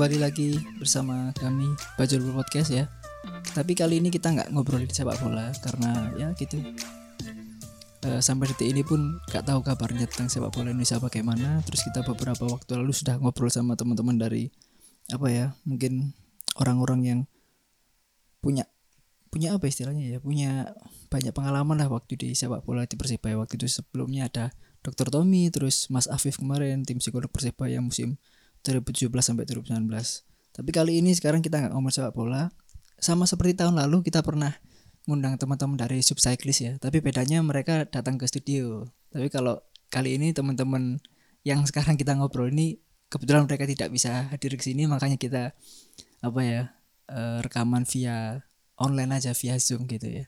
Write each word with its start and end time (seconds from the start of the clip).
Kembali 0.00 0.16
lagi 0.16 0.56
bersama 0.80 1.28
kami 1.36 1.76
Bajul 2.00 2.24
Podcast 2.32 2.72
ya. 2.72 2.88
Tapi 3.52 3.76
kali 3.76 4.00
ini 4.00 4.08
kita 4.08 4.32
nggak 4.32 4.48
ngobrolin 4.48 4.88
sepak 4.88 5.20
bola 5.20 5.52
karena 5.60 6.08
ya 6.16 6.32
gitu. 6.40 6.56
Eh, 8.08 8.20
sampai 8.24 8.48
detik 8.48 8.72
ini 8.72 8.80
pun 8.80 9.20
nggak 9.28 9.44
tahu 9.44 9.60
kabarnya 9.60 10.08
tentang 10.08 10.32
sepak 10.32 10.56
bola 10.56 10.72
Indonesia 10.72 10.96
bagaimana. 10.96 11.60
Terus 11.68 11.84
kita 11.84 12.00
beberapa 12.00 12.48
waktu 12.48 12.80
lalu 12.80 12.96
sudah 12.96 13.20
ngobrol 13.20 13.52
sama 13.52 13.76
teman-teman 13.76 14.16
dari 14.16 14.48
apa 15.12 15.28
ya 15.28 15.52
mungkin 15.68 16.16
orang-orang 16.56 17.00
yang 17.04 17.20
punya 18.40 18.64
punya 19.28 19.52
apa 19.52 19.68
istilahnya 19.68 20.16
ya 20.16 20.18
punya 20.24 20.72
banyak 21.12 21.36
pengalaman 21.36 21.76
lah 21.76 21.92
waktu 21.92 22.16
di 22.16 22.32
sepak 22.32 22.64
bola 22.64 22.88
di 22.88 22.96
Persibaya 22.96 23.36
waktu 23.36 23.60
itu 23.60 23.68
sebelumnya 23.68 24.32
ada 24.32 24.48
Dr. 24.80 25.12
Tommy 25.12 25.52
terus 25.52 25.92
Mas 25.92 26.08
Afif 26.08 26.40
kemarin 26.40 26.88
tim 26.88 27.04
psikolog 27.04 27.28
Persibaya 27.28 27.84
musim 27.84 28.16
2017 28.66 29.10
sampai 29.20 29.44
2019 29.48 29.88
tapi 30.50 30.70
kali 30.74 31.00
ini 31.00 31.14
sekarang 31.16 31.40
kita 31.40 31.60
nggak 31.62 31.72
ngomong 31.72 31.92
sepak 31.92 32.12
bola 32.12 32.52
sama 33.00 33.24
seperti 33.24 33.56
tahun 33.56 33.80
lalu 33.80 34.04
kita 34.04 34.20
pernah 34.20 34.52
ngundang 35.08 35.40
teman-teman 35.40 35.80
dari 35.80 36.04
Subcyclist 36.04 36.60
ya 36.60 36.72
tapi 36.76 37.00
bedanya 37.00 37.40
mereka 37.40 37.88
datang 37.88 38.20
ke 38.20 38.28
studio 38.28 38.84
tapi 39.10 39.32
kalau 39.32 39.58
kali 39.88 40.20
ini 40.20 40.30
teman-teman 40.36 41.00
yang 41.42 41.64
sekarang 41.64 41.96
kita 41.96 42.12
ngobrol 42.14 42.52
ini 42.52 42.78
kebetulan 43.10 43.48
mereka 43.48 43.66
tidak 43.66 43.88
bisa 43.90 44.30
hadir 44.30 44.54
ke 44.54 44.62
sini 44.62 44.86
makanya 44.86 45.18
kita 45.18 45.56
apa 46.20 46.40
ya 46.44 46.62
eh, 47.10 47.38
rekaman 47.42 47.88
via 47.88 48.44
online 48.80 49.20
aja 49.20 49.36
via 49.36 49.60
Zoom 49.60 49.84
gitu 49.90 50.08
ya. 50.08 50.24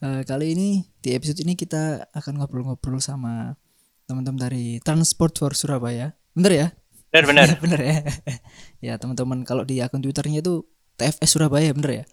Eh, 0.00 0.22
kali 0.24 0.54
ini 0.54 0.68
di 1.02 1.12
episode 1.12 1.42
ini 1.42 1.58
kita 1.58 2.08
akan 2.14 2.40
ngobrol-ngobrol 2.40 3.02
sama 3.02 3.58
teman-teman 4.06 4.40
dari 4.48 4.78
Transport 4.80 5.36
for 5.36 5.52
Surabaya. 5.52 6.14
Bener 6.32 6.52
ya? 6.52 6.68
Benar 7.10 7.24
benar. 7.26 7.46
bener 7.64 7.80
ya. 7.82 7.96
ya 8.86 8.92
teman-teman 8.96 9.42
kalau 9.42 9.66
di 9.66 9.82
akun 9.82 10.02
Twitternya 10.02 10.42
itu 10.42 10.64
TFS 10.96 11.30
Surabaya 11.36 11.70
bener 11.74 11.90
ya? 11.90 12.04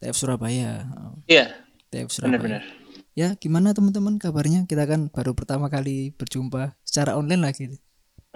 TF 0.00 0.16
Surabaya. 0.16 0.88
Iya, 1.28 1.52
TF 1.92 2.08
Surabaya. 2.08 2.40
benar 2.40 2.40
benar. 2.40 2.62
Ya 3.16 3.32
gimana 3.40 3.72
teman-teman 3.72 4.20
kabarnya? 4.20 4.68
Kita 4.68 4.84
kan 4.84 5.08
baru 5.08 5.32
pertama 5.32 5.72
kali 5.72 6.12
berjumpa 6.16 6.76
secara 6.84 7.16
online 7.16 7.42
lagi. 7.48 7.64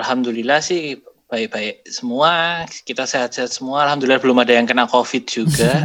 Alhamdulillah 0.00 0.64
sih 0.64 0.96
baik-baik 1.28 1.84
semua. 1.84 2.64
Kita 2.64 3.04
sehat-sehat 3.04 3.52
semua. 3.52 3.84
Alhamdulillah 3.84 4.20
belum 4.24 4.40
ada 4.40 4.56
yang 4.56 4.64
kena 4.64 4.88
COVID 4.88 5.28
juga. 5.28 5.84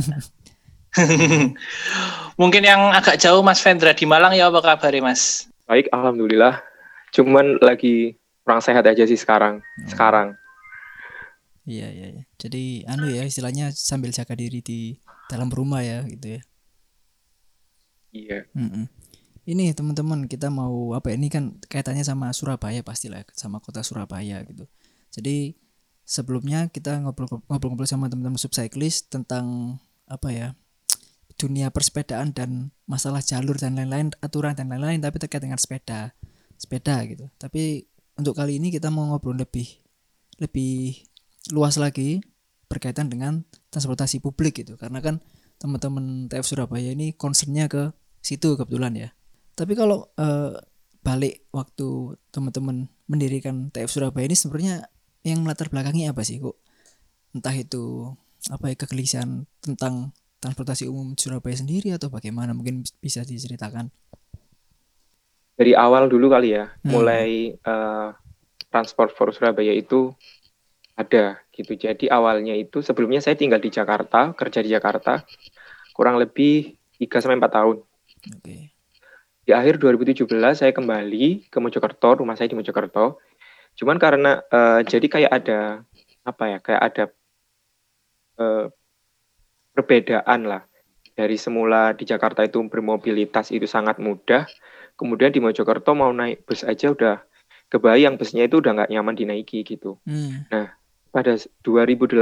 Mungkin 2.39 2.63
yang 2.63 2.95
agak 2.95 3.19
jauh 3.19 3.43
Mas 3.43 3.59
Vendra 3.59 3.91
di 3.91 4.07
Malang 4.07 4.31
ya 4.31 4.47
apa 4.47 4.63
kabar 4.63 4.95
Mas? 5.03 5.51
Baik, 5.67 5.91
alhamdulillah. 5.91 6.63
Cuman 7.11 7.59
lagi 7.59 8.15
kurang 8.45 8.61
sehat 8.61 8.85
aja 8.85 9.03
sih 9.09 9.17
sekarang. 9.17 9.65
Hmm. 9.65 9.89
Sekarang. 9.89 10.27
Iya 11.65 11.89
iya. 11.89 12.07
iya. 12.13 12.23
Jadi 12.37 12.85
anu 12.85 13.09
ya 13.09 13.25
istilahnya 13.25 13.73
sambil 13.73 14.13
jaga 14.13 14.37
diri 14.37 14.61
di 14.61 15.01
dalam 15.25 15.49
rumah 15.49 15.81
ya 15.81 16.05
gitu 16.05 16.37
ya. 16.37 16.41
Iya. 18.13 18.39
Mm-mm. 18.53 18.85
Ini 19.45 19.73
teman-teman 19.77 20.25
kita 20.25 20.49
mau 20.49 20.93
apa 20.97 21.13
ya, 21.13 21.21
ini 21.21 21.29
kan 21.29 21.57
kaitannya 21.69 22.01
sama 22.01 22.33
Surabaya 22.33 22.81
pastilah 22.81 23.25
sama 23.33 23.61
kota 23.61 23.81
Surabaya 23.81 24.41
gitu. 24.45 24.69
Jadi 25.13 25.57
sebelumnya 26.05 26.69
kita 26.69 27.01
ngobrol- 27.01 27.41
ngobrol-ngobrol 27.49 27.89
sama 27.89 28.09
teman-teman 28.09 28.37
subcyclist 28.37 29.09
tentang 29.09 29.77
apa 30.05 30.29
ya 30.29 30.47
dunia 31.35 31.73
persepedaan 31.73 32.31
dan 32.31 32.69
masalah 32.85 33.19
jalur 33.19 33.57
dan 33.57 33.75
lain-lain 33.75 34.13
aturan 34.21 34.55
dan 34.55 34.71
lain-lain 34.71 35.01
tapi 35.01 35.17
terkait 35.19 35.43
dengan 35.43 35.59
sepeda 35.59 36.13
sepeda 36.55 37.01
gitu. 37.09 37.27
Tapi 37.35 37.89
untuk 38.15 38.35
kali 38.35 38.59
ini 38.59 38.71
kita 38.71 38.91
mau 38.91 39.11
ngobrol 39.11 39.35
lebih 39.35 39.67
lebih 40.39 41.05
luas 41.51 41.79
lagi 41.79 42.19
berkaitan 42.65 43.07
dengan 43.07 43.45
transportasi 43.69 44.19
publik 44.19 44.65
gitu 44.65 44.75
karena 44.75 44.99
kan 44.99 45.21
teman-teman 45.61 46.27
TF 46.27 46.43
Surabaya 46.43 46.91
ini 46.91 47.15
concernnya 47.15 47.71
ke 47.71 47.95
situ 48.19 48.59
kebetulan 48.59 48.93
ya. 48.97 49.09
Tapi 49.55 49.77
kalau 49.77 50.11
eh, 50.19 50.57
balik 51.05 51.45
waktu 51.53 52.17
teman-teman 52.33 52.89
mendirikan 53.05 53.69
TF 53.69 53.87
Surabaya 53.87 54.25
ini 54.25 54.35
sebenarnya 54.35 54.75
yang 55.21 55.45
melatar 55.45 55.69
belakangnya 55.69 56.11
apa 56.11 56.25
sih 56.25 56.41
kok? 56.41 56.57
Entah 57.31 57.55
itu 57.55 58.11
apa 58.49 58.73
ya 58.73 58.75
kegelisahan 58.77 59.45
tentang 59.61 60.13
transportasi 60.41 60.85
umum 60.89 61.17
Surabaya 61.17 61.55
sendiri 61.57 61.93
atau 61.93 62.09
bagaimana 62.09 62.53
mungkin 62.57 62.83
bisa 62.99 63.21
diceritakan. 63.23 63.93
Dari 65.55 65.71
awal 65.71 66.11
dulu 66.11 66.27
kali 66.27 66.51
ya, 66.55 66.67
Hmm. 66.83 66.91
mulai 66.91 67.55
eh, 67.55 68.09
Transport 68.67 69.15
for 69.15 69.31
Surabaya 69.31 69.71
itu 69.71 70.11
ada 70.99 71.39
gitu. 71.55 71.75
Jadi 71.79 72.11
awalnya 72.11 72.55
itu 72.55 72.83
sebelumnya 72.83 73.23
saya 73.23 73.39
tinggal 73.39 73.63
di 73.63 73.71
Jakarta, 73.71 74.35
kerja 74.35 74.59
di 74.59 74.71
Jakarta 74.71 75.23
kurang 75.95 76.19
lebih 76.19 76.75
3 76.99 77.23
sampai 77.23 77.39
4 77.39 77.55
tahun. 77.55 77.77
Oke. 78.35 78.75
Di 79.45 79.51
akhir 79.55 79.79
2017 79.79 80.59
saya 80.59 80.75
kembali 80.75 81.47
ke 81.47 81.57
Mojokerto, 81.63 82.19
rumah 82.19 82.35
saya 82.35 82.51
di 82.51 82.57
Mojokerto. 82.59 83.23
Cuman 83.79 83.95
karena 83.95 84.43
eh, 84.43 84.81
jadi 84.83 85.07
kayak 85.07 85.31
ada 85.31 85.59
apa 86.27 86.43
ya, 86.51 86.57
kayak 86.59 86.81
ada 86.83 87.03
eh, 88.43 88.65
perbedaan 89.71 90.41
lah. 90.47 90.63
Dari 91.15 91.39
semula 91.39 91.95
di 91.95 92.03
Jakarta 92.03 92.43
itu 92.43 92.59
bermobilitas 92.67 93.47
itu 93.55 93.63
sangat 93.63 94.03
mudah, 94.03 94.43
kemudian 94.95 95.31
di 95.31 95.39
Mojokerto 95.43 95.91
mau 95.95 96.11
naik 96.11 96.47
bus 96.47 96.63
aja 96.63 96.91
udah 96.91 97.21
kebayang 97.69 98.15
busnya 98.15 98.47
itu 98.47 98.59
udah 98.59 98.71
nggak 98.75 98.91
nyaman 98.91 99.15
dinaiki 99.15 99.63
gitu. 99.63 99.99
Hmm. 100.07 100.47
Pada 101.11 101.33
2018, 101.63 102.19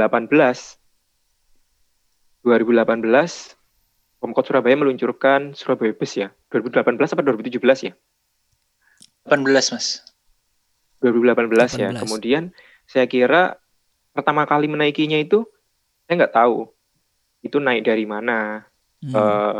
2018 2.44 3.56
Pemkot 4.24 4.44
Surabaya 4.48 4.76
meluncurkan 4.78 5.52
Surabaya 5.52 5.92
Bus 5.92 6.16
ya. 6.16 6.32
2018 6.48 6.96
apa 6.96 7.20
2017 7.20 7.60
ya? 7.92 7.92
18 9.28 9.44
Mas. 9.76 10.00
2018 11.04 11.76
ya. 11.76 11.92
18. 11.92 12.00
Kemudian 12.00 12.42
saya 12.88 13.04
kira 13.04 13.60
pertama 14.16 14.48
kali 14.48 14.64
menaikinya 14.64 15.20
itu 15.20 15.44
saya 16.08 16.24
nggak 16.24 16.36
tahu 16.36 16.72
itu 17.44 17.60
naik 17.60 17.84
dari 17.84 18.08
mana, 18.08 18.64
Hmm. 19.04 19.12
eh, 19.12 19.58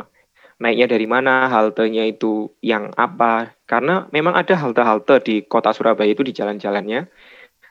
naiknya 0.62 0.86
dari 0.90 1.06
mana, 1.08 1.50
haltenya 1.50 2.06
itu 2.06 2.52
yang 2.62 2.90
apa. 2.94 3.54
Karena 3.66 4.06
memang 4.14 4.34
ada 4.36 4.54
halte-halte 4.54 5.20
di 5.24 5.36
kota 5.44 5.74
Surabaya 5.74 6.12
itu 6.12 6.22
di 6.22 6.32
jalan-jalannya, 6.34 7.08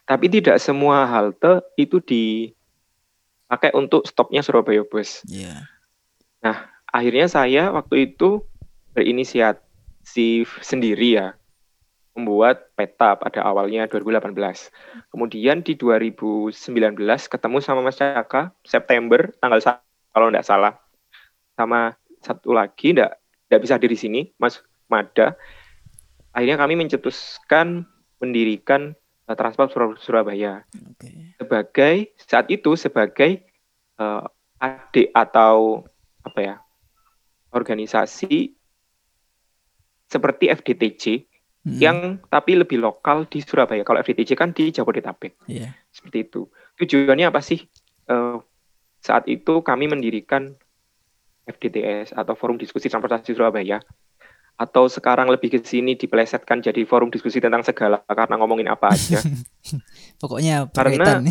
tapi 0.04 0.26
tidak 0.28 0.60
semua 0.60 1.08
halte 1.08 1.64
itu 1.80 2.04
dipakai 2.04 3.72
untuk 3.78 4.04
stopnya 4.04 4.44
Surabaya 4.44 4.84
Bus. 4.84 5.24
Iya. 5.30 5.68
Akhirnya 6.94 7.26
saya 7.32 7.72
waktu 7.72 8.14
itu 8.14 8.44
berinisiatif 8.94 10.62
sendiri 10.62 11.18
ya, 11.18 11.28
membuat 12.14 12.70
peta 12.78 13.18
pada 13.18 13.42
awalnya 13.42 13.90
2018. 13.90 14.70
Kemudian 15.10 15.66
di 15.66 15.74
2019 15.74 17.26
ketemu 17.26 17.58
sama 17.64 17.82
Mas 17.82 17.98
Caka 17.98 18.54
September 18.62 19.34
tanggal 19.42 19.60
sa- 19.64 19.82
kalau 20.14 20.30
nggak 20.30 20.46
salah. 20.46 20.78
Sama 21.58 21.98
satu 22.24 22.56
lagi 22.56 22.96
nggak 22.96 23.12
nggak 23.52 23.62
bisa 23.62 23.76
di 23.78 23.94
sini, 23.94 24.22
Mas 24.40 24.64
Mada. 24.88 25.36
Akhirnya 26.34 26.58
kami 26.58 26.74
mencetuskan 26.74 27.86
mendirikan 28.18 28.96
eh, 29.30 29.36
Transport 29.36 29.70
Sur- 29.70 30.00
Surabaya 30.00 30.64
Oke. 30.90 31.36
sebagai 31.38 32.16
saat 32.18 32.50
itu 32.50 32.74
sebagai 32.74 33.44
eh, 34.00 34.24
adik 34.58 35.12
atau 35.12 35.84
apa 36.24 36.40
ya 36.40 36.56
organisasi 37.52 38.56
seperti 40.08 40.50
FDTJ 40.50 41.06
Hmm. 41.64 41.80
yang 41.80 41.98
tapi 42.28 42.60
lebih 42.60 42.76
lokal 42.76 43.24
di 43.24 43.40
Surabaya. 43.40 43.88
Kalau 43.88 44.04
FDTJ 44.04 44.36
kan 44.36 44.52
di 44.52 44.68
Jabodetabek. 44.68 45.48
Iya. 45.48 45.72
Seperti 45.96 46.28
itu. 46.28 46.52
Tujuannya 46.76 47.32
apa 47.32 47.40
sih? 47.40 47.64
Eh, 48.04 48.38
saat 49.00 49.32
itu 49.32 49.64
kami 49.64 49.88
mendirikan 49.88 50.60
FDTS 51.46 52.16
atau 52.16 52.34
Forum 52.34 52.56
Diskusi 52.56 52.88
Transportasi 52.88 53.36
Surabaya 53.36 53.80
atau 54.54 54.86
sekarang 54.86 55.28
lebih 55.28 55.50
ke 55.50 55.60
sini 55.60 55.98
dipelesetkan 55.98 56.62
jadi 56.62 56.86
forum 56.86 57.10
diskusi 57.10 57.42
tentang 57.42 57.66
segala 57.66 58.06
karena 58.06 58.38
ngomongin 58.38 58.70
apa 58.70 58.94
aja. 58.94 59.18
Pokoknya 60.22 60.70
Karena- 60.70 61.18
berkaitan. 61.18 61.26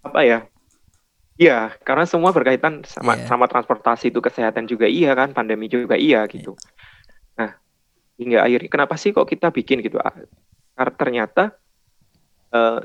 apa 0.00 0.20
ya? 0.24 0.38
Iya, 1.36 1.76
karena 1.84 2.08
semua 2.08 2.32
berkaitan 2.32 2.84
sama 2.88 3.20
Iya. 3.20 3.28
sama 3.28 3.44
transportasi 3.48 4.08
itu 4.08 4.20
kesehatan 4.20 4.64
juga 4.64 4.88
iya 4.88 5.12
kan, 5.12 5.32
pandemi 5.32 5.68
juga 5.68 5.92
iya 5.96 6.24
gitu. 6.24 6.56
Nah, 7.36 7.56
hingga 8.16 8.44
akhirnya 8.44 8.68
kenapa 8.68 8.96
sih 8.96 9.12
kok 9.12 9.28
kita 9.28 9.52
bikin 9.52 9.84
gitu? 9.84 10.00
Ah, 10.00 10.12
Karena 10.72 10.92
ternyata 10.96 11.44
eh, 12.48 12.80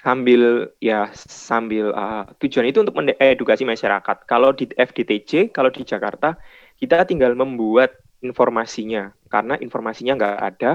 sambil 0.00 0.72
ya 0.80 1.12
sambil 1.14 1.92
ah, 1.92 2.24
tujuan 2.40 2.68
itu 2.72 2.80
untuk 2.80 2.96
mengedukasi 2.96 3.68
masyarakat. 3.68 4.16
Kalau 4.24 4.56
di 4.56 4.68
FDTJ, 4.72 5.52
kalau 5.52 5.68
di 5.68 5.84
Jakarta 5.84 6.40
kita 6.80 7.04
tinggal 7.04 7.36
membuat 7.36 8.00
informasinya 8.24 9.12
karena 9.28 9.60
informasinya 9.60 10.16
nggak 10.16 10.38
ada, 10.40 10.70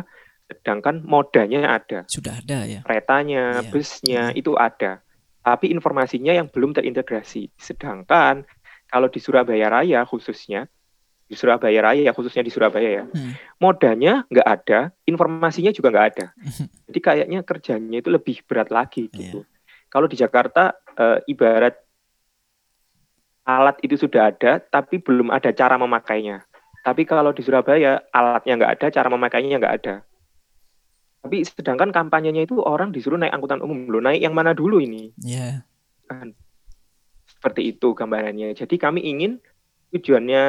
sedangkan 0.45 1.01
modanya 1.01 1.73
ada 1.81 2.05
Sudah 2.05 2.37
ada 2.41 2.65
ya. 2.69 2.81
keretanya, 2.85 3.65
Iya. 3.65 3.69
busnya 3.73 4.23
itu 4.37 4.53
ada. 4.53 5.01
Tapi 5.45 5.69
informasinya 5.73 6.33
yang 6.33 6.49
belum 6.49 6.73
terintegrasi. 6.73 7.53
Sedangkan 7.57 8.45
kalau 8.89 9.09
di 9.09 9.17
Surabaya 9.21 9.69
Raya 9.69 10.05
khususnya, 10.05 10.69
di 11.25 11.33
Surabaya 11.33 11.81
Raya 11.81 12.13
khususnya 12.13 12.45
di 12.45 12.53
Surabaya 12.53 13.01
ya, 13.01 13.03
Hmm. 13.09 13.33
modanya 13.57 14.29
nggak 14.29 14.45
ada, 14.47 14.79
informasinya 15.03 15.73
juga 15.73 15.89
nggak 15.89 16.07
ada. 16.13 16.25
Jadi 16.85 16.99
kayaknya 17.01 17.39
kerjanya 17.41 17.97
itu 17.97 18.09
lebih 18.13 18.45
berat 18.45 18.69
lagi 18.69 19.09
Iya. 19.09 19.13
gitu. 19.13 19.39
Kalau 19.89 20.05
di 20.05 20.15
Jakarta 20.15 20.73
eh, 20.95 21.19
ibarat 21.27 21.75
alat 23.43 23.77
itu 23.83 23.99
sudah 23.99 24.31
ada, 24.31 24.57
tapi 24.57 24.97
belum 24.97 25.27
ada 25.29 25.51
cara 25.51 25.75
memakainya. 25.75 26.45
Tapi 26.81 27.03
kalau 27.03 27.33
di 27.33 27.41
Surabaya 27.41 27.99
alatnya 28.09 28.53
nggak 28.55 28.71
ada, 28.79 28.87
cara 28.93 29.09
memakainya 29.09 29.57
nggak 29.57 29.75
ada. 29.81 29.95
Tapi 31.25 31.41
sedangkan 31.41 31.89
kampanyenya 31.89 32.45
itu 32.45 32.61
orang 32.61 32.93
disuruh 32.93 33.17
naik 33.17 33.33
angkutan 33.33 33.59
umum, 33.59 33.89
loh 33.89 33.97
naik 33.99 34.21
yang 34.21 34.37
mana 34.37 34.53
dulu 34.53 34.77
ini? 34.77 35.09
Ya. 35.17 35.65
Seperti 37.25 37.73
itu 37.73 37.97
gambarannya. 37.97 38.53
Jadi 38.53 38.77
kami 38.77 39.01
ingin 39.01 39.41
tujuannya 39.89 40.43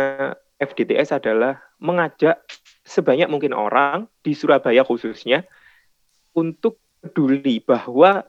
FDTS 0.57 1.13
adalah 1.13 1.61
mengajak 1.77 2.41
sebanyak 2.87 3.29
mungkin 3.29 3.53
orang 3.53 4.09
di 4.25 4.33
Surabaya 4.33 4.81
khususnya 4.87 5.45
untuk 6.33 6.81
peduli 7.05 7.61
bahwa 7.61 8.25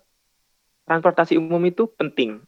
transportasi 0.88 1.40
umum 1.40 1.60
itu 1.68 1.88
penting 1.96 2.44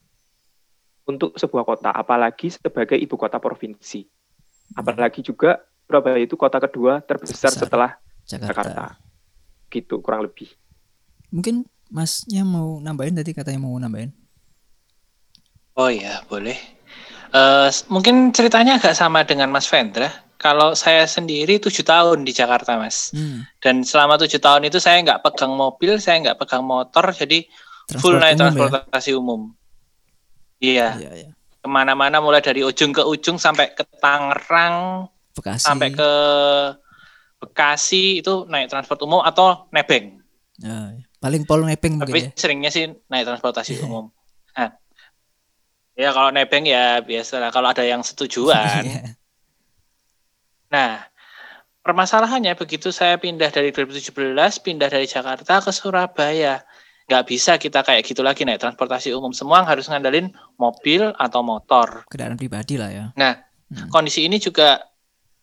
untuk 1.07 1.33
sebuah 1.35 1.65
kota, 1.65 1.89
apalagi 1.89 2.53
sebagai 2.53 2.95
ibu 2.95 3.17
kota 3.17 3.41
provinsi. 3.41 4.05
Apalagi 4.77 5.25
juga 5.25 5.57
Surabaya 5.89 6.21
itu 6.21 6.37
kota 6.37 6.61
kedua 6.61 7.01
terbesar 7.01 7.49
Terbesar. 7.49 7.65
setelah 7.65 7.91
Jakarta. 8.29 8.53
Jakarta. 8.53 8.85
Gitu 9.73 9.95
kurang 10.05 10.29
lebih. 10.29 10.53
Mungkin 11.33 11.65
Masnya 11.89 12.45
mau 12.45 12.77
nambahin 12.77 13.17
tadi 13.17 13.33
katanya 13.33 13.65
mau 13.65 13.73
nambahin. 13.81 14.13
Oh 15.73 15.89
iya, 15.89 16.21
boleh. 16.29 16.78
Eh, 17.29 17.69
mungkin 17.93 18.33
ceritanya 18.33 18.81
agak 18.81 18.97
sama 18.97 19.21
dengan 19.21 19.53
Mas 19.53 19.69
Vendra. 19.69 20.09
Kalau 20.39 20.71
saya 20.71 21.03
sendiri 21.03 21.59
tujuh 21.59 21.83
tahun 21.83 22.23
di 22.23 22.31
Jakarta, 22.31 22.79
Mas. 22.79 23.11
Hmm. 23.11 23.43
Dan 23.59 23.83
selama 23.83 24.15
tujuh 24.15 24.39
tahun 24.39 24.65
itu 24.71 24.79
saya 24.79 25.03
nggak 25.03 25.21
pegang 25.21 25.51
mobil, 25.51 25.99
saya 25.99 26.23
nggak 26.23 26.39
pegang 26.39 26.63
motor, 26.63 27.11
jadi 27.11 27.43
full 27.99 28.15
naik 28.17 28.39
ya? 28.39 28.47
transportasi 28.47 29.11
umum. 29.19 29.51
Iya, 30.63 30.95
Iya, 30.95 31.11
iya. 31.11 31.29
ke 31.59 31.67
mana-mana 31.67 32.23
mulai 32.23 32.39
dari 32.39 32.63
ujung 32.63 32.95
ke 32.95 33.03
ujung 33.03 33.35
sampai 33.35 33.75
ke 33.75 33.83
Tangerang, 33.99 35.07
Bekasi. 35.35 35.63
sampai 35.67 35.91
ke 35.91 36.09
Bekasi 37.39 38.19
itu 38.19 38.43
naik 38.47 38.67
transport 38.67 38.99
umum 39.03 39.23
atau 39.23 39.67
nebeng. 39.71 40.19
Ya, 40.59 40.91
ya. 40.91 41.03
paling 41.19 41.43
pol 41.47 41.63
mungkin 41.63 41.99
Tapi 42.03 42.19
ya. 42.19 42.31
seringnya 42.35 42.71
sih 42.71 42.87
naik 43.07 43.27
transportasi 43.27 43.79
umum. 43.83 44.11
Nah, 44.55 44.71
ya 46.00 46.16
kalau 46.16 46.31
nebeng 46.31 46.63
ya 46.63 47.04
biasa 47.04 47.44
lah. 47.44 47.51
Kalau 47.51 47.68
ada 47.75 47.84
yang 47.84 48.00
setujuan. 48.00 48.88
Iya. 48.88 49.04
Nah, 50.69 51.01
permasalahannya 51.81 52.54
begitu 52.54 52.94
saya 52.94 53.18
pindah 53.18 53.50
dari 53.50 53.74
2017, 53.74 54.13
pindah 54.62 54.86
dari 54.86 55.10
Jakarta 55.10 55.60
ke 55.66 55.74
Surabaya. 55.74 56.62
Nggak 57.10 57.24
bisa 57.25 57.57
kita 57.57 57.81
kayak 57.81 58.06
gitu 58.06 58.22
lagi 58.22 58.46
naik 58.46 58.62
transportasi 58.62 59.10
umum. 59.18 59.34
Semua 59.34 59.66
harus 59.66 59.90
ngandelin 59.90 60.30
mobil 60.62 61.10
atau 61.18 61.42
motor. 61.42 62.06
Kendaraan 62.06 62.38
pribadi 62.38 62.78
lah 62.78 62.90
ya. 62.94 63.06
Nah, 63.18 63.34
Hmm. 63.69 63.90
kondisi 63.94 64.25
ini 64.25 64.42
juga, 64.42 64.81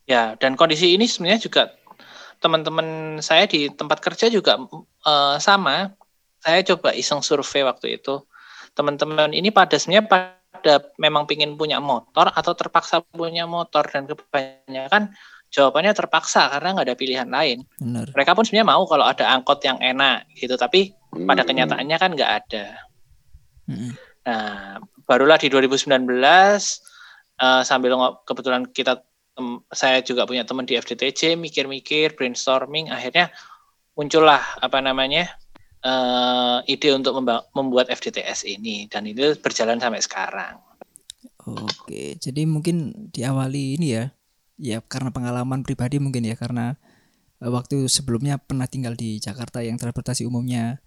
ya, 0.03 0.35
dan 0.38 0.58
kondisi 0.58 0.94
ini 0.94 1.06
sebenarnya 1.06 1.47
juga 1.47 1.70
teman-teman 2.43 3.19
saya 3.23 3.47
di 3.47 3.70
tempat 3.70 4.03
kerja 4.03 4.26
juga 4.31 4.58
eh, 5.06 5.37
sama. 5.38 5.94
Saya 6.43 6.62
coba 6.62 6.94
iseng 6.94 7.23
survei 7.23 7.62
waktu 7.67 7.99
itu. 7.99 8.23
Teman-teman 8.75 9.31
ini 9.35 9.50
pada 9.50 9.75
sebenarnya 9.79 10.06
pada 10.06 10.35
memang 10.98 11.24
pingin 11.24 11.54
punya 11.54 11.78
motor 11.78 12.30
atau 12.30 12.52
terpaksa 12.52 13.02
punya 13.14 13.46
motor 13.46 13.86
dan 13.86 14.06
kebanyakan 14.06 15.14
jawabannya 15.50 15.94
terpaksa 15.94 16.50
karena 16.50 16.74
nggak 16.76 16.86
ada 16.90 16.98
pilihan 16.98 17.28
lain. 17.30 17.64
Benar. 17.78 18.10
Mereka 18.12 18.34
pun 18.34 18.44
sebenarnya 18.44 18.68
mau 18.68 18.82
kalau 18.84 19.06
ada 19.06 19.24
angkot 19.30 19.62
yang 19.62 19.78
enak 19.78 20.26
gitu, 20.36 20.58
tapi 20.58 20.92
pada 21.24 21.46
kenyataannya 21.46 21.96
kan 21.96 22.10
nggak 22.12 22.32
ada. 22.44 22.66
Mm-mm. 23.70 23.92
Nah, 24.26 24.82
barulah 25.06 25.38
di 25.38 25.48
2019 25.48 25.86
eh, 25.96 27.62
sambil 27.62 27.92
kebetulan 28.26 28.66
kita 28.74 29.00
saya 29.69 30.00
juga 30.00 30.24
punya 30.24 30.48
teman 30.48 30.64
di 30.64 30.80
FDTC 30.80 31.36
mikir-mikir 31.36 32.16
brainstorming 32.16 32.88
akhirnya 32.88 33.28
muncullah 33.92 34.40
apa 34.64 34.80
namanya 34.80 35.28
eh, 35.86 36.58
ide 36.66 36.90
untuk 36.90 37.14
membuat 37.54 37.86
FDTS 37.94 38.50
ini 38.50 38.90
dan 38.90 39.06
itu 39.06 39.38
berjalan 39.38 39.78
sampai 39.78 40.02
sekarang. 40.02 40.58
Oke, 41.46 42.18
jadi 42.18 42.42
mungkin 42.42 43.06
diawali 43.14 43.78
ini 43.78 43.94
ya, 43.94 44.10
ya 44.58 44.82
karena 44.82 45.14
pengalaman 45.14 45.62
pribadi 45.62 46.02
mungkin 46.02 46.26
ya 46.26 46.34
karena 46.34 46.74
eh, 47.38 47.50
waktu 47.50 47.86
sebelumnya 47.86 48.42
pernah 48.42 48.66
tinggal 48.66 48.98
di 48.98 49.22
Jakarta 49.22 49.62
yang 49.62 49.78
transportasi 49.78 50.26
umumnya 50.26 50.82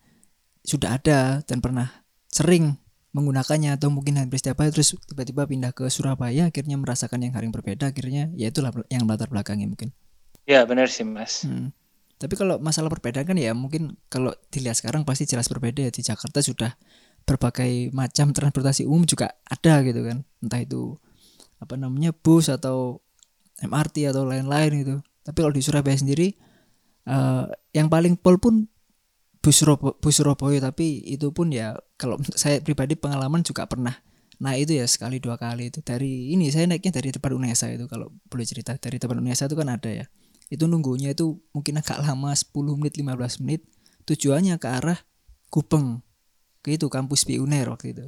sudah 0.67 0.99
ada 0.99 1.39
dan 1.47 1.63
pernah 1.63 2.03
sering 2.27 2.75
menggunakannya 3.09 3.73
atau 3.73 3.89
mungkin 3.89 4.21
hampir 4.21 4.37
setiap 4.37 4.61
hari 4.61 4.69
terus 4.69 4.93
tiba-tiba 5.09 5.49
pindah 5.49 5.73
ke 5.73 5.89
Surabaya 5.89 6.53
akhirnya 6.53 6.77
merasakan 6.77 7.25
yang 7.25 7.33
hal 7.33 7.41
yang 7.41 7.55
berbeda 7.55 7.89
akhirnya 7.89 8.29
ya 8.37 8.53
itulah 8.53 8.69
yang 8.91 9.09
latar 9.09 9.31
belakangnya 9.31 9.65
mungkin. 9.65 9.89
Ya 10.45 10.67
benar 10.67 10.91
sih 10.91 11.07
mas. 11.07 11.47
Hmm. 11.47 11.73
Tapi 12.19 12.35
kalau 12.35 12.59
masalah 12.59 12.91
perbedaan 12.91 13.23
kan 13.23 13.37
ya 13.39 13.55
mungkin 13.55 13.95
kalau 14.11 14.35
dilihat 14.51 14.75
sekarang 14.75 15.07
pasti 15.07 15.23
jelas 15.23 15.47
berbeda. 15.47 15.87
Ya 15.87 15.91
di 15.91 16.03
Jakarta 16.03 16.43
sudah 16.43 16.75
berbagai 17.23 17.95
macam 17.95 18.35
transportasi 18.35 18.83
umum 18.83 19.07
juga 19.07 19.39
ada 19.47 19.79
gitu 19.87 20.03
kan. 20.03 20.27
Entah 20.43 20.59
itu 20.59 20.99
apa 21.63 21.79
namanya 21.79 22.11
bus 22.11 22.51
atau 22.51 22.99
MRT 23.63 24.11
atau 24.11 24.27
lain-lain 24.27 24.71
gitu. 24.83 24.95
Tapi 25.23 25.37
kalau 25.39 25.53
di 25.55 25.63
Surabaya 25.63 25.95
sendiri 25.95 26.35
eh, 27.07 27.45
yang 27.71 27.87
paling 27.87 28.19
pol 28.19 28.35
pun 28.35 28.67
bus 29.39 29.55
Surabaya, 29.63 29.95
bus 30.03 30.19
Surabaya. 30.19 30.59
Tapi 30.59 31.07
itu 31.07 31.31
pun 31.31 31.55
ya 31.55 31.79
kalau 31.95 32.19
saya 32.41 32.59
pribadi 32.59 32.99
pengalaman 32.99 33.47
juga 33.47 33.63
pernah 33.63 33.95
Nah 34.39 34.55
itu 34.55 34.71
ya 34.71 34.87
sekali 34.87 35.19
dua 35.19 35.35
kali 35.35 35.67
itu. 35.67 35.83
Dari 35.83 36.31
ini 36.31 36.47
saya 36.47 36.63
naiknya 36.67 36.95
dari 36.95 37.11
depan 37.11 37.35
Unesa 37.35 37.67
itu 37.71 37.85
kalau 37.91 38.11
boleh 38.31 38.47
cerita. 38.47 38.75
Dari 38.79 38.95
depan 38.95 39.19
Unesa 39.19 39.51
itu 39.51 39.55
kan 39.59 39.67
ada 39.67 39.91
ya 39.91 40.07
itu 40.49 40.65
nunggunya 40.65 41.13
itu 41.13 41.37
mungkin 41.53 41.77
agak 41.77 42.01
lama 42.01 42.33
10 42.33 42.49
menit 42.75 42.97
15 42.97 43.41
menit. 43.41 43.61
Tujuannya 44.05 44.57
ke 44.57 44.67
arah 44.67 44.99
Kupeng 45.49 46.01
ke 46.59 46.75
itu 46.75 46.89
kampus 46.89 47.23
PI 47.23 47.39
Uner 47.39 47.69
waktu 47.69 47.93
itu. 47.93 48.05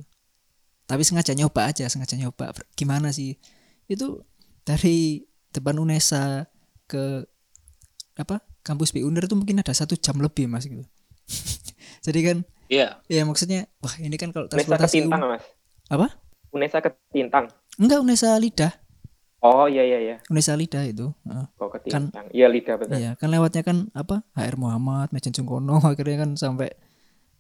Tapi 0.86 1.02
sengaja 1.02 1.32
nyoba 1.32 1.70
aja 1.70 1.86
sengaja 1.88 2.18
nyoba. 2.18 2.52
Gimana 2.74 3.14
sih? 3.14 3.38
Itu 3.86 4.26
dari 4.62 5.24
depan 5.50 5.78
Unesa 5.78 6.50
ke 6.86 7.26
apa 8.18 8.42
kampus 8.62 8.92
PI 8.92 9.06
Uner 9.06 9.26
itu 9.26 9.38
mungkin 9.38 9.62
ada 9.62 9.72
satu 9.72 9.94
jam 9.96 10.18
lebih 10.18 10.50
mas 10.50 10.66
gitu. 10.66 10.84
Jadi 12.06 12.20
kan 12.26 12.38
Iya. 12.72 13.04
ya 13.12 13.28
maksudnya 13.28 13.68
wah 13.84 13.92
ini 14.00 14.16
kan 14.16 14.32
kalau 14.32 14.48
Unesa 14.48 14.56
ke 14.56 14.64
transportasi 14.64 14.96
Tintang, 15.04 15.22
umum 15.22 15.36
Mas. 15.36 15.44
apa? 15.92 16.08
Unesa 16.52 16.78
ke 16.80 16.90
Tintang. 17.12 17.46
enggak 17.78 18.00
Unesa 18.00 18.36
Lidah 18.36 18.72
Oh 19.42 19.66
iya 19.66 19.82
iya 19.82 19.98
iya. 19.98 20.16
Unesa 20.30 20.54
Lidah 20.54 20.86
itu 20.86 21.10
Heeh. 21.26 21.46
Oh 21.58 21.68
ke 21.74 21.90
Kan-. 21.90 22.14
Iya 22.30 22.46
lidah 22.46 22.78
betul. 22.78 22.94
Iya, 22.94 23.18
kan 23.18 23.34
lewatnya 23.34 23.66
kan 23.66 23.90
apa? 23.98 24.22
HR 24.38 24.56
Muhammad, 24.62 25.10
Mejen 25.10 25.34
Sungkono 25.34 25.82
akhirnya 25.90 26.26
kan 26.26 26.38
sampai 26.38 26.70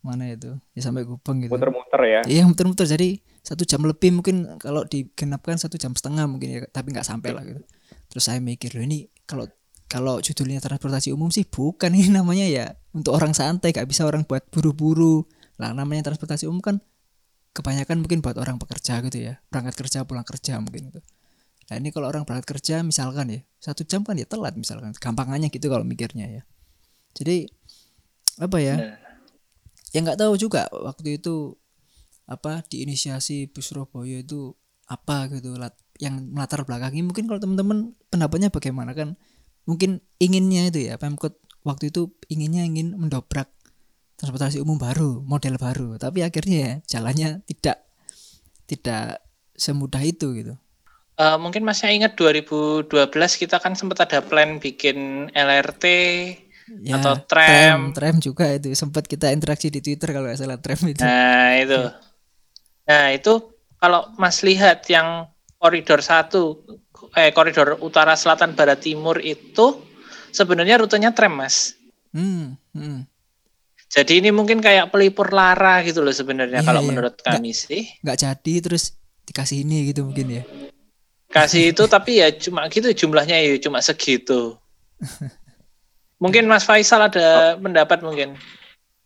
mana 0.02 0.34
itu? 0.34 0.58
Ya 0.74 0.82
sampai 0.82 1.06
Gubeng 1.06 1.46
gitu. 1.46 1.54
Muter-muter 1.54 2.02
ya. 2.02 2.22
Iya 2.26 2.50
muter-muter 2.50 2.90
jadi 2.90 3.22
satu 3.46 3.70
jam 3.70 3.86
lebih 3.86 4.18
mungkin 4.18 4.58
kalau 4.58 4.82
digenapkan 4.82 5.62
satu 5.62 5.78
jam 5.78 5.94
setengah 5.94 6.26
mungkin 6.26 6.50
ya 6.58 6.60
tapi 6.74 6.90
nggak 6.90 7.06
sampai 7.06 7.38
lah 7.38 7.46
gitu. 7.46 7.62
Terus 8.10 8.24
saya 8.26 8.42
mikir 8.42 8.74
loh 8.74 8.82
ini 8.82 9.06
kalau 9.30 9.46
kalau 9.86 10.24
judulnya 10.24 10.58
transportasi 10.58 11.14
umum 11.14 11.30
sih 11.30 11.46
bukan 11.46 11.94
ini 12.00 12.10
namanya 12.10 12.50
ya 12.50 12.66
untuk 12.98 13.14
orang 13.14 13.38
santai 13.38 13.76
gak 13.76 13.88
bisa 13.88 14.08
orang 14.08 14.24
buat 14.24 14.48
buru-buru 14.50 15.28
lah 15.62 15.76
namanya 15.78 16.10
transportasi 16.10 16.50
umum 16.50 16.64
kan 16.64 16.80
kebanyakan 17.52 18.00
mungkin 18.00 18.24
buat 18.24 18.40
orang 18.40 18.56
pekerja 18.58 19.04
gitu 19.04 19.20
ya 19.32 19.44
berangkat 19.52 19.76
kerja 19.76 20.08
pulang 20.08 20.24
kerja 20.24 20.58
mungkin 20.64 20.90
gitu 20.90 21.04
nah 21.72 21.80
ini 21.80 21.88
kalau 21.96 22.12
orang 22.12 22.28
berangkat 22.28 22.60
kerja 22.60 22.84
misalkan 22.84 23.32
ya 23.32 23.40
satu 23.64 23.88
jam 23.88 24.04
kan 24.04 24.20
ya 24.20 24.28
telat 24.28 24.60
misalkan. 24.60 24.92
Gampangannya 24.92 25.48
gitu 25.48 25.72
kalau 25.72 25.88
mikirnya 25.88 26.28
ya. 26.28 26.42
Jadi 27.16 27.48
apa 28.44 28.58
ya? 28.60 28.76
Nah. 28.76 29.00
ya 29.96 29.98
nggak 30.04 30.20
tahu 30.20 30.36
juga 30.36 30.68
waktu 30.68 31.16
itu 31.16 31.56
apa 32.28 32.68
diinisiasi 32.68 33.48
bus 33.56 33.72
Surabaya 33.72 34.20
itu 34.20 34.52
apa 34.92 35.32
gitu 35.32 35.56
lat- 35.56 35.80
yang 36.04 36.20
melatar 36.36 36.68
belakangi. 36.68 37.08
Mungkin 37.08 37.24
kalau 37.24 37.40
teman-teman 37.40 37.96
pendapatnya 38.12 38.52
bagaimana 38.52 38.92
kan 38.92 39.16
mungkin 39.64 40.04
inginnya 40.20 40.68
itu 40.68 40.92
ya 40.92 41.00
Pemkot 41.00 41.40
waktu 41.64 41.88
itu 41.88 42.12
inginnya 42.28 42.68
ingin 42.68 43.00
mendobrak 43.00 43.48
transportasi 44.20 44.60
umum 44.60 44.76
baru 44.76 45.24
model 45.24 45.56
baru. 45.56 45.96
Tapi 45.96 46.20
akhirnya 46.28 46.60
ya 46.60 46.74
jalannya 47.00 47.48
tidak 47.48 47.88
tidak 48.68 49.24
semudah 49.56 50.04
itu 50.04 50.36
gitu 50.36 50.60
Eh, 51.14 51.38
mungkin 51.38 51.62
masih 51.62 51.92
ingat 51.92 52.16
2012 52.16 52.88
kita 53.36 53.60
kan 53.60 53.76
sempat 53.76 54.04
ada 54.04 54.20
plan 54.20 54.58
bikin 54.58 55.28
LRT 55.30 55.84
ya, 56.82 56.98
Atau 56.98 57.20
tram. 57.28 57.92
tram 57.92 58.16
juga 58.18 58.48
itu 58.50 58.72
sempat 58.74 59.06
kita 59.06 59.30
interaksi 59.30 59.68
di 59.68 59.80
Twitter 59.80 60.10
kalau 60.10 60.26
nggak 60.26 60.40
salah 60.40 60.58
tram 60.58 60.80
itu 60.84 61.04
Nah, 61.04 61.60
itu. 61.60 61.80
Nah, 62.84 63.06
itu 63.12 63.34
kalau 63.76 64.10
Mas 64.16 64.42
lihat 64.42 64.88
yang 64.88 65.28
koridor 65.56 66.02
satu 66.02 66.64
eh 67.14 67.30
koridor 67.30 67.78
utara 67.80 68.16
selatan 68.16 68.56
barat 68.56 68.80
timur 68.80 69.20
itu 69.20 69.84
sebenarnya 70.30 70.80
rutenya 70.80 71.12
tram, 71.12 71.36
Mas. 71.36 71.76
hmm, 72.12 72.56
hmm. 72.72 73.00
Jadi 73.92 74.24
ini 74.24 74.32
mungkin 74.32 74.58
kayak 74.58 74.88
pelipur 74.88 75.30
lara 75.30 75.84
gitu 75.84 76.00
loh 76.00 76.16
sebenarnya 76.16 76.64
Iya, 76.64 76.66
kalau 76.66 76.82
iya. 76.82 76.88
menurut 76.88 77.16
kami 77.20 77.52
sih. 77.52 77.92
nggak 78.00 78.18
jadi 78.18 78.54
terus 78.64 78.96
dikasih 79.22 79.68
ini 79.68 79.92
gitu 79.92 80.02
mungkin 80.02 80.28
ya 80.32 80.44
Kasih 81.32 81.72
itu 81.72 81.84
tapi 81.88 82.20
ya 82.20 82.28
cuma 82.36 82.68
gitu 82.68 82.92
jumlahnya 82.92 83.40
ya 83.40 83.56
cuma 83.58 83.80
segitu. 83.80 84.60
Mungkin 86.20 86.46
Mas 86.46 86.68
Faisal 86.68 87.08
ada 87.08 87.56
pendapat 87.58 88.04
mungkin 88.04 88.36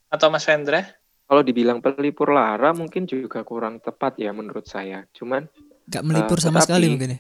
atau 0.10 0.28
Mas 0.28 0.44
Vendra? 0.44 0.84
Kalau 1.26 1.42
dibilang 1.42 1.82
pelipur 1.82 2.34
lara 2.34 2.74
mungkin 2.74 3.06
juga 3.06 3.42
kurang 3.42 3.80
tepat 3.80 4.18
ya 4.20 4.34
menurut 4.34 4.66
saya. 4.66 5.06
Cuman 5.14 5.46
nggak 5.86 6.04
melipur 6.04 6.38
Eh, 6.38 6.44
sama 6.44 6.60
tetapi- 6.60 6.66
sekali 6.68 6.86
mungkin 6.90 7.10
ya 7.14 7.20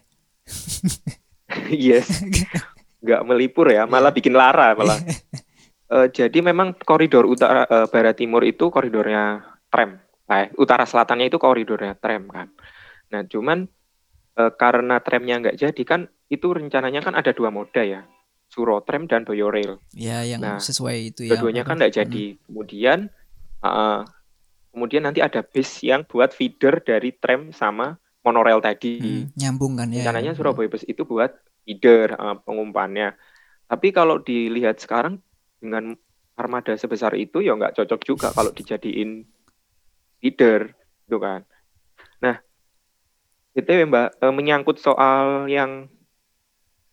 yes, 1.70 2.26
nggak 3.06 3.22
melipur 3.24 3.70
ya, 3.70 3.86
malah 3.86 4.10
bikin 4.12 4.34
lara 4.34 4.74
malah. 4.74 4.98
Eh, 5.86 6.08
jadi 6.10 6.42
memang 6.42 6.74
koridor 6.82 7.30
utara 7.30 7.66
eh, 7.66 7.86
barat 7.88 8.18
timur 8.18 8.42
itu 8.42 8.74
koridornya 8.74 9.42
tram. 9.70 10.02
Eh, 10.26 10.50
utara 10.58 10.84
selatannya 10.84 11.30
itu 11.30 11.38
koridornya 11.38 11.94
tram 11.94 12.26
kan. 12.26 12.50
Nah, 13.14 13.22
cuman 13.30 13.70
eh, 14.36 14.51
karena 14.56 15.00
tramnya 15.01 15.36
nggak 15.42 15.58
jadi 15.58 15.84
kan 15.88 16.01
itu 16.27 16.48
rencananya 16.51 17.01
kan 17.06 17.13
ada 17.15 17.32
dua 17.32 17.50
moda 17.54 17.82
ya. 17.86 18.04
Suro 18.46 18.80
Tram 18.86 19.10
dan 19.10 19.25
Boyo 19.25 19.50
Rail. 19.51 19.82
ya 19.92 20.22
yang 20.24 20.39
Nah, 20.39 20.62
sesuai 20.62 21.12
itu 21.12 21.25
ya 21.25 21.36
Dua-duanya 21.36 21.65
apa? 21.65 21.70
kan 21.74 21.75
nggak 21.82 21.94
jadi. 21.98 22.25
Kemudian 22.46 23.00
eh, 23.65 24.01
kemudian 24.72 25.04
nanti 25.08 25.20
ada 25.24 25.42
bis 25.42 25.82
yang 25.82 26.04
buat 26.06 26.32
feeder 26.36 26.84
dari 26.84 27.15
tram 27.15 27.50
sama 27.56 27.98
monorail 28.24 28.62
tadi. 28.62 29.00
Hmm, 29.01 29.34
nyambung 29.36 29.75
kan 29.80 29.89
ya 29.92 30.04
Rencananya 30.04 30.32
ya. 30.34 30.38
Surabaya 30.38 30.70
Bus 30.70 30.86
itu 30.86 31.04
buat 31.04 31.32
feeder 31.65 32.13
eh, 32.15 32.38
pengumpannya. 32.46 33.18
Tapi 33.65 33.88
kalau 33.89 34.22
dilihat 34.22 34.77
sekarang 34.77 35.18
dengan 35.58 35.98
armada 36.38 36.75
sebesar 36.77 37.15
itu 37.18 37.42
ya 37.42 37.56
nggak 37.58 37.80
cocok 37.82 38.01
juga 38.06 38.27
kalau 38.36 38.51
dijadiin 38.54 39.24
feeder, 40.22 40.74
gitu 41.06 41.18
kan. 41.22 41.42
Nah, 42.22 42.39
BTW 43.56 43.88
Mbak, 43.88 44.10
eh, 44.20 44.34
menyangkut 44.36 44.78
soal 44.78 45.48
yang 45.48 45.88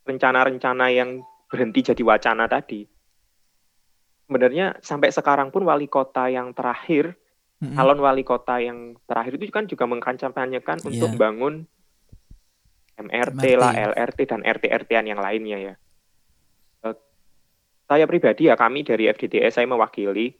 rencana-rencana 0.07 0.95
yang 0.95 1.27
berhenti 1.51 1.83
jadi 1.83 2.03
wacana 2.07 2.47
tadi. 2.47 2.87
Sebenarnya 4.31 4.79
sampai 4.81 5.11
sekarang 5.11 5.51
pun 5.51 5.67
wali 5.67 5.91
kota 5.91 6.31
yang 6.31 6.55
terakhir 6.55 7.19
Mm-mm. 7.59 7.75
calon 7.77 8.01
wali 8.01 8.23
kota 8.23 8.63
yang 8.63 8.95
terakhir 9.07 9.39
itu 9.39 9.51
kan 9.51 9.67
juga 9.67 9.85
mengkampanyekan 9.91 10.83
untuk 10.87 11.15
Iya. 11.15 11.19
bangun 11.19 11.55
MRT, 12.99 13.43
MRT. 13.43 13.61
lah, 13.61 13.73
LRT 13.75 14.19
dan 14.31 14.41
RT-RT-an 14.47 15.07
yang 15.11 15.21
lainnya 15.21 15.59
ya. 15.59 15.75
Eh, 16.87 16.95
saya 17.91 18.07
pribadi 18.07 18.47
ya 18.47 18.55
kami 18.55 18.87
dari 18.87 19.11
FDTS 19.11 19.59
saya 19.59 19.67
mewakili 19.67 20.35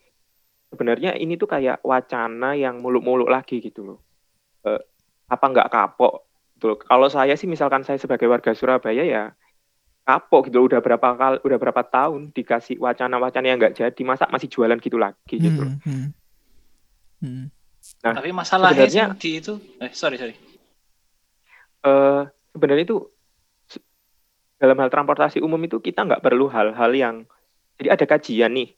sebenarnya 0.73 1.19
ini 1.19 1.37
tuh 1.37 1.51
kayak 1.51 1.85
wacana 1.85 2.57
yang 2.57 2.81
muluk-muluk 2.81 3.29
lagi 3.29 3.61
gitu 3.61 3.85
loh. 3.85 3.99
Eh, 4.65 4.81
apa 5.27 5.45
nggak 5.45 5.69
kapok? 5.69 6.25
Gitu 6.55 6.65
loh. 6.67 6.79
Kalau 6.79 7.07
saya 7.07 7.35
sih 7.35 7.47
misalkan 7.47 7.83
saya 7.83 7.97
sebagai 7.97 8.27
warga 8.27 8.51
Surabaya 8.53 9.03
ya 9.03 9.25
kapok 10.03 10.51
gitu 10.51 10.59
loh. 10.59 10.67
udah 10.67 10.81
berapa 10.81 11.09
kali 11.15 11.39
udah 11.41 11.59
berapa 11.59 11.83
tahun 11.85 12.31
dikasih 12.31 12.79
wacana-wacana 12.79 13.47
yang 13.47 13.59
nggak 13.59 13.77
jadi 13.77 14.03
masa 14.03 14.27
masih 14.27 14.49
jualan 14.49 14.79
gitu 14.79 14.97
lagi 14.97 15.37
gitu 15.37 15.63
loh. 15.63 15.75
Hmm, 15.83 15.91
hmm. 15.91 16.09
Hmm. 17.23 17.45
Nah, 18.03 18.15
Tapi 18.15 18.31
masalahnya 18.31 18.83
sebenarnya- 18.83 19.09
di 19.17 19.31
itu 19.39 19.53
eh 19.79 19.91
sorry 19.93 20.17
sorry. 20.17 20.35
eh 21.83 22.23
sebenarnya 22.51 22.85
itu 22.85 22.99
dalam 24.57 24.79
hal 24.79 24.87
transportasi 24.87 25.39
umum 25.39 25.59
itu 25.61 25.79
kita 25.79 26.03
nggak 26.03 26.19
perlu 26.21 26.47
hal-hal 26.47 26.91
yang 26.91 27.27
jadi 27.75 27.95
ada 27.95 28.05
kajian 28.07 28.55
nih 28.55 28.71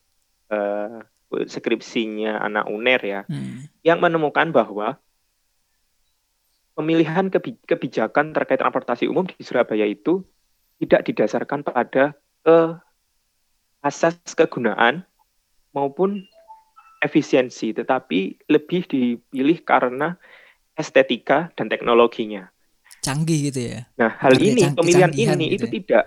eh 0.49 1.01
skripsinya 1.35 2.39
anak 2.39 2.65
UNER 2.67 3.01
ya 3.03 3.21
Hmm. 3.25 3.69
yang 3.81 3.99
menemukan 3.99 4.49
bahwa 4.49 4.97
pemilihan 6.75 7.31
kebi- 7.31 7.62
kebijakan 7.64 8.35
terkait 8.35 8.59
transportasi 8.59 9.07
umum 9.07 9.25
di 9.25 9.38
Surabaya 9.40 9.87
itu 9.87 10.26
tidak 10.78 11.07
didasarkan 11.07 11.62
pada 11.62 12.12
eh, 12.45 12.71
asas 13.81 14.19
kegunaan 14.35 15.07
maupun 15.71 16.23
efisiensi, 16.99 17.71
tetapi 17.73 18.49
lebih 18.49 18.88
dipilih 18.88 19.61
karena 19.62 20.16
estetika 20.75 21.54
dan 21.54 21.71
teknologinya. 21.71 22.50
canggih 23.04 23.52
gitu 23.52 23.61
ya 23.61 23.81
Nah, 24.00 24.09
hal 24.16 24.40
ini 24.40 24.64
cangki- 24.64 24.81
pemilihan 24.81 25.12
ini 25.12 25.45
gitu 25.52 25.61
itu 25.61 25.66
ya. 25.69 25.73
tidak 25.76 26.04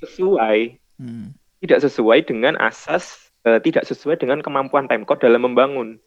sesuai, 0.00 0.58
Hmm. 0.96 1.36
tidak 1.60 1.78
sesuai 1.84 2.18
dengan 2.24 2.56
asas, 2.56 3.28
eh, 3.44 3.60
tidak 3.60 3.84
sesuai 3.84 4.16
dengan 4.16 4.40
kemampuan 4.40 4.88
Pemkot 4.88 5.20
dalam 5.20 5.44
membangun. 5.44 6.00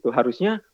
Itu 0.00 0.08
harusnya 0.08 0.64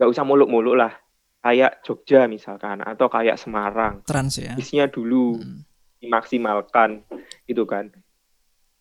nggak 0.00 0.08
usah 0.08 0.24
muluk-muluk 0.24 0.72
lah, 0.72 0.96
kayak 1.40 1.80
Jogja 1.82 2.24
misalkan 2.24 2.80
atau 2.80 3.08
kayak 3.08 3.36
Semarang, 3.36 4.04
trans 4.04 4.36
ya 4.36 4.52
bisnya 4.52 4.86
dulu 4.86 5.40
Hmm. 5.40 5.64
dimaksimalkan, 6.00 7.04
gitu 7.44 7.64
kan. 7.64 7.92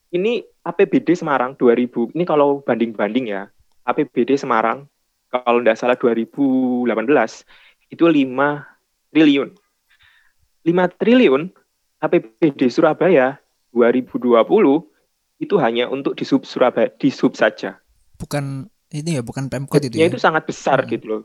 Ini 0.09 0.41
APBD 0.63 1.13
Semarang 1.13 1.53
2000, 1.53 2.09
ini 2.11 2.23
kalau 2.23 2.63
banding-banding 2.63 3.29
ya, 3.29 3.51
APBD 3.83 4.35
Semarang 4.35 4.87
kalau 5.29 5.59
tidak 5.59 5.77
salah 5.77 5.97
2018 5.99 7.43
itu 7.87 8.03
5 8.03 8.65
triliun. 9.11 9.53
5 10.63 10.87
triliun 10.97 11.51
APBD 11.99 12.67
Surabaya 12.67 13.37
2020 13.71 14.87
itu 15.39 15.55
hanya 15.55 15.87
untuk 15.87 16.15
di 16.15 16.23
sub 16.23 16.43
Surabaya, 16.43 16.89
di 16.95 17.09
sub 17.09 17.35
saja. 17.35 17.77
bukan 18.15 18.67
ini 18.91 19.15
ya 19.15 19.23
bukan 19.23 19.47
pemkot 19.47 19.79
itu 19.79 19.95
Ya 19.95 20.07
ya 20.07 20.11
itu 20.11 20.19
sangat 20.19 20.43
besar 20.43 20.83
Hmm. 20.83 20.89
gitu 20.91 21.05
loh. 21.07 21.21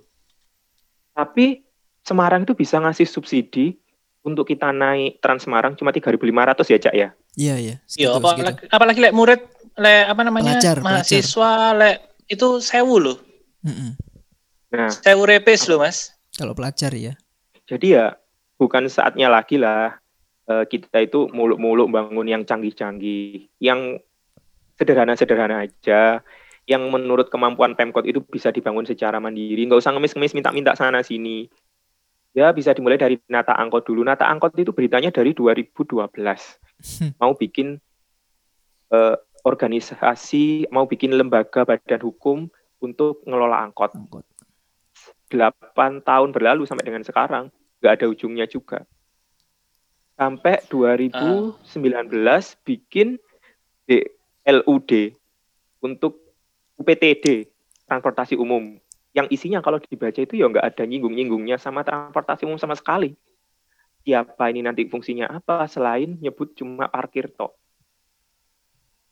Tapi 1.14 1.62
Semarang 2.04 2.44
itu 2.44 2.52
bisa 2.52 2.76
ngasih 2.84 3.08
subsidi 3.08 3.80
untuk 4.20 4.44
kita 4.44 4.76
naik 4.76 5.24
Trans 5.24 5.48
Semarang 5.48 5.72
cuma 5.72 5.88
3.500 5.88 6.20
ya, 6.68 6.78
Cak 6.84 6.94
ya. 6.94 7.08
iya 7.40 7.54
iya. 7.56 7.76
Iya, 7.96 8.08
apalagi, 8.20 8.68
apalagi 8.68 8.98
lek 9.00 9.14
murid 9.16 9.40
lek 9.80 10.04
apa 10.12 10.22
namanya 10.22 10.60
Pelajar, 10.60 10.76
mahasiswa 10.84 11.52
lek 11.72 11.96
itu 12.28 12.60
sewu 12.60 13.00
loh, 13.00 13.18
Mm-mm. 13.64 13.96
Nah, 14.72 14.92
sewu 14.92 15.24
repes 15.24 15.66
loh 15.66 15.80
mas. 15.80 16.12
kalau 16.34 16.50
pelajar 16.56 16.90
ya 16.94 17.14
jadi 17.64 17.86
ya 17.88 18.06
bukan 18.60 18.88
saatnya 18.88 19.32
lagi 19.32 19.56
lah 19.56 19.96
eh, 20.48 20.64
kita 20.68 21.04
itu 21.04 21.28
muluk-muluk 21.32 21.88
bangun 21.88 22.28
yang 22.28 22.42
canggih-canggih, 22.44 23.48
yang 23.60 23.98
sederhana-sederhana 24.76 25.64
aja, 25.64 26.20
yang 26.64 26.88
menurut 26.88 27.28
kemampuan 27.28 27.76
Pemkot 27.76 28.08
itu 28.08 28.24
bisa 28.24 28.48
dibangun 28.48 28.88
secara 28.88 29.20
mandiri, 29.20 29.68
nggak 29.68 29.80
usah 29.80 29.92
ngemis-ngemis 29.92 30.32
minta-minta 30.32 30.72
sana 30.72 31.04
sini. 31.04 31.48
Ya 32.34 32.50
bisa 32.50 32.74
dimulai 32.74 32.98
dari 32.98 33.20
Nata 33.30 33.54
Angkot 33.54 33.86
dulu. 33.86 34.02
Nata 34.02 34.26
Angkot 34.26 34.58
itu 34.58 34.74
beritanya 34.74 35.14
dari 35.14 35.36
2012. 35.36 36.10
Mau 37.22 37.32
bikin 37.38 37.78
eh, 38.90 39.16
organisasi, 39.44 40.72
mau 40.72 40.88
bikin 40.88 41.12
lembaga 41.12 41.68
badan 41.68 42.00
hukum 42.00 42.48
untuk 42.80 43.20
ngelola 43.28 43.60
angkot. 43.60 43.92
angkot 43.92 44.24
8 45.28 46.00
tahun 46.00 46.32
berlalu 46.32 46.64
sampai 46.64 46.84
dengan 46.88 47.04
sekarang 47.04 47.52
nggak 47.84 47.92
ada 48.00 48.06
ujungnya 48.08 48.48
juga 48.48 48.88
sampai 50.14 50.62
2019 50.70 51.58
bikin 52.62 53.18
DLUD 53.84 54.92
untuk 55.84 56.23
UPTD 56.80 57.48
transportasi 57.86 58.34
umum 58.34 58.78
yang 59.14 59.30
isinya 59.30 59.62
kalau 59.62 59.78
dibaca 59.78 60.18
itu 60.18 60.34
ya 60.34 60.50
nggak 60.50 60.74
ada 60.74 60.82
nyinggung-nyinggungnya 60.84 61.54
sama 61.56 61.86
transportasi 61.86 62.44
umum 62.44 62.58
sama 62.58 62.74
sekali. 62.74 63.14
Siapa 64.04 64.50
ini 64.50 64.60
nanti 64.60 64.84
fungsinya 64.90 65.30
apa 65.30 65.64
selain 65.70 66.18
nyebut 66.18 66.52
cuma 66.58 66.90
parkir 66.90 67.30
tok. 67.30 67.54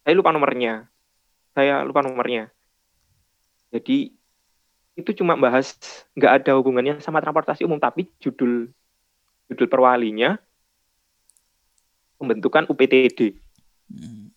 Saya 0.02 0.19
lupa 0.19 0.35
nomornya. 0.35 0.90
Saya 1.54 1.87
lupa 1.87 2.02
nomornya. 2.02 2.50
Jadi 3.71 4.11
itu 4.99 5.11
cuma 5.16 5.38
bahas 5.38 5.78
nggak 6.19 6.33
ada 6.45 6.52
hubungannya 6.59 7.00
sama 7.00 7.23
transportasi 7.23 7.64
umum 7.64 7.81
tapi 7.81 8.11
judul 8.21 8.69
judul 9.49 9.66
perwalinya 9.71 10.37
pembentukan 12.21 12.66
UPTD. 12.69 13.38
Hmm. 13.88 14.35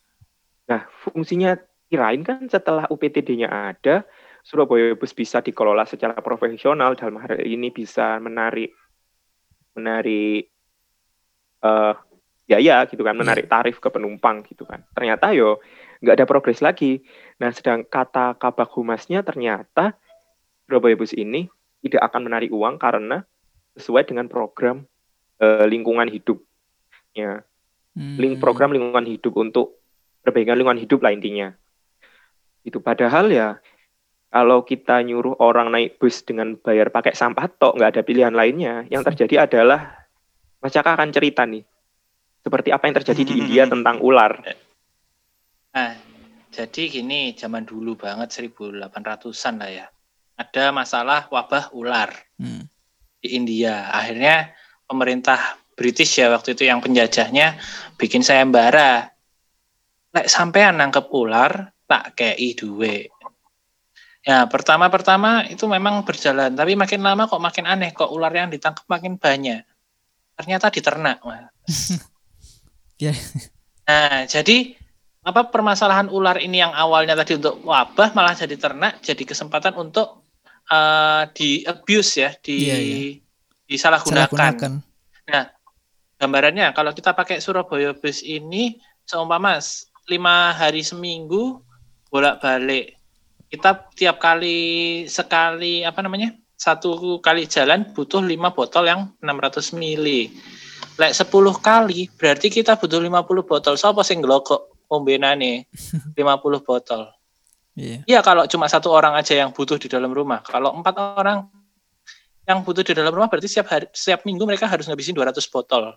Nah, 0.66 0.90
fungsinya 1.06 1.58
kirain 1.90 2.22
kan 2.26 2.46
setelah 2.50 2.90
UPTD-nya 2.90 3.50
ada, 3.50 4.06
Surabaya 4.46 4.94
Bus 4.94 5.14
bisa 5.14 5.42
dikelola 5.42 5.90
secara 5.90 6.18
profesional 6.22 6.94
dalam 6.94 7.18
hal 7.18 7.42
ini 7.42 7.74
bisa 7.74 8.22
menarik 8.22 8.74
menarik 9.74 10.54
uh, 11.66 11.98
biaya 12.46 12.86
gitu 12.86 13.02
kan, 13.02 13.18
menarik 13.18 13.50
tarif 13.50 13.82
ke 13.82 13.90
penumpang 13.90 14.46
gitu 14.46 14.70
kan. 14.70 14.86
Ternyata 14.94 15.34
yo 15.34 15.60
nggak 16.06 16.22
ada 16.22 16.26
progres 16.30 16.62
lagi. 16.62 17.02
Nah, 17.42 17.50
sedang 17.50 17.82
kata 17.82 18.38
kabak 18.38 18.70
humasnya 18.78 19.26
ternyata 19.26 19.98
Surabaya 20.70 20.94
Bus 20.94 21.14
ini 21.18 21.50
tidak 21.82 22.10
akan 22.14 22.30
menarik 22.30 22.54
uang 22.54 22.78
karena 22.78 23.26
sesuai 23.78 24.10
dengan 24.10 24.30
program 24.30 24.86
uh, 25.42 25.66
lingkungan 25.66 26.10
hidup. 26.10 26.42
Ya. 27.18 27.42
Hmm. 27.96 28.20
Link 28.20 28.44
program 28.44 28.76
lingkungan 28.76 29.08
hidup 29.08 29.34
untuk 29.40 29.80
perbaikan 30.22 30.60
lingkungan 30.60 30.82
hidup 30.82 31.00
lah 31.02 31.16
intinya. 31.16 31.54
Itu 32.66 32.82
padahal 32.82 33.30
ya 33.30 33.62
kalau 34.34 34.66
kita 34.66 35.00
nyuruh 35.06 35.38
orang 35.40 35.72
naik 35.72 36.02
bus 36.02 36.26
dengan 36.26 36.58
bayar 36.60 36.90
pakai 36.92 37.14
sampah 37.16 37.46
tok 37.48 37.78
nggak 37.78 37.96
ada 37.96 38.02
pilihan 38.02 38.34
lainnya 38.34 38.84
yang 38.92 39.06
terjadi 39.06 39.48
adalah 39.48 39.96
Mas 40.60 40.74
Caka 40.74 40.98
akan 40.98 41.14
cerita 41.14 41.46
nih 41.46 41.64
seperti 42.44 42.74
apa 42.74 42.90
yang 42.90 42.96
terjadi 43.00 43.22
di 43.24 43.34
India 43.40 43.64
tentang 43.70 44.02
ular 44.04 44.42
Nah, 45.76 45.92
jadi 46.56 46.88
gini, 46.88 47.36
zaman 47.36 47.68
dulu 47.68 48.00
banget 48.00 48.32
1800-an 48.32 49.60
lah 49.60 49.68
ya. 49.68 49.86
Ada 50.40 50.72
masalah 50.72 51.28
wabah 51.28 51.76
ular 51.76 52.16
Hmm. 52.40 52.72
di 53.20 53.36
India. 53.36 53.92
Akhirnya 53.92 54.56
pemerintah 54.88 55.60
British 55.76 56.16
ya 56.16 56.32
waktu 56.32 56.56
itu 56.56 56.64
yang 56.64 56.80
penjajahnya 56.80 57.60
bikin 58.00 58.24
sayembara. 58.24 59.12
Lek 60.16 60.32
sampean 60.32 60.80
nangkep 60.80 61.12
ular, 61.12 61.75
tak 61.86 62.18
kei 62.18 62.54
duwe. 62.58 63.10
Ya, 64.26 64.50
pertama-pertama 64.50 65.46
itu 65.54 65.70
memang 65.70 66.02
berjalan, 66.02 66.50
tapi 66.58 66.74
makin 66.74 67.06
lama 67.06 67.30
kok 67.30 67.38
makin 67.38 67.70
aneh, 67.70 67.94
kok 67.94 68.10
ular 68.10 68.34
yang 68.34 68.50
ditangkap 68.50 68.86
makin 68.90 69.22
banyak. 69.22 69.62
Ternyata 70.36 70.74
diternak. 70.74 71.22
Ya. 72.96 73.12
Nah, 73.92 74.24
jadi 74.24 74.72
apa 75.20 75.52
permasalahan 75.52 76.08
ular 76.08 76.40
ini 76.40 76.64
yang 76.64 76.72
awalnya 76.72 77.12
tadi 77.12 77.36
untuk 77.36 77.60
wabah 77.68 78.16
malah 78.16 78.32
jadi 78.40 78.56
ternak, 78.56 79.04
jadi 79.04 79.20
kesempatan 79.20 79.76
untuk 79.76 80.24
eh, 80.72 81.28
di 81.36 81.68
abuse 81.68 82.24
ya, 82.24 82.32
di 82.40 82.72
Iya, 82.72 82.78
iya. 82.80 82.98
disalahgunakan. 83.68 84.32
Salahgunakan. 84.32 84.72
Gambarannya 86.16 86.72
kalau 86.72 86.96
kita 86.96 87.12
pakai 87.12 87.44
Surabaya 87.44 87.92
bus 87.92 88.24
ini 88.24 88.80
seumpama 89.04 89.60
lima 90.08 90.56
hari 90.56 90.80
seminggu 90.80 91.60
bolak-balik. 92.16 92.96
Kita 93.52 93.92
tiap 93.92 94.24
kali 94.24 95.04
sekali 95.12 95.84
apa 95.84 96.00
namanya? 96.00 96.32
Satu 96.56 97.20
kali 97.20 97.44
jalan 97.52 97.92
butuh 97.92 98.24
lima 98.24 98.56
botol 98.56 98.88
yang 98.88 99.12
600 99.20 99.76
mili. 99.76 100.32
Lek 100.96 101.12
10 101.12 101.28
kali 101.60 102.08
berarti 102.16 102.48
kita 102.48 102.80
butuh 102.80 103.04
50 103.04 103.44
botol. 103.44 103.76
Sopo 103.76 104.00
sing 104.00 104.24
ngelokok 104.24 104.88
ombenane 104.88 105.68
50 106.16 106.16
botol. 106.68 107.12
Iya. 107.76 108.08
Iya 108.08 108.20
kalau 108.24 108.48
cuma 108.48 108.72
satu 108.72 108.96
orang 108.96 109.20
aja 109.20 109.36
yang 109.36 109.52
butuh 109.52 109.76
di 109.76 109.92
dalam 109.92 110.16
rumah. 110.16 110.40
Kalau 110.40 110.72
empat 110.72 110.96
orang 111.20 111.52
yang 112.48 112.64
butuh 112.64 112.88
di 112.88 112.96
dalam 112.96 113.12
rumah 113.12 113.28
berarti 113.28 113.52
setiap 113.52 113.68
hari, 113.76 113.92
setiap 113.92 114.24
minggu 114.24 114.48
mereka 114.48 114.72
harus 114.72 114.88
ngabisin 114.88 115.12
200 115.12 115.36
botol. 115.52 115.92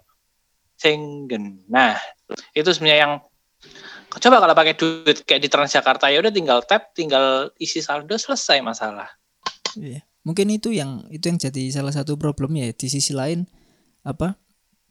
Senggen. 0.74 1.62
Nah, 1.70 1.94
itu 2.50 2.66
sebenarnya 2.74 2.98
yang 3.06 3.12
coba 4.18 4.42
kalau 4.42 4.54
pakai 4.54 4.74
duit 4.74 5.24
kayak 5.24 5.42
di 5.42 5.50
Transjakarta 5.50 6.10
ya 6.12 6.18
udah 6.22 6.32
tinggal 6.34 6.62
tap, 6.66 6.94
tinggal 6.94 7.50
isi 7.58 7.82
saldo 7.82 8.14
selesai 8.14 8.62
masalah. 8.62 9.08
Iya. 9.78 10.02
Mungkin 10.26 10.52
itu 10.52 10.74
yang 10.74 11.08
itu 11.08 11.30
yang 11.30 11.40
jadi 11.40 11.62
salah 11.72 11.94
satu 11.94 12.20
problemnya 12.20 12.68
ya. 12.68 12.74
Di 12.76 12.88
sisi 12.92 13.16
lain 13.16 13.48
apa 14.04 14.36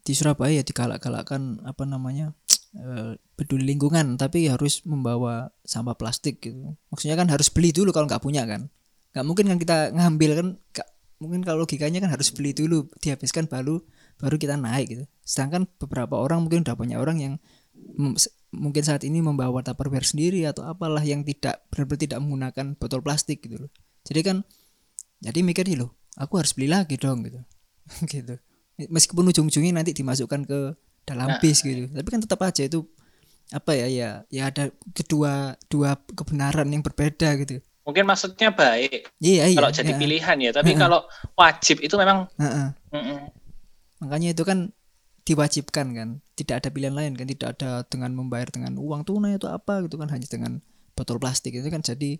di 0.02 0.16
Surabaya 0.16 0.60
ya 0.60 0.64
digalak-galakkan 0.64 1.62
apa 1.68 1.84
namanya 1.84 2.32
eh, 2.78 3.20
peduli 3.36 3.68
lingkungan 3.68 4.16
tapi 4.16 4.48
harus 4.48 4.82
membawa 4.88 5.52
sampah 5.62 5.94
plastik 5.94 6.42
gitu. 6.42 6.74
Maksudnya 6.90 7.14
kan 7.14 7.28
harus 7.30 7.52
beli 7.52 7.70
dulu 7.70 7.92
kalau 7.94 8.08
nggak 8.08 8.22
punya 8.24 8.48
kan. 8.48 8.66
Nggak 9.14 9.24
mungkin 9.24 9.44
kan 9.52 9.58
kita 9.60 9.76
ngambil 9.94 10.30
kan 10.34 10.46
nggak- 10.74 10.92
mungkin 11.18 11.42
kalau 11.42 11.66
logikanya 11.66 11.98
kan 11.98 12.14
harus 12.14 12.30
beli 12.30 12.54
dulu 12.54 12.86
dihabiskan 13.02 13.50
baru 13.50 13.82
baru 14.18 14.36
kita 14.38 14.54
naik 14.54 14.86
gitu. 14.90 15.04
Sedangkan 15.22 15.66
beberapa 15.78 16.18
orang 16.18 16.46
mungkin 16.46 16.62
udah 16.62 16.74
punya 16.78 16.96
orang 16.98 17.18
yang 17.18 17.34
se- 18.18 18.37
mungkin 18.54 18.80
saat 18.80 19.04
ini 19.04 19.20
membawa 19.20 19.60
tupperware 19.60 20.06
sendiri 20.06 20.48
atau 20.48 20.64
apalah 20.64 21.04
yang 21.04 21.20
tidak 21.24 21.68
benar-benar 21.68 22.00
tidak 22.00 22.18
menggunakan 22.24 22.66
botol 22.80 23.00
plastik 23.04 23.44
gitu 23.44 23.68
loh. 23.68 23.70
Jadi 24.08 24.20
kan 24.24 24.36
jadi 25.20 25.40
mikir 25.44 25.68
loh 25.76 25.98
aku 26.16 26.40
harus 26.40 26.56
beli 26.56 26.70
lagi 26.70 26.96
dong 26.96 27.24
gitu. 27.26 27.40
Gitu. 28.12 28.36
Meskipun 28.78 29.26
ujung-ujungnya 29.32 29.80
nanti 29.80 29.90
dimasukkan 29.96 30.44
ke 30.44 30.58
dalam 31.08 31.34
Nah. 31.34 31.40
bis 31.40 31.64
gitu. 31.64 31.88
Tapi 31.88 32.08
kan 32.12 32.20
tetap 32.20 32.38
aja 32.44 32.62
itu 32.62 32.84
apa 33.48 33.72
ya 33.72 33.88
ya 33.88 34.08
ya 34.28 34.52
ada 34.52 34.68
kedua 34.92 35.56
dua 35.72 35.96
kebenaran 36.12 36.68
yang 36.68 36.84
berbeda 36.84 37.32
gitu. 37.40 37.64
Mungkin 37.88 38.04
maksudnya 38.04 38.52
baik 38.52 39.08
iya 39.16 39.48
iya 39.48 39.56
kalau 39.56 39.72
jadi 39.72 39.96
iya. 39.96 39.98
pilihan 39.98 40.36
ya, 40.36 40.50
tapi 40.52 40.76
kalau 40.76 41.08
wajib 41.40 41.80
itu 41.80 41.96
memang 41.96 42.28
makanya 43.98 44.36
itu 44.36 44.44
kan 44.44 44.76
diwajibkan 45.28 45.86
kan. 45.92 46.08
Tidak 46.32 46.54
ada 46.54 46.68
pilihan 46.68 46.90
lain 46.90 47.12
kan. 47.12 47.24
Tidak 47.24 47.48
ada 47.50 47.84
dengan 47.84 48.14
membayar 48.14 48.48
dengan 48.48 48.74
uang 48.74 49.04
tunai 49.04 49.36
atau 49.36 49.48
apa 49.48 49.84
gitu 49.84 49.94
kan. 49.94 50.08
Hanya 50.08 50.24
dengan 50.24 50.64
botol 50.92 51.16
plastik 51.16 51.52
itu 51.52 51.66
kan. 51.66 51.80
Jadi 51.80 52.16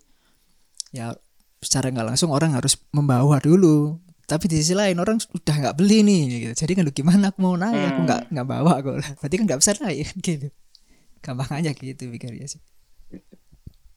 ya 0.89 1.17
secara 1.59 1.89
nggak 1.89 2.07
langsung 2.07 2.29
orang 2.29 2.53
harus 2.53 2.77
membawa 2.89 3.37
dulu. 3.37 3.97
Tapi 4.23 4.45
di 4.45 4.57
sisi 4.57 4.71
lain 4.71 4.95
orang 4.95 5.17
udah 5.17 5.55
nggak 5.59 5.75
beli 5.75 6.01
nih 6.01 6.21
gitu. 6.45 6.53
Jadi 6.59 6.71
kan 6.75 6.85
gimana 6.91 7.23
aku 7.29 7.39
mau 7.39 7.55
naik? 7.55 7.73
Aku 7.73 7.93
Hmm. 7.95 8.05
nggak 8.05 8.21
nggak 8.29 8.47
bawa 8.47 8.73
kok. 8.79 8.95
Berarti 9.19 9.35
kan 9.35 9.45
nggak 9.45 9.59
bisa 9.59 9.71
naik 9.79 10.07
gitu. 10.23 10.47
Gampang 11.19 11.51
aja 11.51 11.71
gitu 11.71 12.03
pikirnya 12.07 12.45
sih. 12.45 12.61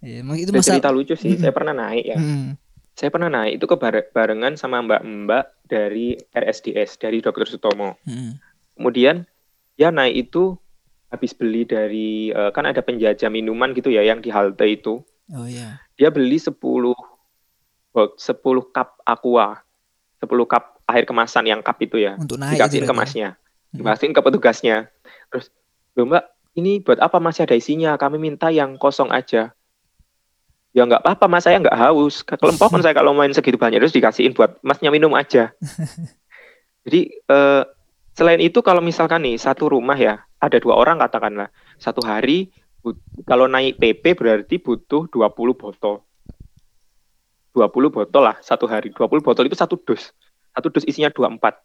Emang 0.02 0.34
itu 0.34 0.50
Ada 0.50 0.58
cerita 0.58 0.90
masalah 0.90 0.96
lucu 0.96 1.14
sih. 1.14 1.38
Saya 1.38 1.52
pernah 1.52 1.70
naik 1.76 2.04
ya. 2.04 2.18
Mm, 2.18 2.58
saya 2.92 3.08
pernah 3.08 3.30
naik 3.30 3.56
itu 3.56 3.64
ke 3.64 3.76
bare- 3.76 4.10
barengan 4.10 4.58
sama 4.58 4.82
mbak-mbak 4.82 5.62
dari 5.62 6.18
RSDS 6.28 6.98
dari 6.98 7.22
Dokter 7.22 7.46
Sutomo. 7.46 7.94
Mm, 8.02 8.34
kemudian 8.76 9.24
ya 9.76 9.88
naik 9.90 10.28
itu 10.28 10.56
habis 11.12 11.36
beli 11.36 11.68
dari 11.68 12.32
eh, 12.32 12.50
kan 12.56 12.64
ada 12.64 12.80
penjajah 12.80 13.28
minuman 13.28 13.76
gitu 13.76 13.92
ya 13.92 14.00
yang 14.00 14.24
di 14.24 14.32
halte 14.32 14.64
itu. 14.64 15.04
Oh 15.32 15.46
iya. 15.48 15.80
Dia 15.96 16.08
beli 16.08 16.40
10 16.40 16.56
bot 17.92 18.10
10 18.16 18.72
cup 18.72 18.88
aqua 19.04 19.60
10 20.24 20.28
cup 20.48 20.64
air 20.88 21.04
kemasan 21.04 21.44
yang 21.44 21.60
cup 21.60 21.76
itu 21.84 22.00
ya 22.00 22.16
untuk 22.16 22.40
naik 22.40 22.56
dikasihin 22.56 22.88
ke 22.88 22.92
berarti. 22.92 23.00
masnya. 23.00 23.28
Mm. 23.72 23.76
dikasihin 23.80 24.12
ke 24.16 24.20
petugasnya. 24.20 24.76
Terus 25.32 25.46
"Loh, 25.96 26.04
mbak 26.08 26.24
ini 26.56 26.80
buat 26.84 27.00
apa? 27.00 27.16
Masih 27.20 27.48
ada 27.48 27.56
isinya 27.56 27.96
kami 27.96 28.20
minta 28.20 28.52
yang 28.52 28.76
kosong 28.76 29.08
aja. 29.08 29.56
Ya 30.72 30.82
nggak 30.88 31.04
apa-apa 31.04 31.28
mas 31.28 31.44
saya 31.44 31.60
nggak 31.60 31.76
haus. 31.76 32.24
Kelempokan 32.24 32.80
saya 32.80 32.96
kalau 32.96 33.12
main 33.12 33.32
segitu 33.36 33.60
banyak 33.60 33.76
terus 33.80 33.92
dikasihin 33.92 34.32
buat 34.32 34.56
masnya 34.64 34.88
minum 34.88 35.12
aja. 35.12 35.52
Jadi 36.88 37.12
eh, 37.12 37.62
selain 38.12 38.40
itu 38.40 38.60
kalau 38.60 38.84
misalkan 38.84 39.24
nih 39.24 39.36
satu 39.40 39.72
rumah 39.72 39.96
ya 39.96 40.24
ada 40.42 40.56
dua 40.58 40.76
orang 40.76 41.00
katakanlah. 41.00 41.48
Satu 41.78 42.02
hari 42.04 42.52
kalau 43.24 43.46
naik 43.46 43.78
PP 43.78 44.18
berarti 44.18 44.58
butuh 44.58 45.06
20 45.08 45.54
botol. 45.54 46.02
20 47.54 47.68
botol 47.92 48.22
lah 48.22 48.36
satu 48.42 48.66
hari. 48.66 48.90
20 48.90 49.22
botol 49.22 49.44
itu 49.46 49.56
satu 49.56 49.78
dus 49.80 50.10
satu 50.52 50.68
dus 50.68 50.84
isinya 50.84 51.08
24 51.08 51.56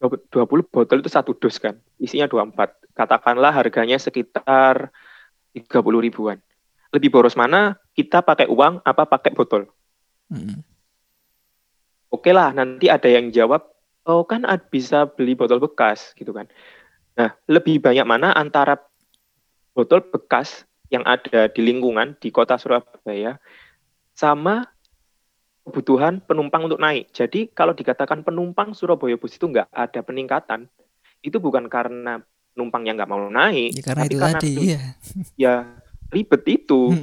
20 0.00 0.32
botol 0.72 0.96
itu 1.04 1.12
satu 1.12 1.36
dus 1.36 1.60
kan 1.60 1.76
isinya 2.00 2.24
24 2.24 2.96
katakanlah 2.96 3.52
harganya 3.52 4.00
sekitar 4.00 4.88
30 5.52 5.68
ribuan. 6.00 6.40
Lebih 6.90 7.12
boros 7.12 7.36
mana 7.36 7.76
kita 7.92 8.24
pakai 8.24 8.48
uang 8.48 8.80
apa 8.82 9.04
pakai 9.04 9.30
botol? 9.36 9.68
Mm, 10.32 10.62
oke 12.08 12.30
lah 12.32 12.54
nanti 12.54 12.88
ada 12.88 13.06
yang 13.10 13.28
jawab 13.28 13.66
oh 14.10 14.26
kan 14.26 14.42
bisa 14.68 15.06
beli 15.06 15.38
botol 15.38 15.62
bekas 15.62 16.10
gitu 16.18 16.34
kan 16.34 16.50
nah 17.14 17.30
lebih 17.46 17.78
banyak 17.78 18.06
mana 18.06 18.34
antara 18.34 18.74
botol 19.70 20.02
bekas 20.02 20.66
yang 20.90 21.06
ada 21.06 21.46
di 21.46 21.60
lingkungan 21.62 22.18
di 22.18 22.34
kota 22.34 22.58
Surabaya 22.58 23.38
sama 24.18 24.66
kebutuhan 25.64 26.18
penumpang 26.24 26.66
untuk 26.66 26.82
naik. 26.82 27.14
Jadi 27.14 27.46
kalau 27.54 27.70
dikatakan 27.70 28.26
penumpang 28.26 28.74
Surabaya 28.74 29.14
Bus 29.14 29.38
itu 29.38 29.46
nggak 29.46 29.70
ada 29.70 30.00
peningkatan, 30.02 30.66
itu 31.22 31.38
bukan 31.38 31.70
karena 31.70 32.18
penumpang 32.52 32.82
yang 32.90 32.98
nggak 32.98 33.10
mau 33.10 33.22
naik, 33.30 33.78
Ya, 33.78 33.82
karena 33.86 34.02
tapi 34.02 34.10
itu 34.10 34.18
karena 34.18 34.40
tadi, 34.42 34.50
du- 34.50 34.64
iya. 34.66 34.80
ya 35.46 35.54
ribet 36.10 36.42
itu. 36.50 36.98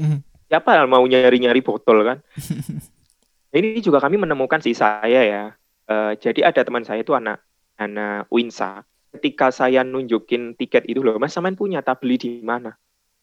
Siapa 0.48 0.84
mau 0.88 1.04
nyari-nyari 1.04 1.60
botol 1.64 2.04
kan? 2.08 2.18
Ini 3.58 3.80
juga 3.80 4.04
kami 4.04 4.20
menemukan 4.20 4.60
sih 4.60 4.76
saya 4.76 5.24
ya. 5.24 5.44
Eh, 5.88 6.14
jadi 6.20 6.52
ada 6.52 6.62
teman 6.68 6.84
saya 6.84 7.00
itu 7.00 7.16
anak 7.16 7.40
anak 7.80 8.28
Winsa. 8.28 8.84
Ketika 9.16 9.56
saya 9.56 9.88
nunjukin 9.88 10.60
tiket 10.60 10.84
itu 10.86 11.00
loh, 11.00 11.16
mas 11.16 11.32
samain 11.32 11.56
punya, 11.56 11.80
tak 11.80 12.04
beli 12.04 12.20
di 12.20 12.30
mana? 12.44 12.76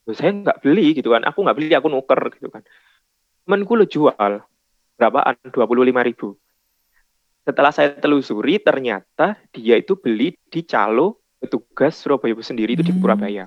Loh, 0.09 0.17
saya 0.17 0.33
nggak 0.33 0.65
beli 0.65 0.97
gitu 0.97 1.13
kan. 1.13 1.23
Aku 1.29 1.45
nggak 1.45 1.57
beli, 1.61 1.77
aku 1.77 1.93
nuker 1.93 2.21
gitu 2.41 2.49
kan. 2.49 2.65
Temanku 3.45 3.77
lo 3.77 3.85
jual 3.85 4.41
berapaan? 4.97 5.37
25.000 5.53 6.01
ribu. 6.09 6.33
Setelah 7.45 7.73
saya 7.77 7.93
telusuri, 7.93 8.57
ternyata 8.57 9.37
dia 9.53 9.77
itu 9.77 10.01
beli 10.01 10.33
di 10.49 10.65
calo 10.65 11.21
petugas 11.37 12.01
Surabaya 12.01 12.33
sendiri 12.41 12.73
itu 12.73 12.81
di 12.81 12.97
Hmm. 12.97 13.05
Purabaya. 13.05 13.45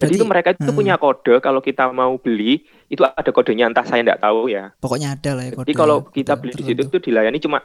Jadi 0.00 0.16
itu 0.16 0.24
mereka 0.24 0.56
itu 0.56 0.64
hmm. 0.64 0.78
punya 0.80 0.96
kode 0.96 1.44
kalau 1.44 1.60
kita 1.60 1.92
mau 1.92 2.16
beli 2.16 2.64
itu 2.88 3.04
ada 3.04 3.30
kodenya 3.36 3.68
entah 3.68 3.84
saya 3.84 4.00
nggak 4.00 4.24
tahu 4.24 4.48
ya. 4.48 4.72
pokoknya 4.80 5.12
ada 5.12 5.30
lah 5.36 5.44
ya 5.44 5.52
kode. 5.52 5.66
Jadi 5.68 5.74
kalau 5.76 5.96
kita 6.08 6.32
kode 6.34 6.40
beli 6.40 6.52
di 6.56 6.64
situ 6.64 6.82
tuh 6.88 7.00
dilayani 7.04 7.38
cuma 7.38 7.60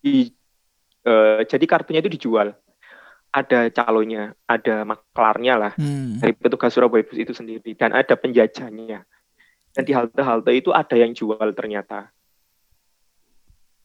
di 0.00 0.30
eh, 1.04 1.40
jadi 1.42 1.64
kartunya 1.66 2.00
itu 2.00 2.12
dijual. 2.12 2.54
Ada 3.30 3.70
calonnya, 3.70 4.34
ada 4.50 4.82
maklarnya 4.82 5.54
lah 5.54 5.72
Hmm. 5.78 6.18
dari 6.18 6.34
petugas 6.34 6.74
Surabaya 6.74 7.06
Bus 7.06 7.14
itu 7.14 7.30
sendiri 7.30 7.78
dan 7.78 7.94
ada 7.94 8.14
penjajahnya. 8.18 9.06
Dan 9.70 9.82
di 9.86 9.94
halte-halte 9.94 10.50
itu 10.50 10.74
ada 10.74 10.98
yang 10.98 11.14
jual 11.14 11.46
ternyata. 11.54 12.10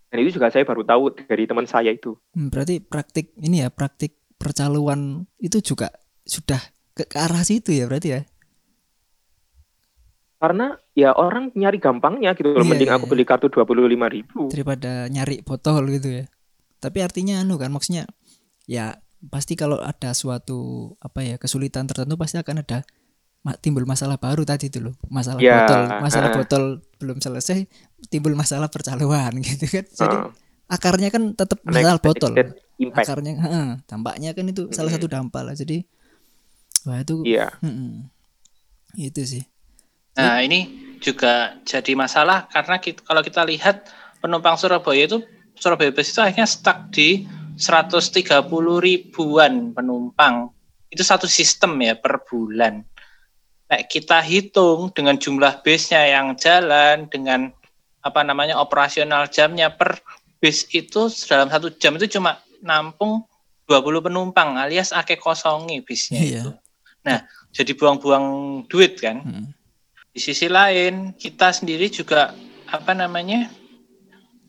Dan 0.09 0.17
itu 0.25 0.41
juga 0.41 0.49
saya 0.49 0.65
baru 0.65 0.81
tahu 0.81 1.13
dari 1.29 1.45
teman 1.45 1.69
saya 1.69 1.93
itu. 1.93 2.17
Hmm, 2.33 2.49
berarti 2.49 2.81
praktik 2.81 3.37
ini 3.37 3.61
ya 3.61 3.69
praktik 3.69 4.17
percaluan 4.41 5.29
itu 5.37 5.61
juga 5.61 5.93
sudah 6.25 6.57
ke, 6.95 7.03
ke 7.05 7.17
arah 7.19 7.43
situ 7.43 7.75
ya 7.75 7.85
berarti 7.85 8.09
ya. 8.15 8.21
Karena 10.39 10.75
ya 10.95 11.11
orang 11.15 11.51
nyari 11.55 11.79
gampangnya 11.79 12.31
gitu 12.35 12.55
loh. 12.55 12.63
Iya, 12.63 12.69
Mending 12.71 12.89
iya, 12.91 12.97
aku 12.97 13.05
iya. 13.07 13.11
beli 13.11 13.23
kartu 13.27 13.47
25.000 13.51 14.15
ribu. 14.15 14.41
daripada 14.51 15.07
nyari 15.11 15.43
botol 15.43 15.83
gitu 15.91 16.23
ya. 16.23 16.25
Tapi 16.79 17.03
artinya 17.03 17.43
anu 17.43 17.59
kan 17.59 17.71
maksudnya 17.71 18.05
ya 18.69 18.99
pasti 19.31 19.57
kalau 19.57 19.81
ada 19.81 20.13
suatu 20.13 20.93
apa 21.01 21.25
ya 21.25 21.35
kesulitan 21.41 21.89
tertentu 21.89 22.13
pasti 22.19 22.37
akan 22.37 22.61
ada 22.61 22.85
timbul 23.61 23.85
masalah 23.85 24.17
baru 24.17 24.41
tadi 24.45 24.69
itu 24.73 24.81
loh. 24.81 24.95
Masalah 25.09 25.39
Ya, 25.41 25.65
botol, 25.65 25.81
masalah 26.01 26.29
ah. 26.31 26.35
botol 26.35 26.63
belum 26.97 27.17
selesai 27.21 27.69
timbul 28.09 28.33
masalah 28.33 28.69
percaluan 28.69 29.33
gitu 29.45 29.65
kan. 29.69 29.85
Jadi 29.85 30.15
Heeh. 30.17 30.29
akarnya 30.71 31.09
kan 31.13 31.33
tetap 31.37 31.61
masalah 31.65 32.01
botol. 32.01 32.31
Akarnya 32.91 33.33
heeh, 33.39 33.67
dampaknya 33.87 34.35
kan 34.35 34.45
itu 34.49 34.67
salah 34.73 34.91
satu 34.93 35.07
dampak 35.07 35.41
lah. 35.45 35.55
Jadi 35.55 35.85
wah 36.85 37.01
itu 37.01 37.21
Iya. 37.25 37.53
mm-mm. 37.59 38.07
itu 38.95 39.21
sih. 39.25 39.43
Nah, 40.15 40.39
ini 40.39 40.71
juga 41.03 41.59
jadi 41.67 41.91
masalah 41.93 42.47
karena 42.47 42.79
kita, 42.79 43.03
kalau 43.03 43.19
kita 43.19 43.43
lihat 43.43 43.83
penumpang 44.23 44.55
Surabaya 44.55 45.03
itu 45.03 45.19
Surabaya 45.55 45.91
Bus 45.91 46.07
itu 46.09 46.23
akhirnya 46.23 46.47
stuck 46.47 46.87
di 46.89 47.27
130 47.55 48.47
ribuan 48.79 49.75
penumpang. 49.75 50.51
Itu 50.87 51.03
satu 51.03 51.27
sistem 51.27 51.75
ya 51.83 51.95
per 51.99 52.23
bulan. 52.23 52.83
Nah, 53.65 53.81
kita 53.83 54.21
hitung 54.21 54.93
dengan 54.93 55.17
jumlah 55.17 55.59
busnya 55.59 56.05
yang 56.05 56.37
jalan 56.37 57.09
dengan 57.11 57.51
apa 57.99 58.21
namanya 58.21 58.61
operasional 58.61 59.25
jamnya 59.27 59.73
per 59.73 59.99
bis 60.37 60.69
itu 60.69 61.09
dalam 61.25 61.49
satu 61.49 61.73
jam 61.75 61.97
itu 61.97 62.05
cuma 62.15 62.37
nampung 62.61 63.25
20 63.65 64.05
penumpang 64.05 64.61
alias 64.61 64.93
ake 64.93 65.17
kosongi 65.17 65.81
bisnya 65.81 66.21
Iya. 66.21 66.41
itu. 66.45 66.51
Nah, 67.05 67.23
jadi 67.53 67.71
buang-buang 67.77 68.25
duit 68.67 68.97
kan. 68.99 69.21
Mm. 69.21 69.47
Di 70.15 70.19
sisi 70.19 70.49
lain, 70.49 71.13
kita 71.15 71.53
sendiri 71.53 71.87
juga 71.87 72.33
apa 72.67 72.91
namanya? 72.97 73.47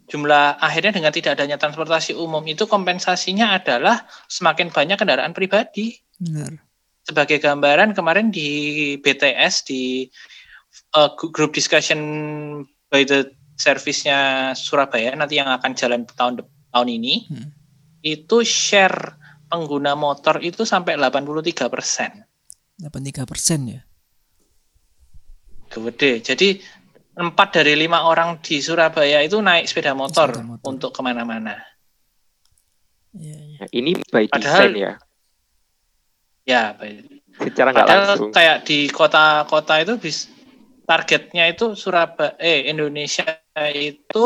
jumlah 0.06 0.62
akhirnya 0.62 0.94
dengan 0.94 1.10
tidak 1.10 1.34
adanya 1.38 1.58
transportasi 1.58 2.14
umum 2.14 2.42
itu 2.46 2.64
kompensasinya 2.70 3.58
adalah 3.58 4.06
semakin 4.30 4.70
banyak 4.70 4.96
kendaraan 5.02 5.34
pribadi. 5.34 5.98
Benar. 6.22 6.62
Sebagai 7.02 7.38
gambaran 7.42 7.94
kemarin 7.94 8.30
di 8.30 8.94
BTS 9.02 9.66
di 9.66 10.06
uh, 10.94 11.10
group 11.14 11.54
discussion 11.54 11.98
by 12.90 13.02
the 13.06 13.30
service-nya 13.58 14.52
Surabaya 14.54 15.14
nanti 15.14 15.38
yang 15.38 15.50
akan 15.50 15.74
jalan 15.74 16.02
tahun 16.06 16.42
tahun 16.70 16.88
ini 16.92 17.14
Hmm. 17.30 17.50
itu 18.04 18.44
share 18.46 19.16
pengguna 19.48 19.94
motor 19.98 20.38
itu 20.42 20.66
sampai 20.66 20.98
83 20.98 21.70
persen. 21.70 22.25
83 22.78 23.24
persen 23.24 23.60
ya. 23.68 23.80
gede. 25.66 26.24
Jadi 26.24 26.56
empat 27.12 27.60
dari 27.60 27.76
lima 27.76 28.08
orang 28.08 28.40
di 28.40 28.60
Surabaya 28.60 29.20
itu 29.20 29.36
naik 29.40 29.68
sepeda 29.68 29.92
motor, 29.92 30.32
Sepeda 30.32 30.44
motor. 30.56 30.64
untuk 30.68 30.90
ke 30.92 31.00
mana-mana. 31.00 31.56
Iya, 33.12 33.36
iya. 33.36 33.58
Nah, 33.60 33.68
ini 33.72 33.90
by 34.08 34.24
Padahal- 34.28 34.72
design 34.72 34.72
ya. 34.76 34.92
Ya, 36.46 36.62
baik. 36.72 37.20
Secara 37.36 37.68
nggak 37.74 37.84
padahal 37.84 38.04
langsung. 38.08 38.30
kayak 38.32 38.58
di 38.64 38.88
kota-kota 38.88 39.74
itu 39.82 39.98
bis 39.98 40.30
targetnya 40.86 41.44
itu 41.50 41.74
Surabaya, 41.74 42.38
eh 42.38 42.70
Indonesia 42.70 43.26
itu 43.74 44.24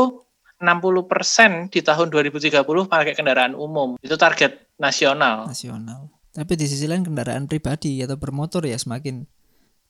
60% 0.60 1.72
di 1.72 1.80
tahun 1.80 2.12
2030 2.12 2.62
pakai 2.86 3.16
kendaraan 3.16 3.56
umum. 3.56 3.96
Itu 3.98 4.14
target 4.14 4.70
nasional. 4.76 5.48
nasional. 5.48 6.12
Tapi 6.30 6.52
di 6.54 6.66
sisi 6.70 6.86
lain 6.86 7.02
kendaraan 7.02 7.50
pribadi 7.50 7.98
atau 8.02 8.14
bermotor 8.14 8.62
ya 8.62 8.78
semakin 8.78 9.26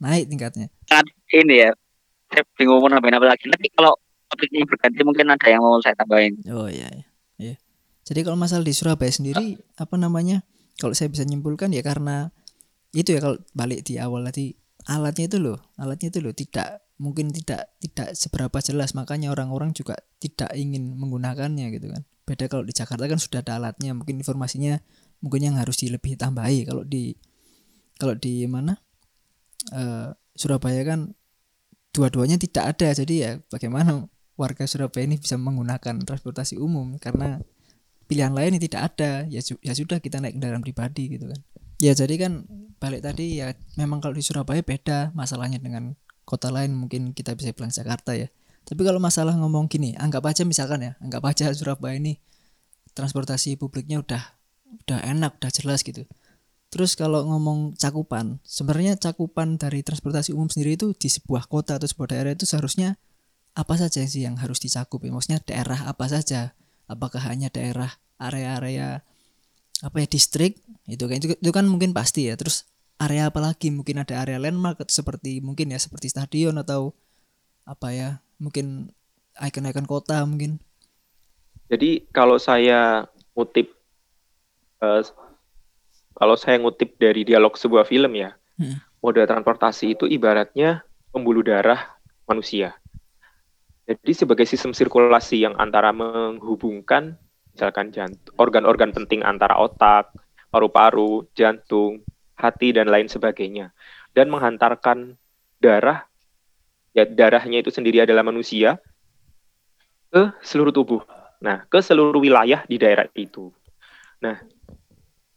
naik 0.00 0.32
tingkatnya. 0.32 0.72
ini 1.30 1.54
ya 1.62 1.70
saya 2.30 2.46
bingung 2.56 2.80
mau 2.80 2.88
nambahin 2.88 3.18
apa 3.18 3.26
lagi 3.26 3.44
nanti 3.50 3.68
kalau 3.74 3.92
topiknya 4.30 4.62
berganti 4.64 5.02
mungkin 5.02 5.26
ada 5.34 5.46
yang 5.50 5.60
mau 5.60 5.76
saya 5.82 5.98
tambahin 5.98 6.38
Oh 6.48 6.70
iya, 6.70 6.88
iya. 6.94 7.06
iya. 7.36 7.54
Jadi 8.06 8.22
kalau 8.22 8.38
masalah 8.38 8.64
di 8.64 8.74
Surabaya 8.74 9.10
sendiri 9.10 9.58
apa 9.76 9.94
namanya? 9.98 10.46
Kalau 10.80 10.96
saya 10.96 11.12
bisa 11.12 11.26
nyimpulkan 11.26 11.74
ya 11.74 11.84
karena 11.84 12.32
itu 12.96 13.14
ya 13.14 13.20
kalau 13.20 13.38
balik 13.52 13.84
di 13.84 14.00
awal 14.00 14.24
tadi 14.26 14.56
alatnya 14.88 15.28
itu 15.28 15.38
loh, 15.38 15.58
alatnya 15.76 16.08
itu 16.08 16.18
loh 16.24 16.32
tidak 16.32 16.82
mungkin 16.96 17.32
tidak 17.32 17.76
tidak 17.80 18.16
seberapa 18.16 18.58
jelas 18.60 18.92
makanya 18.96 19.32
orang-orang 19.32 19.76
juga 19.76 19.96
tidak 20.18 20.50
ingin 20.56 20.96
menggunakannya 20.96 21.70
gitu 21.76 21.92
kan. 21.92 22.02
Beda 22.24 22.46
kalau 22.48 22.64
di 22.64 22.72
Jakarta 22.72 23.04
kan 23.10 23.18
sudah 23.20 23.42
ada 23.42 23.58
alatnya, 23.60 23.92
mungkin 23.92 24.22
informasinya 24.22 24.78
mungkin 25.20 25.52
yang 25.52 25.56
harus 25.60 25.80
dilebih 25.80 26.16
tambahi. 26.16 26.68
Kalau 26.68 26.84
di 26.84 27.16
kalau 27.96 28.16
di 28.16 28.44
mana? 28.48 28.76
eh, 29.76 30.08
Surabaya 30.32 30.80
kan 30.88 31.12
dua-duanya 31.92 32.40
tidak 32.40 32.76
ada. 32.76 32.88
Jadi 32.96 33.14
ya 33.20 33.36
bagaimana 33.52 34.08
warga 34.40 34.64
Surabaya 34.64 35.04
ini 35.04 35.20
bisa 35.20 35.36
menggunakan 35.36 36.00
transportasi 36.00 36.56
umum 36.56 36.96
karena 36.96 37.44
pilihan 38.08 38.32
lain 38.32 38.56
tidak 38.56 38.96
ada 38.96 39.28
ya 39.28 39.44
ya 39.60 39.72
sudah 39.76 40.00
kita 40.00 40.18
naik 40.18 40.40
kendaraan 40.40 40.64
pribadi 40.64 41.12
gitu 41.12 41.28
kan 41.28 41.40
ya 41.78 41.92
jadi 41.92 42.26
kan 42.26 42.48
balik 42.80 43.04
tadi 43.04 43.38
ya 43.38 43.52
memang 43.76 44.00
kalau 44.00 44.16
di 44.16 44.24
Surabaya 44.24 44.64
beda 44.64 45.12
masalahnya 45.12 45.60
dengan 45.62 45.94
kota 46.24 46.48
lain 46.50 46.74
mungkin 46.74 47.12
kita 47.14 47.36
bisa 47.36 47.54
bilang 47.54 47.70
Jakarta 47.70 48.16
ya 48.16 48.32
tapi 48.64 48.82
kalau 48.82 48.98
masalah 48.98 49.36
ngomong 49.36 49.70
gini 49.70 49.94
anggap 49.94 50.26
aja 50.26 50.42
misalkan 50.42 50.90
ya 50.90 50.92
anggap 50.98 51.22
aja 51.28 51.52
Surabaya 51.54 52.00
ini 52.00 52.18
transportasi 52.96 53.54
publiknya 53.60 54.02
udah 54.02 54.39
udah 54.86 55.00
enak 55.02 55.38
udah 55.42 55.50
jelas 55.52 55.82
gitu 55.82 56.06
terus 56.70 56.94
kalau 56.94 57.26
ngomong 57.26 57.74
cakupan 57.74 58.38
sebenarnya 58.46 58.94
cakupan 58.94 59.58
dari 59.58 59.82
transportasi 59.82 60.30
umum 60.30 60.46
sendiri 60.46 60.78
itu 60.78 60.94
di 60.94 61.10
sebuah 61.10 61.50
kota 61.50 61.76
atau 61.78 61.90
sebuah 61.90 62.14
daerah 62.14 62.32
itu 62.34 62.46
seharusnya 62.46 62.94
apa 63.54 63.74
saja 63.74 64.02
sih 64.06 64.22
yang 64.22 64.38
harus 64.38 64.62
dicakup 64.62 65.02
ya? 65.02 65.10
Maksudnya 65.10 65.40
daerah 65.42 65.90
apa 65.90 66.06
saja? 66.06 66.54
Apakah 66.86 67.22
hanya 67.30 67.50
daerah 67.50 67.90
area-area 68.20 69.02
apa 69.80 69.96
ya 69.96 70.06
distrik 70.06 70.60
itu 70.84 71.08
kan 71.08 71.16
itu, 71.16 71.50
kan 71.50 71.66
mungkin 71.66 71.90
pasti 71.96 72.30
ya. 72.30 72.34
Terus 72.38 72.66
area 73.00 73.30
apa 73.30 73.42
lagi? 73.42 73.70
Mungkin 73.74 74.02
ada 74.02 74.22
area 74.22 74.38
landmark 74.38 74.82
seperti 74.90 75.42
mungkin 75.42 75.74
ya 75.74 75.78
seperti 75.80 76.10
stadion 76.10 76.58
atau 76.58 76.94
apa 77.66 77.90
ya? 77.94 78.10
Mungkin 78.38 78.90
ikon-ikon 79.38 79.86
kota 79.86 80.22
mungkin. 80.26 80.62
Jadi 81.70 82.10
kalau 82.10 82.38
saya 82.38 83.06
ngutip 83.34 83.70
eh, 84.80 85.02
kalau 86.16 86.36
saya 86.36 86.60
ngutip 86.60 86.96
dari 87.00 87.24
dialog 87.24 87.56
sebuah 87.56 87.88
film 87.88 88.12
ya, 88.16 88.36
Hmm. 88.60 88.76
moda 89.00 89.24
transportasi 89.24 89.96
itu 89.96 90.04
ibaratnya 90.04 90.84
pembuluh 91.08 91.40
darah 91.40 91.96
manusia. 92.28 92.76
Jadi 93.88 94.12
sebagai 94.12 94.44
sistem 94.44 94.76
sirkulasi 94.76 95.48
yang 95.48 95.56
antara 95.56 95.96
menghubungkan 95.96 97.16
misalkan 97.56 97.88
jantung, 97.90 98.36
organ-organ 98.36 98.92
penting 98.92 99.24
antara 99.24 99.56
otak, 99.56 100.12
paru-paru, 100.52 101.24
jantung, 101.32 102.04
hati 102.36 102.76
dan 102.76 102.92
lain 102.92 103.08
sebagainya 103.08 103.72
dan 104.12 104.28
menghantarkan 104.28 105.16
darah 105.56 106.04
ya 106.92 107.08
darahnya 107.08 107.64
itu 107.64 107.72
sendiri 107.72 108.04
adalah 108.04 108.24
manusia 108.24 108.76
ke 110.12 110.36
seluruh 110.44 110.74
tubuh. 110.74 111.02
Nah, 111.40 111.64
ke 111.70 111.80
seluruh 111.80 112.20
wilayah 112.20 112.66
di 112.68 112.76
daerah 112.76 113.08
itu. 113.16 113.48
Nah, 114.20 114.36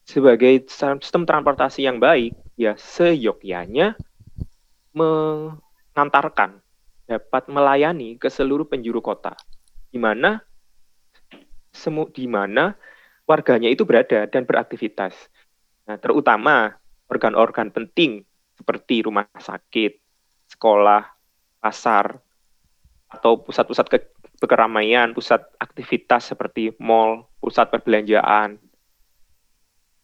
sebagai 0.04 0.68
sistem 0.68 1.24
transportasi 1.24 1.88
yang 1.88 1.98
baik, 1.98 2.36
ya 2.60 2.76
seyogyanya 2.76 3.96
mengantarkan, 4.94 6.60
dapat 7.08 7.44
melayani 7.50 8.20
ke 8.20 8.30
seluruh 8.30 8.68
penjuru 8.68 9.00
kota, 9.00 9.34
di 9.90 9.98
mana 9.98 10.44
semu 11.74 12.06
di 12.14 12.30
mana 12.30 12.78
warganya 13.26 13.72
itu 13.72 13.84
berada 13.84 14.30
dan 14.30 14.46
beraktivitas. 14.46 15.16
Nah, 15.90 15.98
terutama 15.98 16.78
organ-organ 17.10 17.74
penting 17.74 18.24
seperti 18.54 19.04
rumah 19.04 19.26
sakit, 19.34 19.98
sekolah, 20.54 21.04
pasar, 21.60 22.22
atau 23.10 23.42
pusat-pusat 23.42 23.86
ke 23.90 23.98
keramaian, 24.46 25.12
pusat 25.16 25.42
aktivitas 25.58 26.34
seperti 26.34 26.76
mall, 26.78 27.28
pusat 27.40 27.72
perbelanjaan, 27.72 28.60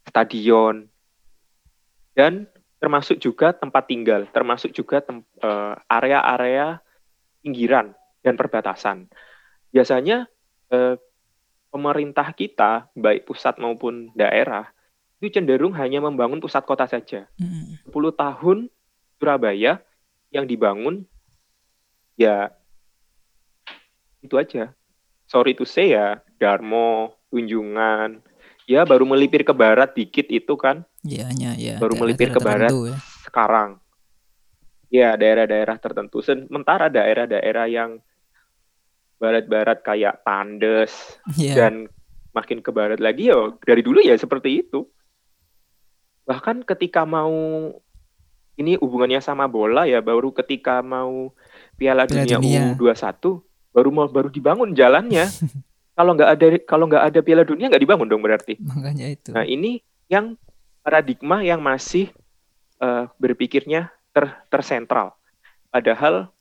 stadion, 0.09 0.89
dan 2.17 2.49
termasuk 2.81 3.21
juga 3.21 3.53
tempat 3.53 3.85
tinggal, 3.85 4.25
termasuk 4.33 4.73
juga 4.73 5.03
eh, 5.05 5.75
area-area 5.87 6.81
pinggiran 7.45 7.93
dan 8.25 8.35
perbatasan. 8.35 9.07
Biasanya 9.71 10.25
eh, 10.73 10.95
pemerintah 11.69 12.33
kita, 12.33 12.89
baik 12.97 13.29
pusat 13.29 13.61
maupun 13.61 14.09
daerah, 14.17 14.67
itu 15.19 15.35
cenderung 15.35 15.75
hanya 15.75 15.99
membangun 15.99 16.39
pusat 16.39 16.63
kota 16.63 16.87
saja. 16.87 17.27
Hmm. 17.37 17.77
10 17.91 17.93
tahun 18.15 18.57
Surabaya 19.19 19.83
yang 20.31 20.47
dibangun 20.47 21.03
ya 22.15 22.55
itu 24.23 24.35
aja. 24.39 24.71
Sorry 25.29 25.53
to 25.53 25.67
say 25.67 25.93
ya, 25.93 26.23
Darmo, 26.41 27.19
Tunjungan, 27.29 28.23
ya 28.69 28.85
baru 28.85 29.01
melipir 29.09 29.41
ke 29.41 29.49
barat 29.49 29.97
dikit 29.97 30.29
itu 30.29 30.53
kan. 30.53 30.85
Iya, 31.01 31.33
ya, 31.33 31.51
ya. 31.57 31.75
Baru 31.81 31.97
melipir 31.97 32.29
ke 32.29 32.37
barat 32.37 32.69
ya. 32.69 32.93
sekarang. 33.25 33.81
Ya, 34.93 35.17
daerah-daerah 35.17 35.81
tertentu. 35.81 36.21
Sementara 36.21 36.85
daerah-daerah 36.93 37.65
yang 37.65 37.97
barat-barat 39.17 39.81
kayak 39.81 40.21
Tandes 40.21 41.17
yeah. 41.33 41.57
dan 41.57 41.89
makin 42.31 42.61
ke 42.61 42.69
barat 42.69 43.01
lagi 43.01 43.33
ya 43.33 43.57
dari 43.65 43.81
dulu 43.81 44.05
ya 44.05 44.13
seperti 44.15 44.61
itu. 44.63 44.85
Bahkan 46.29 46.61
ketika 46.63 47.03
mau 47.09 47.33
ini 48.55 48.77
hubungannya 48.77 49.19
sama 49.19 49.49
bola 49.49 49.89
ya 49.89 49.99
baru 49.99 50.29
ketika 50.31 50.85
mau 50.85 51.33
Piala, 51.75 52.05
Piala 52.05 52.37
Dunia, 52.37 52.37
Dunia 52.37 52.61
U21 52.77 53.17
baru 53.73 53.89
mau 53.89 54.07
baru 54.07 54.29
dibangun 54.29 54.77
jalannya. 54.77 55.25
kalau 55.99 56.15
nggak 56.15 56.29
ada 56.31 56.47
kalau 56.63 56.85
nggak 56.87 57.03
ada 57.11 57.19
Piala 57.19 57.43
Dunia 57.43 57.67
nggak 57.67 57.83
dibangun 57.83 58.07
dong 58.07 58.23
berarti. 58.23 58.55
Makanya 58.55 59.11
itu. 59.11 59.35
Nah 59.35 59.43
ini 59.43 59.83
yang 60.07 60.39
paradigma 60.79 61.43
yang 61.43 61.59
masih 61.59 62.07
uh, 62.79 63.11
berpikirnya 63.19 63.91
ter 64.15 64.31
tersentral. 64.47 65.19
Padahal 65.67 66.31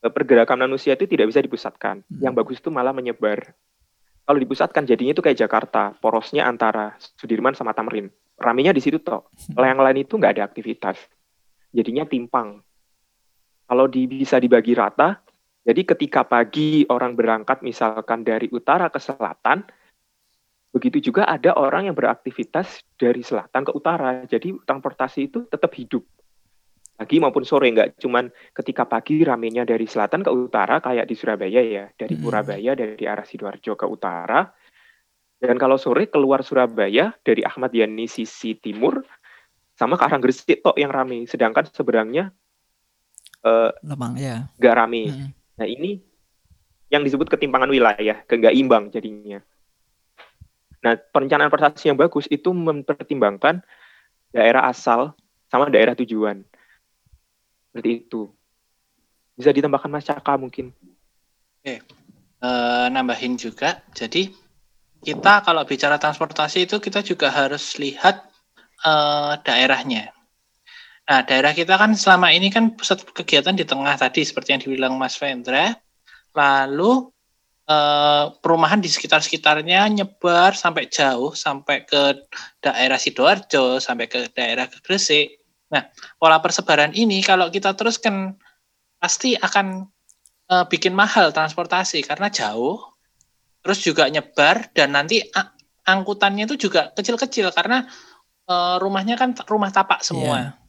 uh, 0.00 0.12
pergerakan 0.16 0.64
manusia 0.64 0.96
itu 0.96 1.04
tidak 1.04 1.28
bisa 1.28 1.44
dipusatkan. 1.44 2.00
Hmm. 2.08 2.20
Yang 2.24 2.32
bagus 2.40 2.56
itu 2.64 2.72
malah 2.72 2.96
menyebar. 2.96 3.52
Kalau 4.24 4.38
dipusatkan 4.40 4.88
jadinya 4.88 5.12
itu 5.12 5.20
kayak 5.20 5.36
Jakarta, 5.36 5.92
porosnya 6.00 6.48
antara 6.48 6.96
Sudirman 7.20 7.52
sama 7.52 7.76
Tamrin. 7.76 8.08
Ramenya 8.40 8.72
di 8.72 8.80
situ 8.80 8.96
toh. 8.96 9.28
Kalau 9.52 9.66
yang 9.68 9.76
lain 9.76 10.08
itu 10.08 10.16
nggak 10.16 10.40
ada 10.40 10.48
aktivitas. 10.48 10.96
Jadinya 11.68 12.08
timpang. 12.08 12.64
Kalau 13.68 13.84
di, 13.90 14.08
bisa 14.08 14.40
dibagi 14.40 14.72
rata, 14.72 15.20
jadi 15.62 15.82
ketika 15.86 16.26
pagi 16.26 16.82
orang 16.90 17.14
berangkat 17.14 17.62
misalkan 17.62 18.26
dari 18.26 18.50
utara 18.50 18.90
ke 18.90 18.98
selatan, 18.98 19.62
begitu 20.74 21.12
juga 21.12 21.22
ada 21.30 21.54
orang 21.54 21.86
yang 21.86 21.94
beraktivitas 21.94 22.82
dari 22.98 23.22
selatan 23.22 23.62
ke 23.62 23.70
utara. 23.70 24.26
Jadi 24.26 24.58
transportasi 24.66 25.30
itu 25.30 25.46
tetap 25.46 25.70
hidup. 25.78 26.02
Pagi 26.98 27.22
maupun 27.22 27.46
sore, 27.46 27.70
nggak 27.70 28.02
cuman 28.02 28.26
ketika 28.58 28.90
pagi 28.90 29.22
ramenya 29.22 29.62
dari 29.62 29.86
selatan 29.86 30.26
ke 30.26 30.30
utara 30.34 30.82
kayak 30.82 31.06
di 31.06 31.14
Surabaya 31.14 31.62
ya, 31.62 31.86
dari 31.94 32.14
hmm. 32.18 32.22
Surabaya 32.26 32.72
dari 32.74 33.04
arah 33.06 33.26
Sidoarjo 33.26 33.78
ke 33.78 33.86
utara. 33.86 34.42
Dan 35.38 35.58
kalau 35.58 35.78
sore 35.78 36.10
keluar 36.10 36.42
Surabaya 36.42 37.14
dari 37.22 37.42
Ahmad 37.42 37.74
Yani 37.74 38.06
sisi 38.10 38.54
timur 38.58 39.02
sama 39.74 39.94
ke 39.98 40.04
arah 40.06 40.18
Gresik 40.18 40.62
tok 40.62 40.78
yang 40.78 40.90
rame, 40.90 41.26
sedangkan 41.26 41.66
seberangnya 41.70 42.30
uh, 43.46 43.70
lemang 43.82 44.14
ya. 44.18 44.50
Nggak 44.58 44.74
rame. 44.74 45.02
Hmm 45.06 45.41
Nah 45.56 45.66
ini 45.68 46.00
yang 46.92 47.04
disebut 47.04 47.28
ketimpangan 47.32 47.68
wilayah, 47.72 48.20
kegak 48.28 48.52
imbang 48.52 48.92
jadinya. 48.92 49.40
Nah 50.84 50.98
perencanaan 50.98 51.48
prestasi 51.48 51.88
yang 51.88 51.96
bagus 51.96 52.28
itu 52.28 52.52
mempertimbangkan 52.52 53.64
daerah 54.32 54.68
asal 54.68 55.16
sama 55.48 55.68
daerah 55.68 55.96
tujuan. 55.96 56.44
Seperti 57.72 58.04
itu. 58.04 58.28
Bisa 59.36 59.52
ditambahkan 59.52 59.88
Mas 59.88 60.04
Caka 60.04 60.36
mungkin. 60.36 60.76
Oke, 61.60 61.80
e, 62.40 62.50
nambahin 62.92 63.40
juga. 63.40 63.80
Jadi 63.96 64.28
kita 65.00 65.40
kalau 65.40 65.64
bicara 65.64 65.96
transportasi 65.96 66.68
itu 66.68 66.76
kita 66.76 67.00
juga 67.00 67.32
harus 67.32 67.80
lihat 67.80 68.28
e, 68.84 68.92
daerahnya. 69.40 70.12
Nah, 71.12 71.20
daerah 71.28 71.52
kita 71.52 71.76
kan 71.76 71.92
selama 71.92 72.32
ini 72.32 72.48
kan 72.48 72.72
pusat 72.72 73.04
kegiatan 73.04 73.52
di 73.52 73.68
tengah 73.68 73.92
tadi 74.00 74.24
seperti 74.24 74.56
yang 74.56 74.62
dibilang 74.64 74.96
Mas 74.96 75.20
Vendra. 75.20 75.76
Lalu 76.32 77.12
eh, 77.68 78.24
perumahan 78.40 78.80
di 78.80 78.88
sekitar-sekitarnya 78.88 79.92
nyebar 79.92 80.56
sampai 80.56 80.88
jauh 80.88 81.36
sampai 81.36 81.84
ke 81.84 82.16
daerah 82.64 82.96
Sidoarjo, 82.96 83.76
sampai 83.76 84.08
ke 84.08 84.32
daerah 84.32 84.64
Gresik. 84.80 85.36
Nah, 85.68 85.84
pola 86.16 86.40
persebaran 86.40 86.96
ini 86.96 87.20
kalau 87.20 87.52
kita 87.52 87.76
teruskan 87.76 88.40
pasti 88.96 89.36
akan 89.36 89.84
eh, 90.48 90.64
bikin 90.64 90.96
mahal 90.96 91.28
transportasi 91.28 92.08
karena 92.08 92.32
jauh. 92.32 92.80
Terus 93.60 93.84
juga 93.84 94.08
nyebar 94.08 94.72
dan 94.72 94.96
nanti 94.96 95.20
angkutannya 95.84 96.48
itu 96.48 96.56
juga 96.72 96.88
kecil-kecil 96.96 97.52
karena 97.52 97.84
eh, 98.48 98.76
rumahnya 98.80 99.20
kan 99.20 99.36
rumah 99.44 99.68
tapak 99.68 100.00
semua. 100.00 100.40
Yeah 100.40 100.61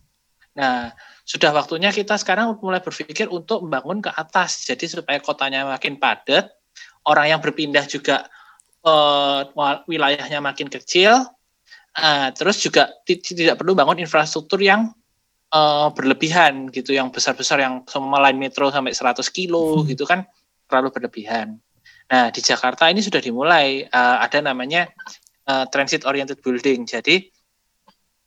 Nah, 0.53 0.93
sudah 1.25 1.49
waktunya 1.49 1.89
kita 1.89 2.13
sekarang 2.21 2.61
mulai 2.61 2.77
berpikir 2.77 3.25
untuk 3.25 3.65
membangun 3.65 4.05
ke 4.05 4.11
atas, 4.13 4.69
jadi 4.69 4.85
supaya 4.85 5.17
kotanya 5.17 5.65
makin 5.65 5.97
padat, 5.97 6.53
orang 7.09 7.33
yang 7.33 7.39
berpindah 7.41 7.89
juga 7.89 8.29
uh, 8.85 9.49
wilayahnya 9.89 10.37
makin 10.45 10.69
kecil, 10.69 11.25
uh, 11.97 12.29
terus 12.37 12.61
juga 12.61 12.93
tidak 13.07 13.57
perlu 13.57 13.73
bangun 13.73 13.97
infrastruktur 14.05 14.61
yang 14.61 14.93
uh, 15.49 15.89
berlebihan 15.89 16.69
gitu, 16.69 16.93
yang 16.93 17.09
besar-besar 17.09 17.57
yang 17.57 17.81
semua 17.89 18.21
lain 18.29 18.37
metro 18.37 18.69
sampai 18.69 18.93
100 18.93 19.25
kilo 19.33 19.81
hmm. 19.81 19.89
gitu 19.89 20.05
kan 20.05 20.21
terlalu 20.69 20.93
berlebihan. 20.93 21.57
Nah 22.13 22.29
di 22.29 22.45
Jakarta 22.45 22.93
ini 22.93 23.01
sudah 23.01 23.17
dimulai 23.17 23.89
uh, 23.89 24.21
ada 24.21 24.37
namanya 24.37 24.85
uh, 25.49 25.65
transit 25.73 26.05
oriented 26.05 26.45
building, 26.45 26.85
jadi 26.85 27.25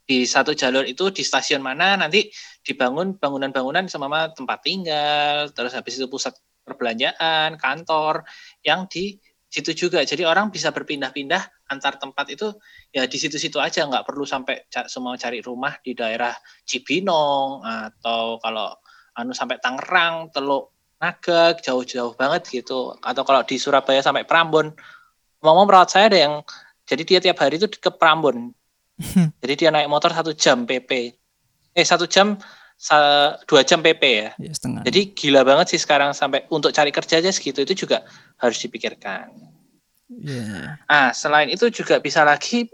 di 0.06 0.22
satu 0.22 0.54
jalur 0.54 0.86
itu 0.86 1.10
di 1.10 1.26
stasiun 1.26 1.58
mana 1.58 1.98
nanti 1.98 2.30
dibangun 2.62 3.18
bangunan-bangunan 3.18 3.90
sama 3.90 4.30
tempat 4.30 4.62
tinggal, 4.62 5.50
terus 5.50 5.74
habis 5.74 5.98
itu 5.98 6.06
pusat 6.06 6.38
perbelanjaan, 6.62 7.58
kantor 7.58 8.22
yang 8.62 8.86
di 8.86 9.18
situ 9.50 9.74
juga. 9.74 10.06
Jadi 10.06 10.22
orang 10.22 10.54
bisa 10.54 10.70
berpindah-pindah 10.70 11.66
antar 11.74 11.98
tempat 11.98 12.30
itu 12.30 12.54
ya 12.94 13.10
di 13.10 13.18
situ-situ 13.18 13.58
aja, 13.58 13.82
nggak 13.82 14.06
perlu 14.06 14.22
sampai 14.22 14.70
semua 14.86 15.18
cari 15.18 15.42
rumah 15.42 15.74
di 15.82 15.98
daerah 15.98 16.34
Cibinong 16.62 17.66
atau 17.66 18.38
kalau 18.38 18.78
anu 19.18 19.34
sampai 19.34 19.58
Tangerang, 19.58 20.30
Teluk 20.30 20.70
Naga, 21.02 21.58
jauh-jauh 21.58 22.14
banget 22.14 22.62
gitu. 22.62 22.94
Atau 23.02 23.26
kalau 23.26 23.42
di 23.42 23.58
Surabaya 23.58 24.00
sampai 24.00 24.22
Prambon. 24.22 24.70
Ngomong 25.42 25.66
perawat 25.68 25.90
saya 25.92 26.08
ada 26.08 26.18
yang 26.18 26.34
jadi 26.86 27.02
dia 27.02 27.18
tiap 27.18 27.42
hari 27.42 27.58
itu 27.58 27.66
ke 27.68 27.90
Prambon 27.90 28.54
Jadi 29.42 29.54
dia 29.56 29.70
naik 29.72 29.88
motor 29.90 30.12
satu 30.12 30.32
jam 30.32 30.64
PP. 30.64 31.12
Eh 31.76 31.85
satu 31.85 32.09
jam 32.09 32.40
dua 33.48 33.64
jam 33.64 33.80
PP 33.80 34.02
ya. 34.04 34.30
ya 34.37 34.52
setengah. 34.52 34.82
Jadi 34.85 35.00
gila 35.16 35.44
banget 35.44 35.76
sih 35.76 35.80
sekarang 35.80 36.12
sampai 36.12 36.44
untuk 36.52 36.72
cari 36.76 36.92
kerja 36.92 37.20
aja 37.20 37.32
segitu 37.32 37.64
itu 37.64 37.87
juga 37.87 38.04
harus 38.37 38.61
dipikirkan. 38.61 39.32
Yeah. 40.06 40.78
Ah 40.87 41.11
selain 41.11 41.50
itu 41.50 41.66
juga 41.72 41.98
bisa 41.98 42.22
lagi 42.22 42.68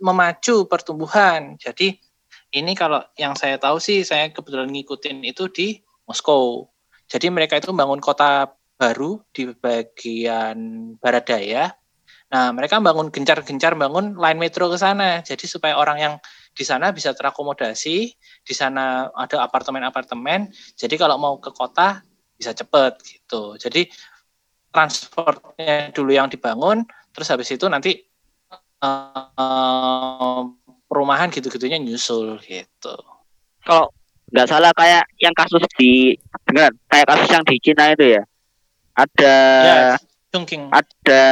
memacu 0.00 0.68
pertumbuhan. 0.68 1.56
Jadi 1.56 1.96
ini 2.52 2.72
kalau 2.76 3.00
yang 3.16 3.34
saya 3.34 3.56
tahu 3.56 3.80
sih 3.80 4.04
saya 4.04 4.28
kebetulan 4.30 4.68
ngikutin 4.68 5.24
itu 5.24 5.48
di 5.48 5.68
Moskow. 6.04 6.68
Jadi 7.10 7.26
mereka 7.32 7.58
itu 7.58 7.72
membangun 7.74 7.98
kota 7.98 8.54
baru 8.80 9.20
di 9.34 9.50
bagian 9.50 10.56
barat 11.02 11.24
daya 11.26 11.64
Nah, 12.30 12.54
mereka 12.54 12.78
bangun 12.78 13.10
gencar-gencar 13.10 13.74
bangun 13.74 14.14
line 14.14 14.38
metro 14.38 14.70
ke 14.70 14.78
sana. 14.78 15.18
Jadi 15.26 15.50
supaya 15.50 15.74
orang 15.74 15.98
yang 15.98 16.14
di 16.54 16.62
sana 16.62 16.94
bisa 16.94 17.10
terakomodasi, 17.10 17.96
di 18.46 18.54
sana 18.54 19.10
ada 19.18 19.42
apartemen-apartemen. 19.42 20.50
Jadi 20.78 20.94
kalau 20.94 21.18
mau 21.18 21.34
ke 21.42 21.50
kota 21.50 22.06
bisa 22.38 22.54
cepet 22.54 23.02
gitu. 23.02 23.58
Jadi 23.58 23.90
transportnya 24.70 25.90
dulu 25.90 26.14
yang 26.14 26.30
dibangun, 26.30 26.86
terus 27.10 27.26
habis 27.34 27.50
itu 27.50 27.66
nanti 27.66 27.98
uh, 28.78 30.46
perumahan 30.86 31.34
gitu-gitunya 31.34 31.82
nyusul 31.82 32.38
gitu. 32.46 32.94
Kalau 33.66 33.90
nggak 34.30 34.46
salah 34.46 34.70
kayak 34.78 35.02
yang 35.18 35.34
kasus 35.34 35.66
di 35.74 36.14
dengar 36.46 36.70
kayak 36.86 37.06
kasus 37.10 37.28
yang 37.34 37.42
di 37.42 37.56
Cina 37.58 37.84
itu 37.90 38.06
ya. 38.14 38.22
Ada 38.94 39.34
Ya, 39.66 39.80
Chungking. 40.30 40.70
ada 40.70 41.24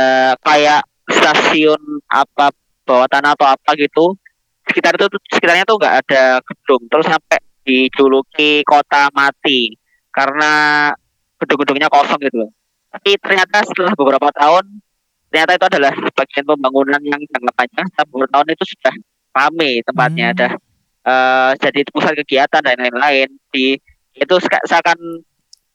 kayak 0.43 0.83
stasiun 1.07 2.03
apa 2.11 2.51
bawah 2.83 3.07
tanah 3.07 3.39
atau 3.39 3.47
apa 3.47 3.71
gitu. 3.79 4.19
Sekitar 4.67 4.99
itu 4.99 5.07
sekitarnya 5.33 5.65
tuh 5.65 5.79
nggak 5.79 5.97
ada 6.05 6.43
gedung. 6.45 6.83
Terus 6.91 7.07
sampai 7.07 7.39
dijuluki 7.63 8.67
kota 8.67 9.09
mati. 9.15 9.79
Karena 10.11 10.91
gedung-gedungnya 11.39 11.87
kosong 11.87 12.19
gitu 12.19 12.51
tapi 12.89 13.21
ternyata 13.21 13.63
setelah 13.69 13.93
beberapa 13.93 14.29
tahun 14.33 14.65
ternyata 15.29 15.53
itu 15.61 15.67
adalah 15.77 15.93
bagian 16.17 16.45
pembangunan 16.49 17.01
yang 17.05 17.21
jangka 17.21 17.53
panjang. 17.53 17.87
Setelah 17.93 18.07
beberapa 18.09 18.33
tahun 18.41 18.49
itu 18.57 18.65
sudah 18.65 18.95
rame 19.37 19.71
tempatnya. 19.85 20.27
Hmm. 20.33 20.35
ada 20.35 20.49
eh, 21.05 21.51
jadi 21.61 21.81
pusat 21.93 22.13
kegiatan 22.25 22.63
dan 22.65 22.77
lain-lain. 22.81 23.29
Di 23.53 23.77
itu 24.19 24.35
seakan 24.43 24.99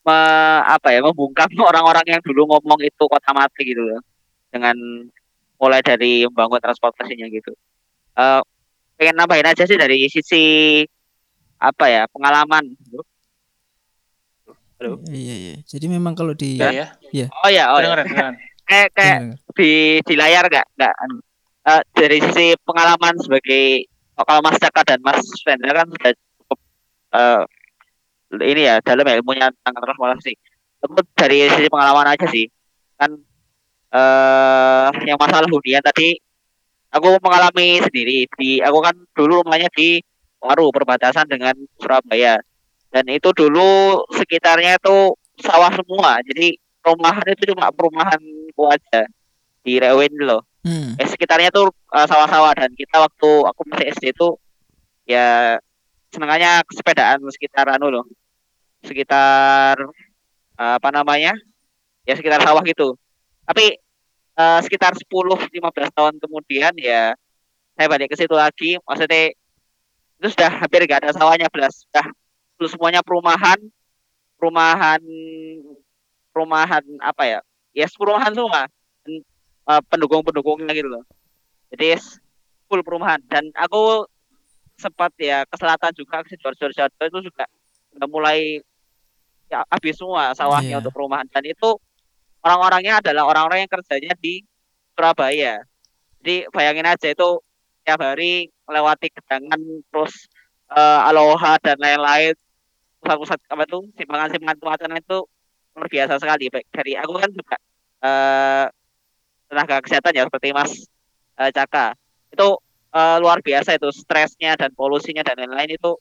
me- 0.03 0.63
apa 0.67 0.87
ya 0.91 0.99
membungkam 1.03 1.49
orang-orang 1.69 2.05
yang 2.07 2.21
dulu 2.23 2.47
ngomong 2.47 2.79
itu 2.83 3.03
kota 3.07 3.31
mati 3.31 3.61
gitu 3.63 3.81
loh 3.81 3.99
dengan 4.53 4.75
mulai 5.57 5.79
dari 5.79 6.27
membangun 6.27 6.59
transportasinya 6.59 7.25
gitu. 7.31 7.51
Eh 8.19 8.41
pengen 8.99 9.15
nambahin 9.17 9.47
aja 9.49 9.63
sih 9.65 9.79
dari 9.79 10.05
sisi 10.11 10.43
apa 11.57 11.85
ya 11.87 12.03
pengalaman. 12.11 12.75
Halo. 14.83 14.99
Iya 15.07 15.35
iya. 15.39 15.55
Jadi 15.63 15.85
memang 15.87 16.11
kalau 16.11 16.35
di 16.35 16.59
Ya, 16.59 16.99
ya. 17.15 17.27
Oh 17.31 17.49
ya, 17.49 17.71
oh 17.71 17.79
ya. 17.79 18.03
Kayak 18.63 18.89
kayak 18.95 19.19
di 19.59 19.99
di 20.07 20.13
layar 20.15 20.47
nggak 20.47 20.67
nggak 20.79 20.93
anu. 21.03 21.19
Eh, 21.63 21.81
dari 21.95 22.17
sisi 22.19 22.55
pengalaman 22.63 23.15
sebagai 23.19 23.87
kalau 24.15 24.39
Mas 24.39 24.55
Caka 24.59 24.83
dan 24.87 24.99
Mas 25.03 25.23
Fendra 25.43 25.71
kan 25.83 25.87
sudah 25.87 26.11
cukup 26.15 26.59
eh, 27.11 27.43
ini 28.41 28.61
ya 28.65 28.81
dalam 28.81 29.05
ya 29.05 29.15
ilmunya 29.21 29.47
tentang 29.51 29.83
transportasi. 29.83 30.33
Itu 30.81 31.01
dari 31.13 31.45
sisi 31.51 31.69
pengalaman 31.69 32.13
aja 32.13 32.25
sih. 32.29 32.49
Kan 32.97 33.19
eh 33.93 34.89
yang 35.05 35.19
masalah 35.21 35.45
hunian 35.45 35.83
tadi 35.85 36.17
aku 36.89 37.21
mengalami 37.21 37.81
sendiri. 37.83 38.25
Di 38.33 38.61
aku 38.63 38.79
kan 38.81 38.95
dulu 39.13 39.45
rumahnya 39.45 39.69
di 39.73 40.01
Waru 40.43 40.73
perbatasan 40.75 41.29
dengan 41.29 41.55
Surabaya. 41.79 42.41
Dan 42.93 43.09
itu 43.09 43.31
dulu 43.31 44.03
sekitarnya 44.11 44.77
itu 44.77 45.15
sawah 45.39 45.71
semua. 45.71 46.19
Jadi 46.21 46.59
perumahan 46.83 47.25
itu 47.31 47.53
cuma 47.55 47.71
perumahan 47.71 48.19
aja. 48.53 49.07
Di 49.63 49.79
Rewin 49.79 50.13
loh. 50.19 50.43
Hmm. 50.63 50.95
eh, 50.95 51.07
sekitarnya 51.07 51.51
tuh 51.51 51.71
eh, 51.71 52.07
sawah-sawah. 52.07 52.51
Dan 52.59 52.75
kita 52.75 52.99
waktu 52.99 53.29
aku 53.47 53.61
masih 53.71 53.95
SD 53.95 54.11
itu 54.11 54.35
ya 55.07 55.57
senengannya 56.13 56.61
sepedaan 56.69 57.19
sekitar 57.33 57.67
anu 57.67 57.89
loh 57.89 58.05
sekitar 58.83 59.79
eh, 60.59 60.73
apa 60.77 60.89
namanya 60.91 61.33
ya 62.03 62.13
sekitar 62.13 62.43
sawah 62.43 62.61
gitu. 62.67 62.99
Tapi 63.47 63.79
eh, 64.37 64.59
sekitar 64.63 64.93
10-15 64.95 65.49
tahun 65.95 66.13
kemudian 66.19 66.73
ya 66.77 67.15
saya 67.73 67.87
balik 67.89 68.13
ke 68.13 68.15
situ 68.19 68.35
lagi. 68.35 68.77
Maksudnya 68.85 69.33
itu 70.21 70.27
sudah 70.31 70.51
hampir 70.63 70.85
gak 70.85 71.03
ada 71.03 71.11
sawahnya 71.15 71.49
belas. 71.49 71.83
Sudah 71.89 72.69
semuanya 72.69 73.01
perumahan 73.01 73.59
perumahan 74.37 75.01
perumahan 76.35 76.83
apa 76.99 77.23
ya? 77.25 77.39
Ya 77.73 77.87
perumahan 77.89 78.35
semua. 78.35 78.67
Eh, 79.63 79.81
pendukung-pendukungnya 79.87 80.75
gitu 80.75 80.91
loh. 80.91 81.03
Jadi 81.71 81.95
yes, 81.95 82.19
full 82.67 82.83
perumahan. 82.83 83.23
Dan 83.31 83.47
aku 83.55 84.03
sempat 84.75 85.15
ya 85.15 85.47
ke 85.47 85.55
selatan 85.55 85.95
juga 85.95 86.19
ke 86.25 86.35
Sidoarjo 86.35 86.67
Sidoarjo 86.67 87.05
itu 87.07 87.19
juga 87.31 87.47
udah 87.95 88.07
mulai 88.09 88.59
habis 89.69 89.93
semua 89.95 90.33
sawahnya 90.33 90.77
Iya. 90.77 90.79
untuk 90.81 90.93
perumahan. 90.95 91.29
Dan 91.29 91.43
itu 91.45 91.77
orang-orangnya 92.41 92.99
adalah 92.99 93.23
orang-orang 93.29 93.65
yang 93.67 93.71
kerjanya 93.71 94.13
di 94.17 94.41
Surabaya. 94.97 95.61
Jadi 96.23 96.47
bayangin 96.49 96.87
aja 96.87 97.07
itu 97.11 97.29
tiap 97.83 97.99
hari 97.99 98.47
melewati 98.65 99.11
gedangan 99.11 99.59
terus 99.91 100.13
eh, 100.73 100.99
aloha 101.09 101.59
dan 101.61 101.77
lain-lain. 101.77 102.33
Pusat-pusat 103.03 103.39
apa 103.51 103.63
tuh 103.67 103.83
simpangan-simpangan 103.99 104.57
kemacetan 104.57 104.95
itu 104.95 105.19
luar 105.75 105.87
biasa 105.91 106.13
sekali. 106.17 106.47
Baik 106.47 106.67
dari 106.71 106.93
aku 106.95 107.13
kan 107.19 107.29
juga 107.29 107.57
eh 108.03 108.65
tenaga 109.51 109.75
kesehatan 109.85 110.17
ya 110.17 110.23
seperti 110.25 110.49
Mas 110.55 110.71
eh, 111.37 111.51
Caka. 111.51 111.93
Itu 112.31 112.57
eh, 112.95 113.17
luar 113.19 113.43
biasa 113.43 113.75
itu 113.75 113.89
stresnya 113.91 114.55
dan 114.55 114.71
polusinya 114.71 115.21
dan 115.27 115.43
lain-lain 115.43 115.75
itu 115.75 115.91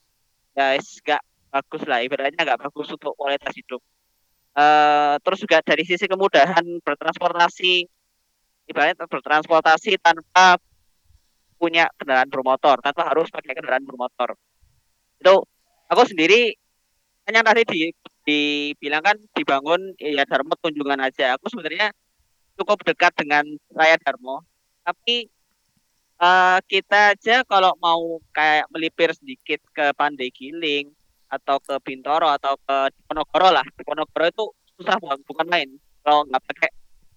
is 0.53 1.01
gak 1.01 1.25
bagus 1.53 1.83
lah 1.85 2.01
ibaratnya 2.01 2.41
nggak 2.41 2.61
bagus 2.69 2.89
untuk 2.97 3.13
kualitas 3.15 3.53
hidup. 3.53 3.83
Eh 4.57 5.15
terus 5.21 5.39
juga 5.45 5.61
dari 5.61 5.85
sisi 5.85 6.09
kemudahan 6.09 6.65
bertransportasi 6.81 7.85
ibaratnya 8.73 9.05
bertransportasi 9.05 10.01
tanpa 10.01 10.57
punya 11.61 11.93
kendaraan 12.01 12.33
bermotor 12.33 12.81
tanpa 12.81 13.13
harus 13.13 13.29
pakai 13.29 13.53
kendaraan 13.53 13.85
bermotor. 13.85 14.35
Itu 15.21 15.45
aku 15.93 16.03
sendiri 16.09 16.57
hanya 17.29 17.45
tadi 17.45 17.63
di 17.69 17.81
dibilang 18.23 19.03
kan 19.03 19.17
dibangun 19.35 19.95
ya 20.01 20.25
Darmo 20.25 20.57
kunjungan 20.59 20.99
aja. 21.05 21.37
Aku 21.37 21.53
sebenarnya 21.53 21.93
cukup 22.57 22.81
dekat 22.87 23.13
dengan 23.19 23.45
Raya 23.75 23.99
Darmo 24.01 24.47
tapi 24.83 25.31
eh, 26.19 26.59
kita 26.67 27.15
aja 27.15 27.37
kalau 27.47 27.73
mau 27.79 28.19
kayak 28.35 28.67
melipir 28.71 29.15
sedikit 29.15 29.63
ke 29.71 29.95
Pandai 29.95 30.31
Giling 30.35 30.91
atau 31.33 31.57
ke 31.65 31.75
Bintoro 31.81 32.29
atau 32.29 32.61
ke 32.61 32.93
Diponegoro 32.93 33.49
lah. 33.49 33.65
Diponegoro 33.73 34.25
itu 34.29 34.45
susah 34.77 35.01
bukan 35.01 35.19
bukan 35.25 35.47
main. 35.49 35.69
Kalau 36.05 36.29
nggak 36.29 36.43
pakai 36.45 36.71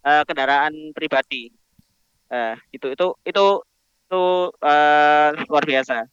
eh, 0.08 0.24
kendaraan 0.24 0.74
pribadi. 0.96 1.52
Eh 2.32 2.56
itu 2.72 2.88
itu 2.96 3.08
itu 3.28 3.46
itu 4.08 4.24
eh, 4.64 5.30
luar 5.52 5.64
biasa. 5.68 6.08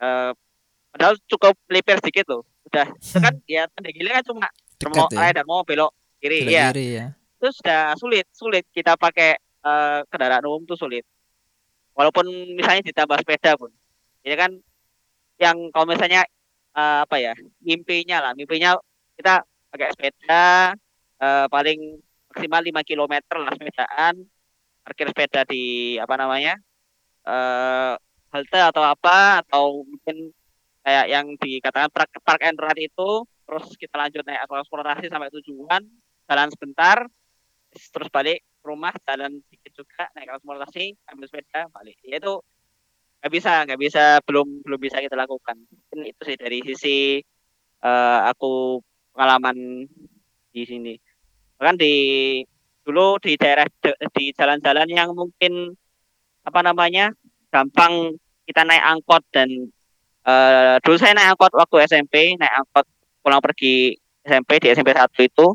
Eh 0.00 0.30
padahal 0.88 1.14
cukup 1.28 1.54
melipir 1.68 2.00
sedikit 2.00 2.24
loh. 2.32 2.42
Udah. 2.72 2.88
Itu 2.96 3.18
kan 3.28 3.34
ya 3.44 3.68
Pandai 3.68 3.92
Giling 3.92 4.14
kan 4.16 4.24
cuma 4.24 4.48
Darmo 4.80 5.04
ya. 5.12 5.18
Raya 5.20 5.32
Darmo 5.36 5.56
belok 5.68 5.92
kiri 6.18 6.48
Belok 6.48 6.56
ya 6.56 6.64
kiri 6.72 6.86
ya. 6.96 7.06
itu 7.38 7.48
sudah 7.54 7.94
sulit 7.94 8.26
sulit 8.34 8.64
kita 8.72 8.96
pakai 8.96 9.36
eh, 9.38 10.00
kendaraan 10.08 10.48
umum 10.48 10.64
itu 10.64 10.74
sulit. 10.80 11.04
Walaupun 11.92 12.30
misalnya 12.56 12.80
ditambah 12.88 13.20
sepeda 13.20 13.58
pun. 13.60 13.74
Ya 14.22 14.38
kan 14.38 14.56
yang 15.38 15.70
kalau 15.70 15.86
misalnya 15.86 16.26
eh, 16.78 16.98
apa 17.02 17.16
ya 17.18 17.34
mimpinya 17.62 18.30
lah. 18.30 18.32
Mimpinya 18.38 18.78
kita 19.18 19.42
pakai 19.74 19.88
sepeda 19.94 20.78
eh, 21.18 21.46
paling 21.50 21.80
maksimal 22.30 22.62
5 22.62 22.88
km 22.88 23.14
lah 23.42 23.52
sepedaan 23.56 24.14
parkir 24.86 25.06
sepeda 25.10 25.42
di 25.44 25.96
apa 26.00 26.14
namanya 26.16 26.54
eh 27.28 27.94
halte 28.32 28.60
atau 28.60 28.84
apa 28.84 29.44
atau 29.44 29.84
mungkin 29.84 30.32
kayak 30.84 31.06
yang 31.08 31.26
dikatakan 31.36 31.92
park, 31.92 32.12
park 32.24 32.40
and 32.44 32.60
ride 32.60 32.88
itu 32.88 33.10
terus 33.48 33.66
kita 33.80 33.96
lanjut 33.96 34.24
naik 34.24 34.44
transportasi 34.48 35.08
sampai 35.08 35.32
tujuan 35.40 35.82
jalan 36.28 36.48
sebentar 36.52 37.08
terus 37.72 38.08
balik 38.12 38.44
rumah 38.64 38.92
jalan 39.04 39.40
dikit 39.48 39.72
juga 39.84 40.08
naik 40.12 40.28
transportasi 40.28 40.96
ambil 41.08 41.26
sepeda 41.28 41.68
balik. 41.72 41.96
Ya 42.04 42.20
itu 42.20 42.40
nggak 43.18 43.32
bisa 43.34 43.52
nggak 43.66 43.80
bisa 43.80 44.02
belum 44.22 44.62
belum 44.62 44.80
bisa 44.80 45.02
kita 45.02 45.18
lakukan. 45.18 45.58
Mungkin 45.58 46.00
itu 46.06 46.20
sih 46.22 46.36
dari 46.38 46.58
sisi 46.62 46.98
eh, 47.82 48.20
aku 48.30 48.78
pengalaman 49.14 49.86
di 50.54 50.62
sini. 50.62 50.94
Bahkan 51.58 51.76
di 51.78 51.94
dulu 52.86 53.20
di 53.20 53.36
daerah 53.36 53.68
di 54.16 54.24
jalan-jalan 54.32 54.88
yang 54.88 55.12
mungkin 55.12 55.76
apa 56.46 56.60
namanya 56.64 57.12
gampang 57.52 58.16
kita 58.48 58.64
naik 58.64 58.84
angkot 58.96 59.22
dan 59.34 59.50
eh, 60.24 60.74
dulu 60.80 60.96
saya 60.96 61.12
naik 61.12 61.36
angkot 61.36 61.52
waktu 61.52 61.76
SMP 61.84 62.38
naik 62.40 62.54
angkot 62.64 62.86
pulang 63.20 63.42
pergi 63.44 63.92
SMP 64.24 64.62
di 64.62 64.72
SMP 64.72 64.96
1 64.96 65.04
itu 65.20 65.46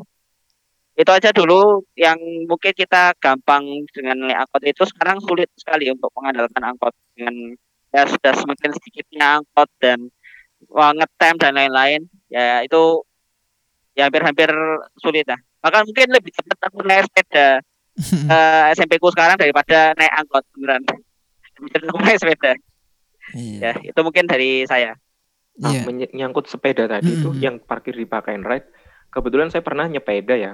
itu 0.94 1.10
aja 1.10 1.34
dulu 1.34 1.82
yang 1.98 2.16
mungkin 2.46 2.70
kita 2.70 3.18
gampang 3.18 3.66
dengan 3.90 4.30
naik 4.30 4.46
angkot 4.46 4.62
itu 4.62 4.82
sekarang 4.86 5.18
sulit 5.26 5.50
sekali 5.58 5.90
untuk 5.90 6.10
mengandalkan 6.14 6.62
angkot 6.62 6.94
dengan 7.18 7.58
ya 7.90 8.06
sudah 8.06 8.32
semakin 8.38 8.70
sedikitnya 8.78 9.42
angkot 9.42 9.66
dan 9.82 10.06
wah, 10.70 10.94
ngetem 10.94 11.34
dan 11.42 11.52
lain-lain 11.58 12.06
ya 12.30 12.62
itu 12.62 13.02
ya 13.98 14.06
hampir-hampir 14.06 14.50
sulit 15.02 15.26
lah 15.26 15.38
bahkan 15.58 15.82
mungkin 15.82 16.14
lebih 16.14 16.30
cepat 16.30 16.58
aku 16.70 16.86
naik 16.86 17.10
sepeda 17.10 17.58
eh, 18.34 18.62
SMP 18.74 18.98
ku 19.02 19.10
sekarang 19.10 19.34
daripada 19.38 19.94
naik 19.98 20.14
angkot 20.14 20.46
beneran 20.54 20.82
aku 21.90 21.98
naik 22.02 22.18
sepeda 22.22 22.54
Iya. 23.32 23.72
Ya, 23.72 23.72
itu 23.80 24.00
mungkin 24.04 24.28
dari 24.28 24.68
saya. 24.68 24.92
Nah, 25.56 25.72
Iya. 25.72 25.82
menye- 25.88 26.12
nyangkut 26.12 26.50
sepeda 26.50 26.84
tadi 26.84 27.14
itu 27.14 27.30
Mm-mm. 27.32 27.40
yang 27.40 27.56
parkir 27.62 27.96
di 27.96 28.04
and 28.04 28.44
ride. 28.44 28.68
Kebetulan 29.08 29.48
saya 29.48 29.62
pernah 29.64 29.86
nyepeda 29.88 30.34
ya. 30.36 30.52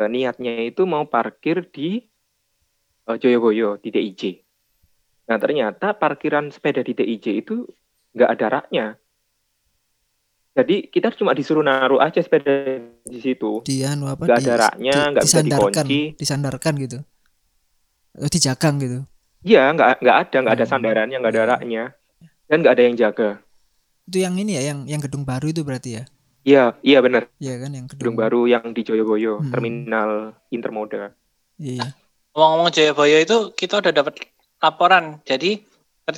Eh, 0.00 0.08
niatnya 0.08 0.64
itu 0.64 0.88
mau 0.88 1.04
parkir 1.04 1.68
di 1.68 2.00
eh, 3.04 3.16
Joyoboyo 3.20 3.76
di 3.76 3.92
DIJ. 3.92 4.40
Nah 5.28 5.36
ternyata 5.36 5.92
parkiran 5.92 6.48
sepeda 6.48 6.80
di 6.80 6.96
DIJ 6.96 7.44
itu 7.44 7.68
nggak 8.16 8.30
ada 8.32 8.46
raknya. 8.48 8.86
Jadi 10.50 10.88
kita 10.90 11.12
cuma 11.14 11.30
disuruh 11.30 11.62
naruh 11.62 12.00
aja 12.00 12.18
sepeda 12.18 12.80
di 13.04 13.18
situ. 13.20 13.60
Di 13.62 13.84
anu 13.86 14.08
apa? 14.08 14.24
Di- 14.26 14.34
ada 14.40 14.54
raknya, 14.66 14.92
di- 14.96 15.08
nggak 15.14 15.22
bisa 15.22 15.38
disandarkan, 15.38 15.84
dikunci. 15.86 16.00
disandarkan 16.16 16.72
gitu. 16.80 16.98
Atau 18.16 18.28
dijagang 18.32 18.74
gitu. 18.80 18.98
Iya 19.44 19.72
nggak 19.72 19.88
nggak 20.00 20.16
ada 20.16 20.36
nggak 20.42 20.54
ada 20.56 20.64
Hmm. 20.64 20.72
sandarannya 20.72 21.16
nggak 21.20 21.32
ada 21.32 21.44
Iya. 21.44 21.50
raknya 21.54 21.84
dan 22.48 22.56
nggak 22.64 22.74
ada 22.74 22.82
yang 22.88 22.96
jaga. 22.96 23.30
Itu 24.10 24.18
yang 24.18 24.34
ini 24.40 24.56
ya, 24.58 24.62
yang 24.74 24.88
yang 24.88 25.00
gedung 25.00 25.22
baru 25.22 25.52
itu 25.52 25.60
berarti 25.62 26.02
ya? 26.02 26.04
Iya 26.40 26.72
iya 26.80 26.98
benar 27.04 27.28
Iya 27.36 27.60
kan 27.60 27.70
yang 27.76 27.86
gedung 27.88 28.14
gedung, 28.14 28.16
baru 28.16 28.40
yang 28.48 28.64
di 28.72 28.80
Joyoboyo 28.80 29.44
Hmm. 29.44 29.52
terminal 29.52 30.10
intermoda. 30.48 31.12
Iya. 31.60 31.92
Ngomong-ngomong 32.32 32.70
Jayabaya 32.72 33.20
itu 33.20 33.52
kita 33.52 33.84
udah 33.84 33.92
dapat 33.92 34.24
laporan. 34.62 35.20
Jadi 35.28 35.60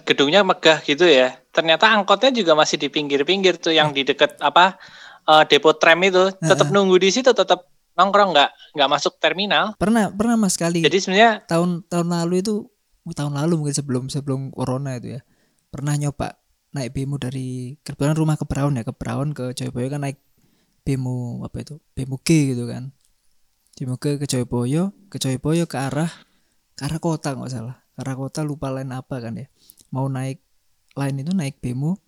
gedungnya 0.06 0.46
megah 0.46 0.78
gitu 0.86 1.04
ya. 1.04 1.36
Ternyata 1.50 1.90
angkotnya 1.90 2.30
juga 2.32 2.54
masih 2.54 2.78
di 2.78 2.88
pinggir-pinggir 2.88 3.58
tuh 3.58 3.74
yang 3.74 3.90
di 3.90 4.06
deket 4.06 4.38
apa 4.38 4.78
eh, 5.26 5.42
depo 5.50 5.74
tram 5.74 5.98
itu. 6.06 6.30
Tetap 6.38 6.70
Heeh. 6.70 6.74
nunggu 6.74 6.96
di 7.02 7.10
situ, 7.10 7.34
tetap 7.34 7.66
nongkrong 7.98 8.32
nggak 8.32 8.50
nggak 8.78 8.88
masuk 8.88 9.18
terminal. 9.20 9.74
Pernah 9.76 10.08
pernah 10.14 10.38
Mas 10.38 10.54
sekali. 10.56 10.80
Jadi 10.80 10.96
sebenarnya 11.02 11.44
tahun 11.44 11.84
tahun 11.90 12.08
lalu 12.08 12.34
itu 12.40 12.54
tahun 13.02 13.34
lalu 13.34 13.52
mungkin 13.58 13.74
sebelum 13.76 14.04
sebelum 14.08 14.40
corona 14.54 14.96
itu 14.96 15.18
ya. 15.18 15.20
Pernah 15.72 15.96
nyoba 15.98 16.38
naik 16.72 16.96
bemo 16.96 17.20
dari 17.20 17.76
kebetulan 17.84 18.16
rumah 18.16 18.40
ke 18.40 18.48
Braun 18.48 18.80
ya, 18.80 18.84
ke 18.84 18.92
Braun 18.96 19.36
ke 19.36 19.52
Joyoboyo 19.52 19.88
kan 19.92 20.08
naik 20.08 20.18
bemo 20.82 21.44
apa 21.44 21.62
itu? 21.62 21.76
Bemo 21.92 22.16
G 22.24 22.56
gitu 22.56 22.64
kan. 22.68 22.90
Bemo 23.76 24.00
G 24.00 24.16
ke 24.16 24.24
Joyoboyo, 24.24 24.96
ke 25.12 25.20
Joyoboyo 25.20 25.68
ke 25.68 25.76
arah 25.76 26.10
ke 26.72 26.82
arah 26.88 26.98
kota 26.98 27.36
nggak 27.36 27.52
salah. 27.52 27.76
Ke 27.92 27.98
arah 28.02 28.16
kota 28.16 28.40
lupa 28.40 28.72
lain 28.72 28.90
apa 28.96 29.20
kan 29.20 29.36
ya. 29.36 29.46
Mau 29.92 30.08
naik 30.08 30.40
lain 30.96 31.20
itu 31.20 31.32
naik 31.36 31.60
bemo. 31.60 32.00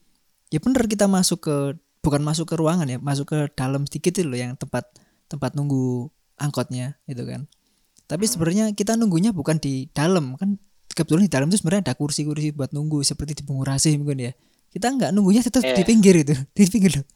Ya 0.49 0.61
bener 0.61 0.89
kita 0.89 1.09
masuk 1.09 1.45
ke 1.45 1.57
bukan 2.01 2.21
masuk 2.25 2.49
ke 2.49 2.55
ruangan 2.57 2.89
ya, 2.89 3.01
masuk 3.01 3.33
ke 3.33 3.39
dalam 3.57 3.85
sedikit 3.89 4.17
itu 4.17 4.29
loh 4.29 4.37
yang 4.37 4.57
tempat 4.57 4.89
tempat 5.29 5.57
nunggu 5.57 6.09
angkotnya 6.41 6.97
itu 7.05 7.25
kan. 7.25 7.49
Tapi 8.05 8.29
sebenarnya 8.29 8.73
kita 8.77 8.97
nunggunya 9.01 9.33
bukan 9.33 9.57
di 9.57 9.89
dalam 9.93 10.37
kan 10.37 10.61
kebetulan 10.93 11.27
di 11.27 11.33
dalam 11.33 11.49
itu 11.49 11.59
sebenarnya 11.61 11.91
ada 11.91 11.95
kursi-kursi 11.97 12.53
buat 12.53 12.71
nunggu 12.71 13.01
seperti 13.01 13.41
di 13.41 13.43
pengurasi 13.45 13.97
mungkin 13.97 14.31
ya. 14.31 14.33
Kita 14.75 14.91
nggak 14.91 15.11
nunggunya 15.15 15.39
tetap 15.41 15.63
di 15.63 15.71
Iya. 15.71 15.87
pinggir 15.87 16.15
itu, 16.19 16.35
di 16.51 16.63
pinggir 16.67 16.93
loh. 16.99 17.07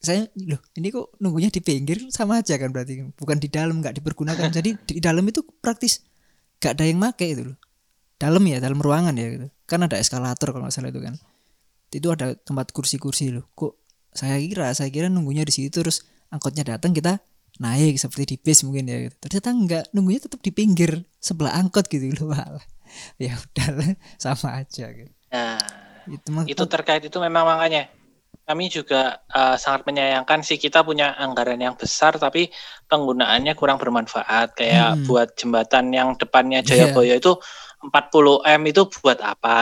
Saya 0.00 0.24
loh 0.48 0.60
ini 0.76 0.88
kok 0.88 1.12
nunggunya 1.20 1.52
di 1.52 1.60
pinggir 1.60 2.08
sama 2.08 2.40
aja 2.40 2.56
kan 2.56 2.72
berarti 2.72 3.04
bukan 3.16 3.36
di 3.36 3.48
dalam 3.52 3.84
nggak 3.84 4.00
dipergunakan. 4.00 4.48
Jadi 4.56 4.70
di 4.88 5.00
dalam 5.04 5.24
itu 5.28 5.44
praktis 5.60 6.00
nggak 6.56 6.72
ada 6.72 6.84
yang 6.88 6.96
make 6.96 7.20
itu 7.28 7.52
loh. 7.52 7.56
Dalam 8.16 8.40
ya 8.48 8.56
dalam 8.64 8.80
ruangan 8.80 9.12
ya 9.12 9.28
gitu. 9.28 9.46
Kan 9.68 9.84
ada 9.84 10.00
eskalator 10.00 10.56
kalau 10.56 10.64
nggak 10.64 10.72
salah 10.72 10.88
itu 10.88 11.04
kan. 11.04 11.14
Itu 11.92 12.08
ada 12.08 12.32
tempat 12.32 12.72
kursi-kursi 12.72 13.28
loh. 13.28 13.44
Kok 13.52 13.76
saya 14.16 14.40
kira 14.40 14.72
saya 14.72 14.88
kira 14.88 15.12
nunggunya 15.12 15.44
di 15.44 15.52
situ 15.52 15.84
terus 15.84 16.00
angkotnya 16.32 16.64
datang 16.64 16.96
kita 16.96 17.20
naik 17.56 17.96
seperti 18.00 18.24
di 18.24 18.36
bis 18.40 18.64
mungkin 18.64 18.88
ya 18.88 18.96
gitu. 19.08 19.16
Ternyata 19.20 19.48
enggak, 19.52 19.84
nunggunya 19.92 20.20
tetap 20.24 20.40
di 20.40 20.52
pinggir 20.52 21.04
sebelah 21.20 21.56
angkot 21.56 21.88
gitu 21.92 22.08
loh. 22.24 22.32
Ya 23.20 23.34
udahlah 23.36 23.98
sama 24.16 24.62
aja 24.62 24.88
gitu. 24.94 25.10
nah, 25.28 25.58
Itu 26.06 26.28
itu 26.46 26.64
terkait 26.66 27.02
itu 27.02 27.18
memang 27.18 27.44
makanya 27.44 27.90
kami 28.42 28.70
juga 28.70 29.18
eh, 29.26 29.56
sangat 29.56 29.82
menyayangkan 29.84 30.40
sih 30.40 30.54
kita 30.54 30.80
punya 30.80 31.12
anggaran 31.14 31.58
yang 31.58 31.74
besar 31.74 32.14
tapi 32.14 32.46
penggunaannya 32.86 33.52
kurang 33.54 33.76
bermanfaat 33.76 34.54
kayak 34.54 34.90
Hmm. 34.94 35.04
buat 35.04 35.34
jembatan 35.34 35.90
yang 35.90 36.14
depannya 36.14 36.62
Iya. 36.62 36.86
Jayabaya 36.90 37.18
itu 37.18 37.34
40 37.82 38.40
m 38.42 38.62
itu 38.64 38.82
buat 38.88 39.18
apa 39.18 39.58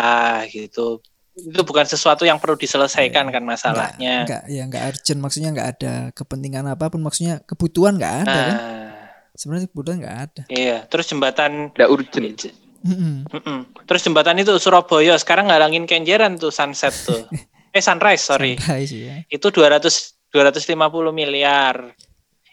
gitu 0.49 1.01
itu 1.35 1.61
bukan 1.67 1.83
sesuatu 1.83 2.23
yang 2.23 2.39
perlu 2.39 2.55
diselesaikan 2.55 3.27
kan 3.27 3.43
masalahnya 3.43 4.23
enggak 4.23 4.43
ya 4.47 4.63
enggak 4.63 4.85
urgent 4.87 5.19
maksudnya 5.19 5.51
enggak 5.51 5.69
ada 5.75 5.95
kepentingan 6.15 6.63
apa 6.71 6.87
pun 6.87 7.03
maksudnya 7.03 7.43
kebutuhan 7.43 7.99
enggak 7.99 8.23
ada 8.23 8.31
kan. 8.31 8.49
nah 8.55 8.93
Sebenarnya 9.35 9.67
kebutuhan 9.67 9.99
enggak 9.99 10.19
ada. 10.31 10.43
iya 10.47 10.87
terus 10.87 11.11
jembatan 11.11 11.75
Nggak 11.75 11.91
urgent. 11.91 12.39
Mm-mm. 12.85 13.25
Mm-mm. 13.27 13.59
terus 13.89 14.05
jembatan 14.05 14.37
itu 14.37 14.53
Surabaya 14.61 15.17
sekarang 15.17 15.49
ngalangin 15.49 15.89
Kenjeran 15.89 16.37
tuh 16.37 16.53
sunset 16.53 16.93
tuh 16.93 17.25
eh 17.75 17.81
sunrise 17.81 18.23
sorry 18.23 18.55
sih 18.85 19.09
ya. 19.09 19.17
itu 19.27 19.49
200 19.49 19.83
250 20.31 20.71
miliar 21.11 21.97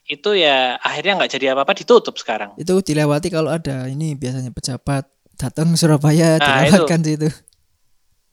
itu 0.06 0.30
ya 0.34 0.78
akhirnya 0.78 1.18
nggak 1.18 1.32
jadi 1.32 1.46
apa-apa 1.52 1.74
ditutup 1.74 2.16
sekarang 2.16 2.54
Itu 2.56 2.80
dilewati 2.80 3.28
kalau 3.28 3.50
ada 3.50 3.86
ini 3.86 4.14
biasanya 4.14 4.50
pejabat 4.50 5.06
datang 5.36 5.74
Surabaya 5.74 6.38
Nah, 6.38 6.62
dilewatkan 6.64 7.00
itu. 7.04 7.30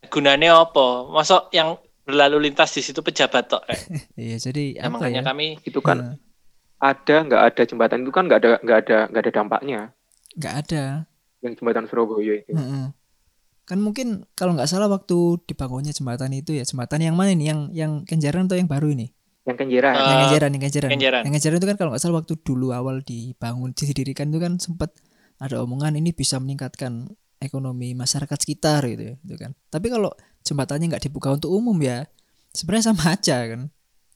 gunanya 0.08 0.56
apa 0.58 1.08
masuk 1.08 1.50
yang 1.50 1.76
berlalu 2.02 2.48
lintas 2.48 2.72
di 2.72 2.80
situ 2.80 3.00
pejabat 3.00 3.48
tok 3.48 3.62
eh. 3.68 3.78
Iya, 4.30 4.36
jadi 4.40 4.64
Ya, 4.76 4.88
apa 4.88 4.96
makanya 4.96 5.20
ya? 5.20 5.26
kami 5.26 5.46
Itu 5.60 5.80
kan 5.80 5.96
Nah, 5.98 6.12
ada 6.80 7.16
nggak 7.26 7.42
ada 7.42 7.62
jembatan 7.64 7.98
itu 8.00 8.12
kan 8.12 8.24
nggak 8.24 8.38
ada 8.38 8.50
nggak 8.62 8.78
ada 8.84 8.98
nggak 9.10 9.22
ada 9.24 9.32
dampaknya 9.34 9.80
enggak 10.32 10.54
ada. 10.62 10.84
Yang 11.44 11.54
jembatan 11.54 11.84
Surabaya 11.86 12.42
itu. 12.42 12.52
Mm-mm. 12.54 12.94
Kan 13.68 13.78
mungkin 13.84 14.24
kalau 14.32 14.56
nggak 14.56 14.68
salah 14.70 14.88
waktu 14.88 15.44
dibangunnya 15.44 15.92
jembatan 15.92 16.32
itu 16.32 16.56
ya 16.56 16.64
jembatan 16.64 17.04
yang 17.04 17.16
mana 17.16 17.36
nih? 17.36 17.52
Yang 17.52 17.60
yang 17.76 17.92
Kenjeran 18.08 18.48
atau 18.48 18.56
yang 18.56 18.70
baru 18.70 18.88
ini? 18.96 19.12
Yang 19.44 19.56
Kenjeran. 19.64 19.92
Eh, 19.92 20.00
yang 20.00 20.20
Kenjeran, 20.24 20.50
yang 20.50 20.62
Kenjeran. 20.64 20.90
Kenjeran. 20.90 21.22
Yang 21.28 21.34
Kenjeran 21.40 21.56
itu 21.60 21.68
kan 21.68 21.76
kalau 21.76 21.90
nggak 21.92 22.02
salah 22.02 22.16
waktu 22.24 22.34
dulu 22.40 22.72
awal 22.72 23.04
dibangun, 23.04 23.70
didirikan 23.76 24.32
itu 24.32 24.40
kan 24.40 24.56
sempat 24.56 24.96
ada 25.38 25.60
omongan 25.62 26.00
ini 26.00 26.16
bisa 26.16 26.40
meningkatkan 26.40 27.12
ekonomi 27.38 27.94
masyarakat 27.94 28.34
sekitar 28.40 28.82
gitu 28.88 29.12
ya, 29.12 29.14
gitu 29.20 29.36
kan. 29.36 29.52
Tapi 29.70 29.86
kalau 29.92 30.10
jembatannya 30.42 30.96
nggak 30.96 31.04
dibuka 31.06 31.30
untuk 31.30 31.52
umum 31.52 31.76
ya, 31.78 32.08
sebenarnya 32.56 32.92
sama 32.92 33.04
aja 33.14 33.36
kan. 33.46 33.68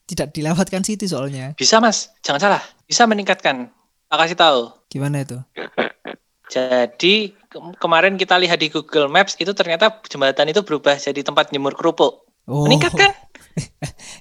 Tidak 0.02 0.34
dilewatkan 0.34 0.82
situ 0.82 1.06
soalnya. 1.06 1.54
bisa 1.54 1.78
mas 1.78 2.10
jangan 2.26 2.40
salah 2.42 2.62
bisa 2.84 3.06
meningkatkan 3.06 3.70
tak 4.10 4.18
kasih 4.18 4.36
tahu 4.36 4.60
Gimana 4.92 5.24
itu? 5.24 5.40
jadi 6.53 7.14
ke- 7.32 7.76
kemarin 7.76 8.14
kita 8.14 8.36
lihat 8.36 8.57
di 8.57 8.68
Google 8.68 9.09
Maps 9.09 9.34
itu 9.34 9.50
ternyata 9.50 9.88
jembatan 10.05 10.46
itu 10.46 10.61
berubah 10.61 10.94
jadi 10.94 11.20
tempat 11.20 11.48
jemur 11.48 11.72
kerupuk 11.72 12.28
Oh. 12.42 12.66
meningkatkan 12.66 13.14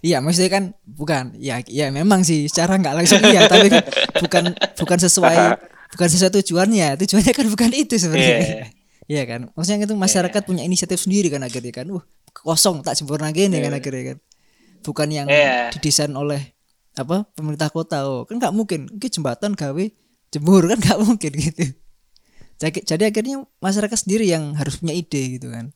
Iya, 0.02 0.20
maksudnya 0.20 0.52
kan 0.52 0.64
bukan. 0.84 1.34
Ya, 1.38 1.64
ya 1.64 1.88
memang 1.90 2.22
sih 2.22 2.46
secara 2.46 2.76
nggak 2.76 2.94
langsung 2.94 3.22
iya, 3.24 3.48
tapi 3.48 3.70
kan 3.70 3.82
bukan 4.20 4.44
bukan 4.76 4.98
sesuai 5.00 5.38
bukan 5.90 6.08
sesuai 6.10 6.32
tujuannya. 6.36 7.00
Tujuannya 7.00 7.32
kan 7.32 7.48
bukan 7.48 7.70
itu 7.72 7.96
sebenarnya. 7.96 8.38
Iya. 8.38 8.66
Iya 9.08 9.24
kan? 9.32 9.42
Maksudnya 9.54 9.86
itu 9.86 9.96
masyarakat 9.96 10.42
punya 10.44 10.62
inisiatif 10.62 11.00
sendiri 11.00 11.30
kan 11.30 11.42
akhirnya 11.42 11.72
kan. 11.72 11.88
Uh, 11.88 12.04
kosong 12.36 12.82
tak 12.82 12.94
sempurna 12.94 13.30
gini 13.30 13.56
kan 13.58 13.72
Iya. 13.72 13.80
akhirnya 13.80 14.04
kan. 14.06 14.18
Bukan 14.82 15.08
yang 15.10 15.28
Iya. 15.30 15.72
didesain 15.72 16.12
oleh 16.12 16.42
apa 16.94 17.24
pemerintah 17.32 17.70
kota. 17.70 18.04
Oh, 18.04 18.28
kan 18.28 18.36
nggak 18.36 18.52
mungkin. 18.52 18.92
Ini 18.92 19.08
jembatan 19.08 19.56
gawe 19.56 19.86
jemur 20.30 20.68
kan 20.68 20.78
nggak 20.78 21.00
mungkin 21.00 21.32
gitu. 21.32 21.72
Jadi, 22.62 22.86
jadi 22.86 23.10
akhirnya 23.10 23.42
masyarakat 23.58 23.98
sendiri 24.06 24.30
yang 24.30 24.54
harus 24.54 24.78
punya 24.78 24.94
ide 24.94 25.42
gitu 25.42 25.50
kan. 25.50 25.74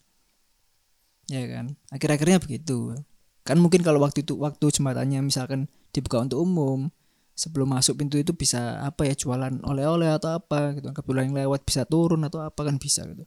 Ya 1.26 1.42
kan? 1.50 1.74
Akhir-akhirnya 1.90 2.38
begitu. 2.38 2.94
Kan 3.42 3.58
mungkin 3.58 3.82
kalau 3.82 3.98
waktu 4.06 4.22
itu 4.22 4.38
waktu 4.38 4.70
jembatannya 4.70 5.26
misalkan 5.26 5.66
dibuka 5.90 6.22
untuk 6.22 6.46
umum, 6.46 6.94
sebelum 7.34 7.74
masuk 7.74 7.98
pintu 7.98 8.22
itu 8.22 8.38
bisa 8.38 8.86
apa 8.86 9.10
ya 9.10 9.18
jualan 9.18 9.66
oleh-oleh 9.66 10.14
atau 10.14 10.38
apa 10.38 10.78
gitu. 10.78 10.94
Kebetulan 10.94 11.34
yang 11.34 11.50
lewat 11.50 11.66
bisa 11.66 11.90
turun 11.90 12.22
atau 12.22 12.46
apa 12.46 12.62
kan 12.62 12.78
bisa 12.78 13.02
gitu. 13.10 13.26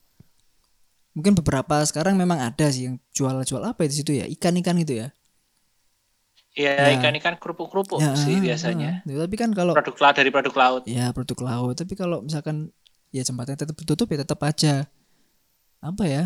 Mungkin 1.18 1.34
beberapa 1.34 1.82
sekarang 1.82 2.14
memang 2.14 2.38
ada 2.38 2.70
sih 2.70 2.86
yang 2.86 3.02
jual-jual 3.10 3.62
apa 3.66 3.90
di 3.90 3.94
situ 3.98 4.14
ya, 4.14 4.30
ikan-ikan 4.38 4.78
gitu 4.86 5.02
ya. 5.02 5.10
Iya 6.58 6.74
Ya. 6.74 6.86
ikan-ikan 6.98 7.38
kerupuk-kerupuk 7.38 8.02
Ya, 8.02 8.18
sih 8.18 8.34
ah, 8.34 8.42
biasanya 8.42 8.90
ah. 9.06 9.26
Tapi 9.26 9.36
kan 9.38 9.54
kalau 9.54 9.78
produk 9.78 9.94
laut 9.94 10.14
dari 10.18 10.30
produk 10.34 10.54
laut 10.58 10.82
ya 10.90 11.06
produk 11.14 11.38
laut, 11.46 11.74
tapi 11.78 11.94
kalau 11.94 12.24
misalkan 12.26 12.74
ya 13.14 13.22
jembatannya 13.24 13.64
tetap 13.64 13.76
ditutup 13.76 14.06
ya 14.12 14.22
tetap 14.22 14.40
aja 14.44 14.86
apa 15.78 16.04
ya? 16.04 16.24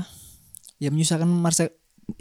Ya 0.83 0.89
menyusahkan 0.91 1.29
marsa 1.29 1.71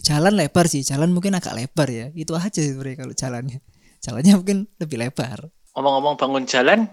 jalan 0.03 0.37
lebar 0.37 0.69
sih, 0.69 0.85
jalan 0.85 1.09
mungkin 1.15 1.33
agak 1.33 1.55
lebar 1.57 1.89
ya. 1.89 2.07
Itu 2.13 2.37
aja 2.37 2.53
sih 2.53 2.75
sebenarnya 2.75 3.07
kalau 3.07 3.13
jalannya. 3.15 3.59
Jalannya 4.01 4.33
mungkin 4.37 4.57
lebih 4.81 4.97
lebar. 4.97 5.49
ngomong-ngomong 5.71 6.19
bangun 6.19 6.43
jalan 6.43 6.83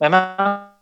memang 0.00 0.72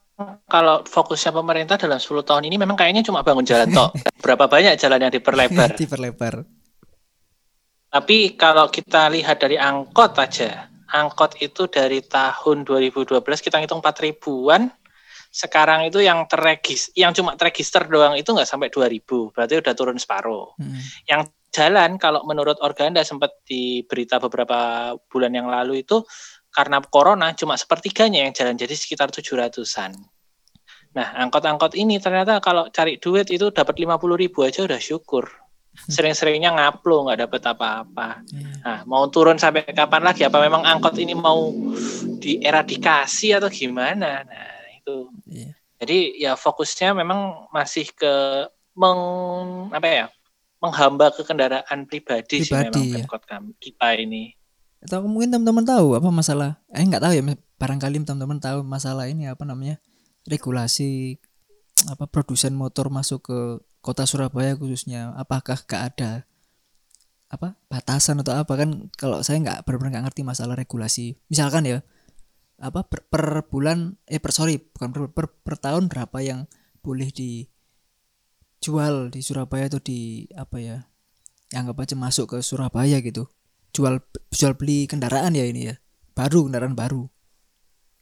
kalau 0.47 0.87
fokusnya 0.87 1.35
pemerintah 1.35 1.75
dalam 1.81 1.99
10 1.99 2.23
tahun 2.23 2.47
ini 2.47 2.63
memang 2.63 2.79
kayaknya 2.79 3.03
cuma 3.03 3.27
bangun 3.27 3.43
jalan 3.43 3.69
tok 3.75 3.97
berapa 4.23 4.47
banyak 4.47 4.79
jalan 4.79 5.09
yang 5.09 5.13
diperlebar 5.13 5.75
Diperlebar. 5.81 6.47
Tapi 7.93 8.41
kalau 8.41 8.73
kita 8.73 9.13
lihat 9.13 9.37
dari 9.45 9.61
angkot 9.61 10.17
aja, 10.17 10.73
angkot 10.89 11.37
itu 11.45 11.69
dari 11.69 12.01
tahun 12.01 12.65
2012 12.65 13.21
kita 13.21 13.61
hitung 13.61 13.85
4 13.85 14.05
ribuan 14.09 14.73
sekarang 15.33 15.89
itu 15.89 16.05
yang 16.05 16.29
terregis, 16.29 16.93
yang 16.93 17.17
cuma 17.17 17.33
terregister 17.41 17.89
doang 17.89 18.13
itu 18.21 18.37
nggak 18.37 18.45
sampai 18.45 18.69
2000, 18.69 19.33
berarti 19.33 19.55
udah 19.65 19.73
turun 19.73 19.97
separuh. 19.97 20.53
Hmm. 20.61 20.77
Yang 21.09 21.33
jalan 21.49 21.97
kalau 21.97 22.21
menurut 22.29 22.61
Organda 22.61 23.01
sempat 23.01 23.41
di 23.49 23.81
berita 23.89 24.21
beberapa 24.21 24.93
bulan 25.09 25.33
yang 25.33 25.49
lalu 25.49 25.89
itu 25.89 26.05
karena 26.53 26.85
corona 26.85 27.33
cuma 27.33 27.57
sepertiganya 27.57 28.29
yang 28.29 28.37
jalan, 28.37 28.61
jadi 28.61 28.77
sekitar 28.77 29.09
700-an. 29.09 29.97
Nah, 30.93 31.09
angkot-angkot 31.25 31.73
ini 31.81 31.97
ternyata 31.97 32.37
kalau 32.45 32.69
cari 32.69 33.01
duit 33.01 33.33
itu 33.33 33.49
dapat 33.49 33.81
50 33.81 34.21
ribu 34.21 34.45
aja 34.45 34.69
udah 34.69 34.77
syukur. 34.77 35.25
Sering-seringnya 35.73 36.53
ngaplo 36.53 37.09
nggak 37.09 37.25
dapat 37.25 37.43
apa-apa. 37.57 38.21
Iya. 38.29 38.53
Nah, 38.61 38.79
mau 38.85 39.09
turun 39.09 39.41
sampai 39.41 39.65
kapan 39.73 40.05
lagi? 40.05 40.29
Apa 40.29 40.37
memang 40.45 40.69
angkot 40.69 41.01
ini 41.01 41.17
mau 41.17 41.49
dieradikasi 42.21 43.33
atau 43.33 43.49
gimana? 43.49 44.21
Nah, 44.21 44.62
itu. 44.83 44.99
Iya. 45.31 45.51
Jadi 45.83 45.99
ya 46.19 46.33
fokusnya 46.35 46.99
memang 46.99 47.47
masih 47.55 47.87
ke 47.95 48.13
meng 48.75 49.01
apa 49.71 49.87
ya? 49.87 50.07
menghamba 50.63 51.11
ke 51.11 51.27
kendaraan 51.27 51.91
pribadi, 51.91 52.47
sih 52.47 52.55
memang 52.55 52.71
Pribadi, 52.71 52.95
ya. 52.95 52.97
Pemkot 53.03 53.23
kami 53.27 53.51
kita 53.59 53.99
ini. 53.99 54.39
Atau 54.79 55.03
mungkin 55.11 55.35
teman-teman 55.35 55.67
tahu 55.67 55.99
apa 55.99 56.07
masalah? 56.15 56.63
Eh 56.71 56.87
nggak 56.87 57.03
tahu 57.03 57.13
ya, 57.19 57.23
barangkali 57.59 58.07
teman-teman 58.07 58.39
tahu 58.39 58.63
masalah 58.63 59.11
ini 59.11 59.27
apa 59.27 59.43
namanya 59.43 59.83
regulasi 60.31 61.19
apa 61.91 62.07
produsen 62.07 62.55
motor 62.55 62.95
masuk 62.95 63.27
ke 63.27 63.39
kota 63.83 64.07
Surabaya 64.07 64.55
khususnya. 64.55 65.11
Apakah 65.19 65.59
gak 65.67 65.83
ada 65.95 66.23
apa 67.27 67.59
batasan 67.67 68.23
atau 68.23 68.39
apa 68.39 68.55
kan? 68.55 68.87
Kalau 68.95 69.19
saya 69.27 69.43
nggak 69.43 69.67
benar-benar 69.67 69.99
nggak 69.99 70.05
ngerti 70.15 70.23
masalah 70.23 70.55
regulasi. 70.55 71.19
Misalkan 71.27 71.67
ya 71.67 71.83
apa 72.63 72.87
per, 72.87 73.03
per 73.11 73.43
bulan 73.51 73.99
eh 74.07 74.23
per 74.23 74.31
sorry 74.31 74.63
bukan 74.63 74.95
per, 74.95 75.03
per, 75.11 75.27
per 75.35 75.59
tahun 75.59 75.91
berapa 75.91 76.15
yang 76.23 76.47
boleh 76.79 77.11
dijual 77.11 79.11
di 79.11 79.19
Surabaya 79.19 79.67
atau 79.67 79.83
di 79.83 80.31
apa 80.39 80.63
ya 80.63 80.79
anggap 81.59 81.83
aja 81.83 81.95
masuk 81.99 82.37
ke 82.37 82.39
Surabaya 82.41 83.03
gitu. 83.03 83.27
Jual 83.73 84.05
jual 84.33 84.53
beli 84.55 84.87
kendaraan 84.87 85.35
ya 85.35 85.43
ini 85.43 85.73
ya. 85.73 85.75
Baru 86.13 86.47
kendaraan 86.47 86.79
baru. 86.79 87.09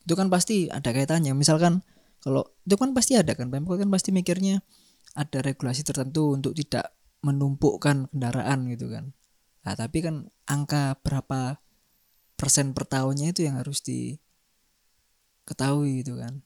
Itu 0.04 0.14
kan 0.14 0.28
pasti 0.28 0.68
ada 0.68 0.90
kaitannya. 0.90 1.32
Misalkan 1.32 1.80
kalau 2.20 2.44
itu 2.68 2.76
kan 2.76 2.92
pasti 2.92 3.16
ada 3.16 3.32
kan 3.32 3.48
Pemkot 3.48 3.80
kan 3.80 3.88
pasti 3.88 4.12
mikirnya 4.12 4.60
ada 5.16 5.40
regulasi 5.40 5.82
tertentu 5.82 6.36
untuk 6.36 6.52
tidak 6.52 6.92
menumpukkan 7.24 8.12
kendaraan 8.12 8.68
gitu 8.70 8.92
kan. 8.92 9.16
Nah 9.64 9.74
tapi 9.76 10.04
kan 10.04 10.28
angka 10.48 11.00
berapa 11.00 11.60
persen 12.36 12.72
per 12.72 12.88
tahunnya 12.88 13.36
itu 13.36 13.44
yang 13.44 13.60
harus 13.60 13.84
diketahui 15.50 16.06
gitu 16.06 16.14
kan 16.14 16.38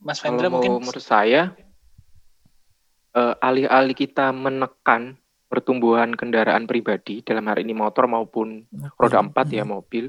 Mas 0.00 0.24
Vendra 0.24 0.48
mau 0.48 0.56
mungkin 0.56 0.80
menurut 0.80 1.04
saya 1.04 1.52
eh, 3.12 3.34
alih-alih 3.44 3.92
kita 3.92 4.32
menekan 4.32 5.20
pertumbuhan 5.52 6.16
kendaraan 6.16 6.64
pribadi 6.64 7.20
dalam 7.20 7.44
hari 7.44 7.68
ini 7.68 7.76
motor 7.76 8.08
maupun 8.08 8.64
roda 8.96 9.20
empat 9.20 9.52
ya 9.52 9.68
mobil, 9.68 10.08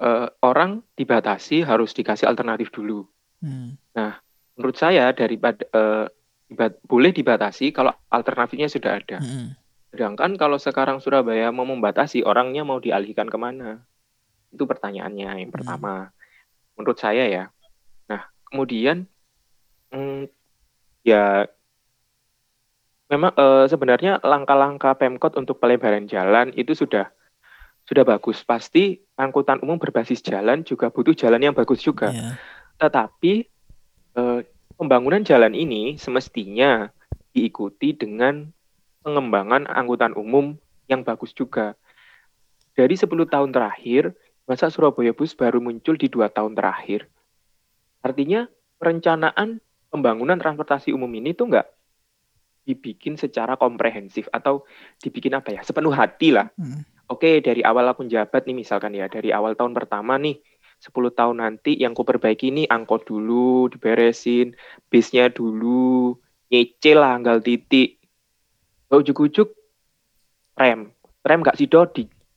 eh, 0.00 0.26
orang 0.42 0.80
dibatasi 0.96 1.62
harus 1.62 1.92
dikasih 1.92 2.24
alternatif 2.26 2.72
dulu. 2.72 3.04
Hmm. 3.44 3.76
Menurut 4.56 4.76
saya 4.80 5.12
daripada 5.12 5.66
eh, 5.68 6.06
dibat- 6.48 6.80
boleh 6.88 7.12
dibatasi 7.12 7.76
kalau 7.76 7.92
alternatifnya 8.08 8.72
sudah 8.72 8.96
ada. 8.96 9.20
Hmm. 9.20 9.54
Sedangkan 9.92 10.40
kalau 10.40 10.56
sekarang 10.56 11.04
Surabaya 11.04 11.52
mau 11.52 11.68
membatasi 11.68 12.24
orangnya 12.24 12.64
mau 12.64 12.80
dialihkan 12.80 13.28
ke 13.28 13.36
mana? 13.36 13.84
Itu 14.52 14.64
pertanyaannya 14.64 15.42
yang 15.46 15.52
pertama. 15.52 16.10
Menurut 16.76 16.98
saya 16.98 17.24
ya. 17.26 17.44
Nah 18.10 18.28
kemudian 18.50 19.08
hmm, 19.90 20.28
ya 21.06 21.46
memang 23.06 23.32
eh, 23.34 23.66
sebenarnya 23.70 24.18
langkah-langkah 24.22 24.98
Pemkot 24.98 25.38
untuk 25.38 25.62
pelebaran 25.62 26.10
jalan 26.10 26.50
itu 26.54 26.74
sudah 26.74 27.10
sudah 27.86 28.02
bagus. 28.02 28.42
Pasti 28.42 28.98
angkutan 29.14 29.62
umum 29.62 29.78
berbasis 29.78 30.20
jalan 30.20 30.66
juga 30.66 30.90
butuh 30.90 31.14
jalan 31.14 31.40
yang 31.40 31.54
bagus 31.54 31.80
juga. 31.80 32.10
Ya. 32.10 32.30
Tetapi 32.82 33.32
eh, 34.18 34.40
pembangunan 34.76 35.22
jalan 35.24 35.54
ini 35.54 35.96
semestinya 35.96 36.90
diikuti 37.32 37.92
dengan 37.92 38.48
pengembangan 39.06 39.70
angkutan 39.70 40.12
umum 40.18 40.58
yang 40.90 41.06
bagus 41.06 41.30
juga. 41.30 41.78
Dari 42.76 42.92
10 42.92 43.08
tahun 43.08 43.50
terakhir, 43.54 44.12
masa 44.46 44.70
Surabaya 44.70 45.12
Bus 45.12 45.34
baru 45.34 45.58
muncul 45.58 45.98
di 45.98 46.06
dua 46.06 46.30
tahun 46.30 46.54
terakhir. 46.54 47.10
Artinya 48.00 48.46
perencanaan 48.78 49.58
pembangunan 49.90 50.38
transportasi 50.38 50.94
umum 50.94 51.10
ini 51.18 51.34
tuh 51.34 51.50
nggak 51.50 51.66
dibikin 52.66 53.14
secara 53.14 53.54
komprehensif 53.54 54.26
atau 54.34 54.66
dibikin 54.98 55.38
apa 55.38 55.54
ya 55.54 55.60
sepenuh 55.62 55.94
hati 55.94 56.34
lah. 56.34 56.50
Hmm. 56.58 56.82
Oke, 57.06 57.38
dari 57.38 57.62
awal 57.62 57.86
aku 57.86 58.02
jabat 58.10 58.50
nih 58.50 58.66
misalkan 58.66 58.90
ya, 58.90 59.06
dari 59.06 59.30
awal 59.30 59.54
tahun 59.54 59.78
pertama 59.78 60.18
nih, 60.18 60.42
10 60.82 61.14
tahun 61.14 61.38
nanti 61.38 61.78
yang 61.78 61.94
ku 61.94 62.02
perbaiki 62.02 62.50
nih 62.50 62.66
angkot 62.66 63.06
dulu, 63.06 63.70
diberesin, 63.70 64.58
bisnya 64.90 65.30
dulu, 65.30 66.18
nyicil 66.50 66.98
lah, 66.98 67.14
anggal 67.14 67.38
titik. 67.38 68.02
Ujuk-ujuk, 68.90 69.54
rem. 70.58 70.90
Rem 71.22 71.40
gak 71.46 71.58
sido 71.58 71.86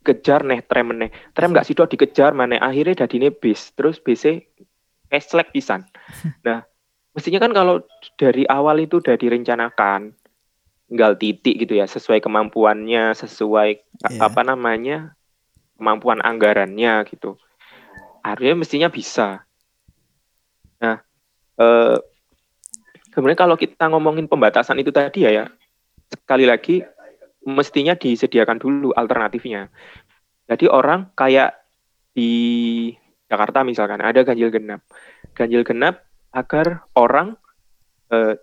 dikejar 0.02 0.48
neh, 0.48 0.64
rem 0.64 0.90
neh. 0.96 1.12
Rem 1.36 1.52
gak 1.52 1.68
sido 1.68 1.84
dikejar 1.86 2.32
mana, 2.32 2.60
akhirnya 2.60 3.06
dadine 3.06 3.30
bis. 3.30 3.76
Terus 3.76 4.00
bisnya 4.00 4.40
keslek 5.12 5.52
pisan. 5.52 5.86
Nah, 6.48 6.64
mestinya 7.14 7.40
kan 7.44 7.52
kalau 7.52 7.84
dari 8.16 8.48
awal 8.48 8.80
itu 8.80 9.04
udah 9.04 9.16
direncanakan, 9.20 10.16
tinggal 10.90 11.14
titik 11.20 11.62
gitu 11.68 11.78
ya, 11.78 11.86
sesuai 11.86 12.24
kemampuannya, 12.24 13.14
sesuai 13.14 13.70
Iya. 14.10 14.20
apa 14.24 14.42
namanya 14.48 15.14
kemampuan 15.76 16.24
anggarannya 16.24 17.04
gitu. 17.12 17.36
Harusnya 18.24 18.56
mestinya 18.56 18.90
bisa. 18.92 19.44
Nah, 20.80 21.04
eh, 21.60 21.98
kemudian 23.12 23.36
kalau 23.36 23.60
kita 23.60 23.92
ngomongin 23.92 24.32
pembatasan 24.32 24.80
itu 24.80 24.92
tadi 24.96 25.28
ya, 25.28 25.32
ya 25.32 25.46
sekali 26.10 26.48
lagi 26.48 26.82
mestinya 27.50 27.98
disediakan 27.98 28.62
dulu 28.62 28.94
alternatifnya. 28.94 29.68
Jadi 30.50 30.66
orang 30.70 31.14
kayak 31.14 31.58
di 32.14 32.32
Jakarta 33.30 33.62
misalkan 33.62 34.02
ada 34.02 34.26
ganjil 34.26 34.50
genap, 34.50 34.82
ganjil 35.38 35.62
genap 35.62 36.02
agar 36.34 36.86
orang 36.98 37.38
eh, 38.10 38.38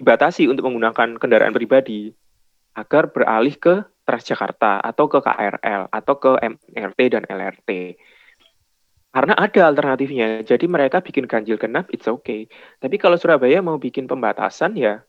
dibatasi 0.00 0.48
untuk 0.48 0.64
menggunakan 0.64 1.20
kendaraan 1.20 1.52
pribadi 1.52 2.08
agar 2.72 3.12
beralih 3.12 3.56
ke 3.60 3.84
Transjakarta 4.08 4.80
atau 4.82 5.06
ke 5.06 5.22
KRL 5.22 5.92
atau 5.92 6.14
ke 6.18 6.30
MRT 6.72 7.00
dan 7.14 7.22
LRT. 7.28 7.94
Karena 9.10 9.34
ada 9.38 9.60
alternatifnya. 9.70 10.42
Jadi 10.42 10.66
mereka 10.66 10.98
bikin 11.04 11.30
ganjil 11.30 11.60
genap, 11.60 11.86
it's 11.94 12.10
okay. 12.10 12.50
Tapi 12.82 12.96
kalau 12.98 13.14
Surabaya 13.20 13.62
mau 13.62 13.78
bikin 13.78 14.10
pembatasan 14.10 14.74
ya 14.74 15.04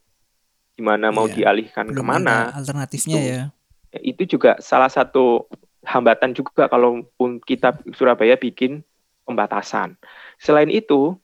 gimana 0.82 1.14
mau 1.14 1.30
Iya, 1.30 1.38
dialihkan 1.46 1.94
belum 1.94 2.02
ke 2.02 2.10
mana? 2.10 2.50
alternatifnya 2.58 3.18
Itu. 3.22 3.30
ya 3.30 3.44
Ya, 3.92 4.00
Itu 4.02 4.24
juga 4.26 4.58
salah 4.58 4.90
satu 4.90 5.46
hambatan 5.86 6.34
juga 6.34 6.66
kalaupun 6.66 7.38
kita 7.44 7.76
Surabaya 7.94 8.34
bikin 8.34 8.82
pembatasan. 9.28 10.00
Selain 10.42 10.72
itu, 10.72 11.20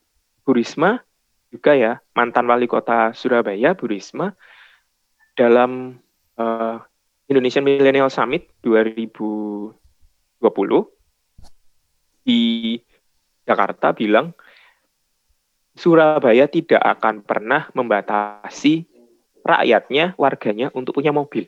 Bu 0.46 0.52
Risma 0.54 1.02
juga 1.50 1.74
ya 1.74 2.04
mantan 2.12 2.44
wali 2.46 2.68
kota 2.68 3.16
Surabaya, 3.16 3.72
Bu 3.74 3.88
Risma 3.88 4.36
dalam 5.34 5.98
eh, 6.36 6.76
Indonesian 7.32 7.64
Millennial 7.64 8.12
Summit 8.12 8.52
2020 8.62 9.74
di 12.24 12.76
Jakarta 13.48 13.96
bilang 13.96 14.36
Surabaya 15.72 16.52
tidak 16.52 16.84
akan 16.84 17.24
pernah 17.24 17.72
membatasi 17.72 18.84
rakyatnya, 19.48 20.14
warganya 20.20 20.68
untuk 20.76 21.00
punya 21.00 21.16
mobil. 21.16 21.48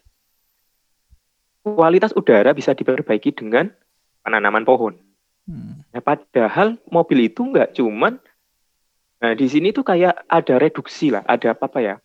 Kualitas 1.61 2.15
udara 2.15 2.55
bisa 2.55 2.71
diperbaiki 2.71 3.35
dengan 3.35 3.69
penanaman 4.23 4.63
pohon. 4.63 4.95
Hmm. 5.43 5.83
Nah, 5.91 6.01
padahal 6.01 6.79
mobil 6.87 7.27
itu 7.27 7.43
nggak 7.43 7.75
cuman 7.75 8.17
Nah, 9.19 9.35
di 9.35 9.51
sini 9.51 9.75
tuh 9.75 9.83
kayak 9.83 10.31
ada 10.31 10.55
reduksi 10.55 11.11
lah, 11.11 11.27
ada 11.27 11.51
apa 11.51 11.67
apa 11.67 11.79
ya? 11.83 11.95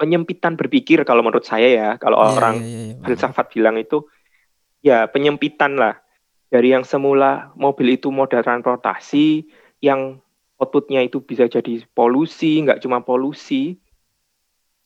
Penyempitan 0.00 0.56
berpikir 0.56 1.04
kalau 1.04 1.20
menurut 1.20 1.44
saya 1.44 1.68
ya, 1.68 1.88
kalau 2.00 2.16
Iya, 2.16 2.26
orang 2.32 2.54
iya, 2.64 2.64
iya, 2.64 2.92
paham. 2.96 3.04
filsafat 3.04 3.46
bilang 3.52 3.76
itu 3.76 4.08
ya 4.80 5.04
penyempitan 5.12 5.76
lah. 5.76 6.00
Dari 6.48 6.72
yang 6.72 6.84
semula 6.84 7.52
mobil 7.56 7.96
itu 7.96 8.08
moda 8.12 8.40
transportasi 8.40 9.44
yang 9.84 10.20
outputnya 10.56 11.04
itu 11.04 11.20
bisa 11.20 11.48
jadi 11.48 11.84
polusi, 11.92 12.60
nggak 12.64 12.80
cuma 12.84 13.04
polusi, 13.04 13.76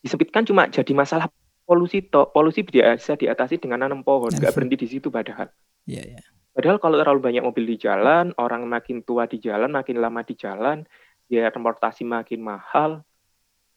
disempitkan 0.01 0.45
cuma 0.45 0.69
jadi 0.69 0.91
masalah 0.93 1.27
polusi 1.67 2.01
toh. 2.05 2.31
Polusi 2.31 2.63
bisa 2.63 3.13
diatasi 3.19 3.59
dengan 3.59 3.83
nanam 3.83 4.01
pohon, 4.01 4.31
nggak 4.31 4.41
Nanam. 4.41 4.55
berhenti 4.55 4.75
di 4.79 4.87
situ 4.87 5.11
padahal. 5.11 5.51
Iya, 5.87 6.03
iya. 6.15 6.21
Padahal 6.57 6.81
kalau 6.81 6.97
terlalu 6.97 7.21
banyak 7.21 7.43
mobil 7.45 7.69
di 7.69 7.77
jalan, 7.77 8.33
orang 8.41 8.65
makin 8.65 9.05
tua 9.05 9.29
di 9.29 9.37
jalan, 9.37 9.69
makin 9.69 10.01
lama 10.01 10.25
di 10.25 10.33
jalan, 10.33 10.89
biaya 11.29 11.53
transportasi 11.53 12.01
makin 12.01 12.41
mahal, 12.41 13.05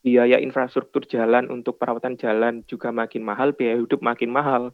biaya 0.00 0.40
infrastruktur 0.40 1.04
jalan 1.04 1.52
untuk 1.52 1.76
perawatan 1.76 2.16
jalan 2.16 2.64
juga 2.64 2.88
makin 2.88 3.20
mahal, 3.20 3.52
biaya 3.52 3.76
hidup 3.76 4.00
makin 4.00 4.32
mahal. 4.32 4.72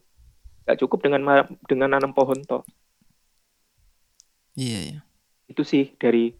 Gak 0.63 0.79
cukup 0.79 1.03
dengan 1.03 1.21
ma- 1.23 1.51
dengan 1.67 1.99
nanam 1.99 2.15
pohon 2.15 2.39
toh. 2.47 2.63
Iya, 4.55 4.79
iya. 4.87 4.99
Itu 5.51 5.67
sih 5.67 5.91
dari 5.99 6.31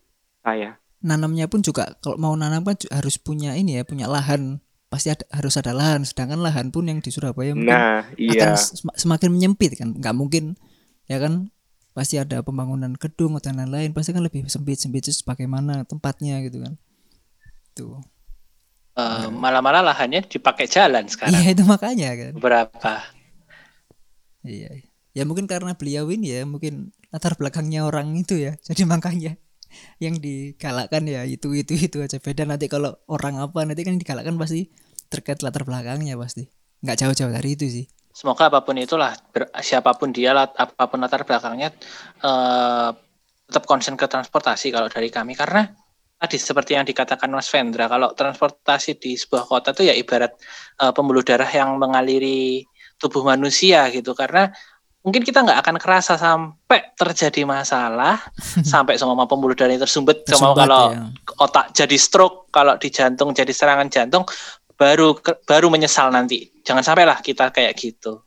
saya. 0.43 0.80
Nanamnya 1.03 1.51
pun 1.51 1.62
juga 1.62 1.99
kalau 1.99 2.16
mau 2.18 2.34
nanam 2.34 2.64
kan 2.64 2.80
harus 2.89 3.20
punya 3.20 3.53
ini 3.60 3.78
ya, 3.78 3.84
punya 3.84 4.08
lahan. 4.08 4.64
Pasti 4.88 5.11
ada, 5.11 5.23
harus 5.35 5.55
ada 5.55 5.75
lahan. 5.75 6.03
Sedangkan 6.03 6.39
lahan 6.39 6.71
pun 6.71 6.88
yang 6.88 7.03
di 7.03 7.11
Surabaya 7.11 7.51
mungkin 7.51 7.71
Nah, 7.71 8.07
akan 8.07 8.17
iya. 8.17 8.55
sem- 8.55 8.95
semakin 8.95 9.29
menyempit 9.31 9.75
kan. 9.75 9.91
Nggak 9.93 10.15
mungkin 10.15 10.55
ya 11.07 11.19
kan 11.19 11.51
pasti 11.91 12.21
ada 12.21 12.45
pembangunan 12.45 12.93
gedung 12.93 13.41
dan 13.41 13.57
lain-lain 13.57 13.89
pasti 13.89 14.13
kan 14.13 14.21
lebih 14.21 14.45
sempit 14.45 14.77
sempit 14.77 15.01
terus 15.01 15.25
bagaimana 15.25 15.81
tempatnya 15.81 16.38
gitu 16.45 16.61
kan 16.61 16.77
tuh 17.73 17.97
Eh, 18.93 19.29
malah-malah 19.29 19.81
lahannya 19.81 20.21
dipakai 20.25 20.65
jalan 20.65 21.05
sekarang. 21.09 21.33
iya 21.38 21.53
itu 21.53 21.61
makanya 21.65 22.13
kan 22.13 22.31
Beberapa. 22.38 22.93
iya 24.45 24.69
ya 25.17 25.23
mungkin 25.25 25.49
karena 25.49 25.73
beliau 25.73 26.05
ini 26.09 26.38
ya 26.38 26.45
mungkin 26.45 26.93
latar 27.09 27.33
belakangnya 27.33 27.81
orang 27.81 28.13
itu 28.13 28.38
ya 28.38 28.53
jadi 28.61 28.85
makanya 28.85 29.33
yang 30.03 30.15
digalakkan 30.26 31.03
ya 31.07 31.22
itu 31.28 31.47
itu 31.61 31.74
itu 31.88 31.97
aja 32.05 32.18
beda 32.26 32.43
nanti 32.49 32.65
kalau 32.74 32.91
orang 33.15 33.36
apa 33.45 33.59
nanti 33.68 33.82
kan 33.88 33.95
digalakkan 34.01 34.36
pasti 34.41 34.70
terkait 35.11 35.39
latar 35.45 35.63
belakangnya 35.68 36.15
pasti 36.24 36.43
nggak 36.84 36.97
jauh-jauh 37.01 37.34
dari 37.38 37.49
itu 37.57 37.65
sih 37.76 37.86
Semoga 38.20 38.49
apa 38.49 38.59
pun 38.65 38.76
itulah, 38.82 39.13
ber- 39.34 39.53
siapa 39.61 39.93
pun 39.99 40.09
dia, 40.09 40.34
lat- 40.34 40.55
apa 40.57 40.84
pun 40.89 40.97
latar 41.03 41.22
belakangnya, 41.28 41.70
eh, 42.26 42.89
tetap 43.47 43.63
konsen 43.70 43.93
ke 43.93 44.05
transportasi 44.09 44.68
kalau 44.76 44.89
dari 44.89 45.09
kami. 45.13 45.38
Karena 45.38 45.61
tadi 46.18 46.38
seperti 46.41 46.74
yang 46.78 46.86
dikatakan 46.89 47.30
Mas 47.30 47.45
Vendra, 47.53 47.86
kalau 47.86 48.09
transportasi 48.18 48.97
di 48.97 49.13
sebuah 49.22 49.45
kota 49.45 49.70
itu 49.78 49.84
ya 49.89 49.93
ibarat 49.93 50.34
eh, 50.82 50.91
pembuluh 50.97 51.22
darah 51.22 51.45
yang 51.59 51.78
mengaliri 51.78 52.65
tubuh 52.97 53.22
manusia 53.22 53.86
gitu. 53.93 54.18
Karena 54.18 54.49
mungkin 55.08 55.24
kita 55.24 55.39
nggak 55.39 55.64
akan 55.64 55.76
kerasa 55.80 56.20
sampai 56.20 56.91
terjadi 56.99 57.47
masalah, 57.47 58.20
sampai 58.76 58.99
semua 58.99 59.24
pembuluh 59.24 59.55
darah 59.55 59.80
tersumbat, 59.80 60.28
sama 60.28 60.51
kalau 60.51 60.91
ya. 60.91 61.08
otak 61.39 61.72
jadi 61.72 61.95
stroke, 61.95 62.51
kalau 62.51 62.76
di 62.76 62.91
jantung 62.91 63.32
jadi 63.32 63.55
serangan 63.55 63.88
jantung, 63.88 64.28
baru 64.76 65.16
baru 65.47 65.72
menyesal 65.72 66.12
nanti. 66.12 66.51
Jangan 66.68 66.84
sampailah 66.84 67.24
kita 67.24 67.55
kayak 67.55 67.72
gitu. 67.80 68.20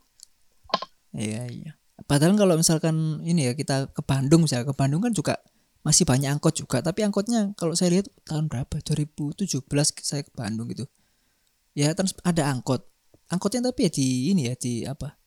Iya 1.13 1.45
iya. 1.45 1.71
Padahal 2.09 2.33
kalau 2.33 2.57
misalkan 2.57 3.21
ini 3.21 3.45
ya 3.45 3.53
kita 3.53 3.93
ke 3.93 4.01
Bandung 4.01 4.49
misalnya 4.49 4.65
ke 4.65 4.75
Bandung 4.75 5.05
kan 5.05 5.13
juga 5.13 5.37
masih 5.85 6.09
banyak 6.09 6.33
angkot 6.33 6.57
juga. 6.57 6.81
Tapi 6.81 7.05
angkotnya 7.05 7.53
kalau 7.53 7.77
saya 7.77 7.93
lihat 7.93 8.09
tahun 8.25 8.49
berapa? 8.49 8.81
2017 8.81 9.45
saya 10.01 10.25
ke 10.25 10.33
Bandung 10.33 10.65
gitu. 10.73 10.89
Ya 11.77 11.93
trans 11.93 12.17
ada 12.25 12.49
angkot. 12.49 12.89
Angkotnya 13.29 13.69
tapi 13.69 13.85
ya 13.85 13.91
di 13.93 14.33
ini 14.33 14.49
ya 14.49 14.57
di 14.57 14.81
apa? 14.89 15.20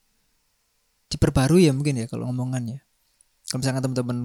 Diperbarui 1.14 1.64
ya 1.64 1.72
mungkin 1.72 1.94
ya 1.96 2.06
kalau 2.06 2.26
ngomongannya. 2.26 2.82
Kalau 3.46 3.62
misalkan 3.62 3.82
teman-teman 3.82 4.18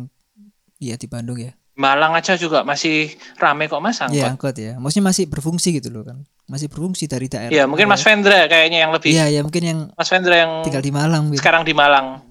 Iya 0.80 0.96
di 0.96 1.06
Bandung 1.06 1.38
ya. 1.38 1.52
Malang 1.76 2.12
aja 2.12 2.36
juga 2.36 2.64
masih 2.64 3.08
rame 3.36 3.68
kok 3.68 3.80
mas 3.80 4.00
Iya 4.00 4.32
angkot. 4.32 4.32
angkot 4.32 4.56
ya. 4.58 4.74
Maksudnya 4.76 5.06
masih 5.06 5.24
berfungsi 5.28 5.70
gitu 5.76 5.92
loh 5.92 6.04
kan. 6.04 6.18
Masih 6.48 6.66
berfungsi 6.66 7.06
dari 7.06 7.28
daerah. 7.28 7.52
Iya 7.52 7.64
mungkin 7.68 7.86
Mas 7.86 8.02
Vendra 8.02 8.48
kayaknya 8.48 8.84
yang 8.84 8.92
lebih. 8.92 9.12
Iya 9.12 9.30
ya 9.30 9.42
mungkin 9.44 9.64
yang 9.64 9.80
Mas 9.94 10.10
Vendra 10.10 10.36
yang 10.36 10.52
tinggal 10.64 10.82
di 10.82 10.90
Malang 10.90 11.30
gitu. 11.30 11.40
sekarang 11.40 11.62
di 11.62 11.72
Malang. 11.72 12.26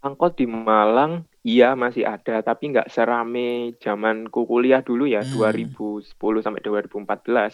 Angkot 0.00 0.32
di 0.32 0.46
Malang 0.46 1.28
iya 1.42 1.74
masih 1.74 2.06
ada, 2.06 2.40
tapi 2.40 2.72
nggak 2.72 2.88
serame 2.88 3.76
zamanku 3.76 4.44
kuliah 4.44 4.80
dulu 4.80 5.04
ya, 5.04 5.20
Hmm. 5.20 5.36
2010 5.36 6.08
sampai 6.40 6.60
2014. 6.62 7.52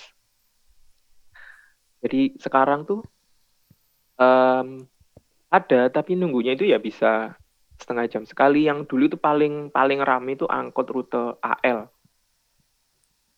Jadi 1.99 2.37
sekarang 2.39 2.85
tuh 2.85 3.03
em, 4.17 4.85
ada, 5.51 5.89
tapi 5.89 6.19
nunggunya 6.19 6.59
itu 6.59 6.67
ya 6.67 6.81
bisa 6.83 7.39
setengah 7.79 8.07
jam 8.11 8.23
sekali. 8.27 8.67
Yang 8.67 8.91
dulu 8.91 9.03
itu 9.07 9.19
paling 9.19 9.71
paling 9.71 10.01
rame 10.03 10.35
itu 10.35 10.47
angkot 10.49 10.89
rute 10.91 11.39
AL, 11.41 11.87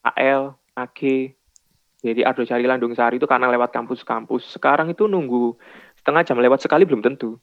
AL, 0.02 0.42
AG. 0.78 1.00
Jadi 1.98 2.22
Ardo 2.22 2.46
Cari 2.46 2.62
Landung 2.62 2.94
Sari 2.94 3.18
itu 3.18 3.26
karena 3.26 3.50
lewat 3.50 3.74
kampus-kampus. 3.74 4.54
Sekarang 4.54 4.86
itu 4.86 5.10
nunggu 5.10 5.58
setengah 5.98 6.22
jam 6.22 6.38
lewat 6.38 6.62
sekali 6.62 6.86
belum 6.86 7.02
tentu. 7.02 7.36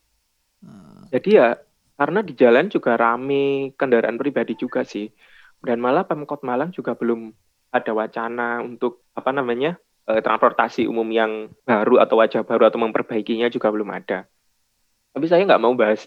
Jadi 1.12 1.30
ya 1.38 1.60
karena 1.96 2.20
di 2.24 2.34
jalan 2.36 2.68
juga 2.72 2.96
rame 2.96 3.76
kendaraan 3.76 4.16
pribadi 4.16 4.56
juga 4.56 4.88
sih. 4.88 5.12
Dan 5.60 5.82
malah 5.82 6.08
Pemkot 6.08 6.46
Malang 6.46 6.72
juga 6.72 6.96
belum 6.96 7.34
ada 7.74 7.92
wacana 7.92 8.64
untuk 8.64 9.04
apa 9.18 9.36
namanya 9.36 9.76
eh, 10.08 10.22
transportasi 10.24 10.88
umum 10.88 11.08
yang 11.12 11.52
baru 11.68 12.00
atau 12.00 12.22
wajah 12.22 12.48
baru 12.48 12.72
atau 12.72 12.80
memperbaikinya 12.80 13.52
juga 13.52 13.72
belum 13.74 13.92
ada. 13.92 14.30
Tapi 15.16 15.26
saya 15.26 15.42
nggak 15.42 15.58
mau 15.58 15.72
bahas 15.74 16.04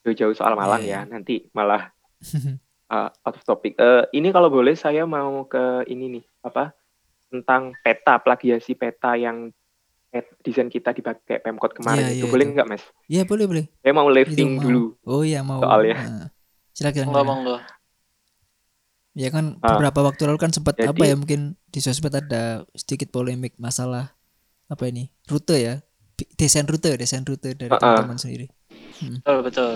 jauh-jauh 0.00 0.32
soal 0.32 0.52
Malang 0.52 0.80
Iya, 0.80 1.00
ya, 1.02 1.08
nanti 1.08 1.48
malah 1.50 1.88
eh, 2.86 3.08
out 3.24 3.32
of 3.32 3.42
topic. 3.42 3.72
Eh, 3.74 4.04
ini 4.12 4.28
kalau 4.28 4.48
boleh 4.48 4.72
saya 4.74 5.04
mau 5.04 5.44
ke 5.44 5.60
ini 5.86 6.12
nih 6.12 6.24
apa 6.42 6.76
tentang 7.26 7.72
peta 7.78 8.16
plagiasi 8.16 8.74
peta 8.74 9.14
yang 9.14 9.48
pet- 10.06 10.34
desain 10.40 10.66
kita 10.66 10.90
dipakai 10.90 11.38
Pemkot 11.38 11.72
kemarin 11.72 12.04
Iya, 12.06 12.12
itu 12.14 12.26
iya, 12.26 12.30
boleh 12.30 12.44
itu. 12.44 12.52
nggak 12.52 12.68
mas? 12.68 12.82
Iya 13.06 13.22
boleh 13.24 13.44
boleh. 13.46 13.64
Saya 13.78 13.92
mau 13.92 14.06
Itu 14.06 14.16
lifting 14.18 14.50
mau. 14.50 14.62
dulu. 14.62 14.84
Oh 15.02 15.22
iya 15.22 15.40
mau. 15.40 15.58
Soalnya. 15.58 15.96
Nah, 15.96 16.28
silakan. 16.70 17.04
Silakan. 17.06 17.24
monggo. 17.24 17.56
Ya 19.12 19.28
kan 19.28 19.58
Ah. 19.58 19.74
beberapa 19.74 20.06
waktu 20.06 20.22
lalu 20.24 20.38
kan 20.38 20.50
sempat 20.50 20.74
Jadi- 20.74 20.86
apa 20.86 21.02
ya 21.02 21.14
mungkin 21.14 21.40
di 21.66 21.78
sosmed 21.78 22.12
ada 22.12 22.62
sedikit 22.72 23.08
polemik 23.08 23.56
masalah 23.56 24.14
apa 24.66 24.86
ini 24.86 25.10
rute 25.26 25.56
ya 25.56 25.74
desain 26.36 26.66
rute 26.66 26.96
desain 26.96 27.24
rute 27.24 27.54
dari 27.56 27.70
Ah, 27.70 27.76
ah. 27.76 27.80
teman-teman 27.80 28.18
sendiri. 28.20 28.46
Betul 29.00 29.38
betul. 29.46 29.72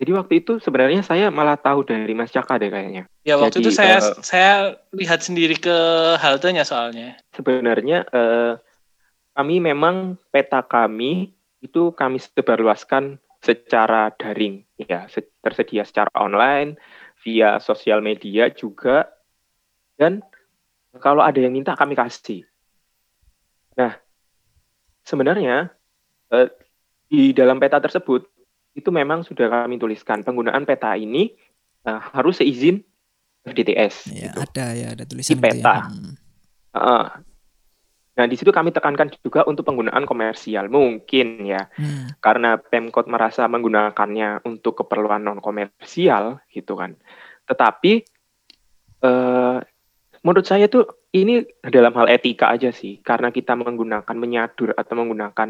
Jadi 0.00 0.10
waktu 0.16 0.34
itu 0.40 0.52
sebenarnya 0.64 1.04
saya 1.04 1.28
malah 1.28 1.60
tahu 1.60 1.84
dari 1.84 2.16
Mas 2.16 2.32
Caka 2.32 2.56
deh 2.56 2.72
kayaknya. 2.72 3.04
Ya 3.20 3.36
waktu 3.36 3.60
Jadi, 3.60 3.68
itu 3.68 3.70
saya 3.76 4.00
eh, 4.00 4.14
saya 4.24 4.52
lihat 4.96 5.20
sendiri 5.20 5.60
ke 5.60 5.76
haltenya 6.16 6.64
soalnya. 6.64 7.20
Sebenarnya 7.36 8.08
eh, 8.08 8.56
kami 9.36 9.60
memang 9.60 10.16
peta 10.32 10.64
kami 10.64 11.36
itu 11.60 11.92
kami 11.92 12.16
sebarluaskan 12.16 13.20
secara 13.44 14.08
daring 14.16 14.64
ya, 14.80 15.04
se- 15.12 15.28
tersedia 15.44 15.84
secara 15.84 16.08
online, 16.16 16.80
via 17.20 17.60
sosial 17.60 18.00
media 18.00 18.48
juga 18.48 19.04
dan 20.00 20.24
kalau 20.96 21.20
ada 21.20 21.36
yang 21.36 21.52
minta 21.52 21.76
kami 21.76 21.92
kasih. 21.92 22.48
Nah, 23.80 23.96
sebenarnya 25.00 25.72
eh, 26.28 26.48
di 27.08 27.32
dalam 27.32 27.56
peta 27.56 27.80
tersebut 27.80 28.28
itu 28.76 28.92
memang 28.92 29.24
sudah 29.24 29.48
kami 29.48 29.80
tuliskan 29.80 30.20
penggunaan 30.20 30.68
peta 30.68 30.92
ini 30.94 31.32
eh, 31.82 32.00
harus 32.12 32.44
seizin 32.44 32.84
FDTS. 33.40 34.12
Ya 34.12 34.36
gitu. 34.36 34.44
ada 34.44 34.66
ya 34.76 34.92
ada 34.92 35.04
tulisan 35.08 35.32
Di 35.32 35.36
ya. 35.36 35.42
peta. 35.48 35.76
Heeh. 36.76 37.04
Nah, 38.10 38.28
di 38.28 38.36
situ 38.36 38.52
kami 38.52 38.68
tekankan 38.68 39.08
juga 39.24 39.48
untuk 39.48 39.64
penggunaan 39.64 40.04
komersial. 40.04 40.68
Mungkin 40.68 41.48
ya, 41.48 41.72
Hmm. 41.72 42.12
karena 42.20 42.60
Pemkot 42.60 43.08
merasa 43.08 43.48
menggunakannya 43.48 44.44
untuk 44.44 44.84
keperluan 44.84 45.24
non 45.24 45.40
komersial 45.40 46.44
gitu 46.52 46.76
kan. 46.76 47.00
Tetapi 47.48 47.92
eh 49.00 49.56
menurut 50.20 50.46
saya 50.46 50.68
tuh 50.68 50.86
ini 51.10 51.42
dalam 51.64 51.92
hal 51.96 52.06
etika 52.12 52.52
aja 52.52 52.70
sih, 52.70 53.00
karena 53.00 53.32
kita 53.32 53.56
menggunakan 53.56 54.16
menyadur 54.16 54.76
atau 54.76 54.94
menggunakan 54.96 55.48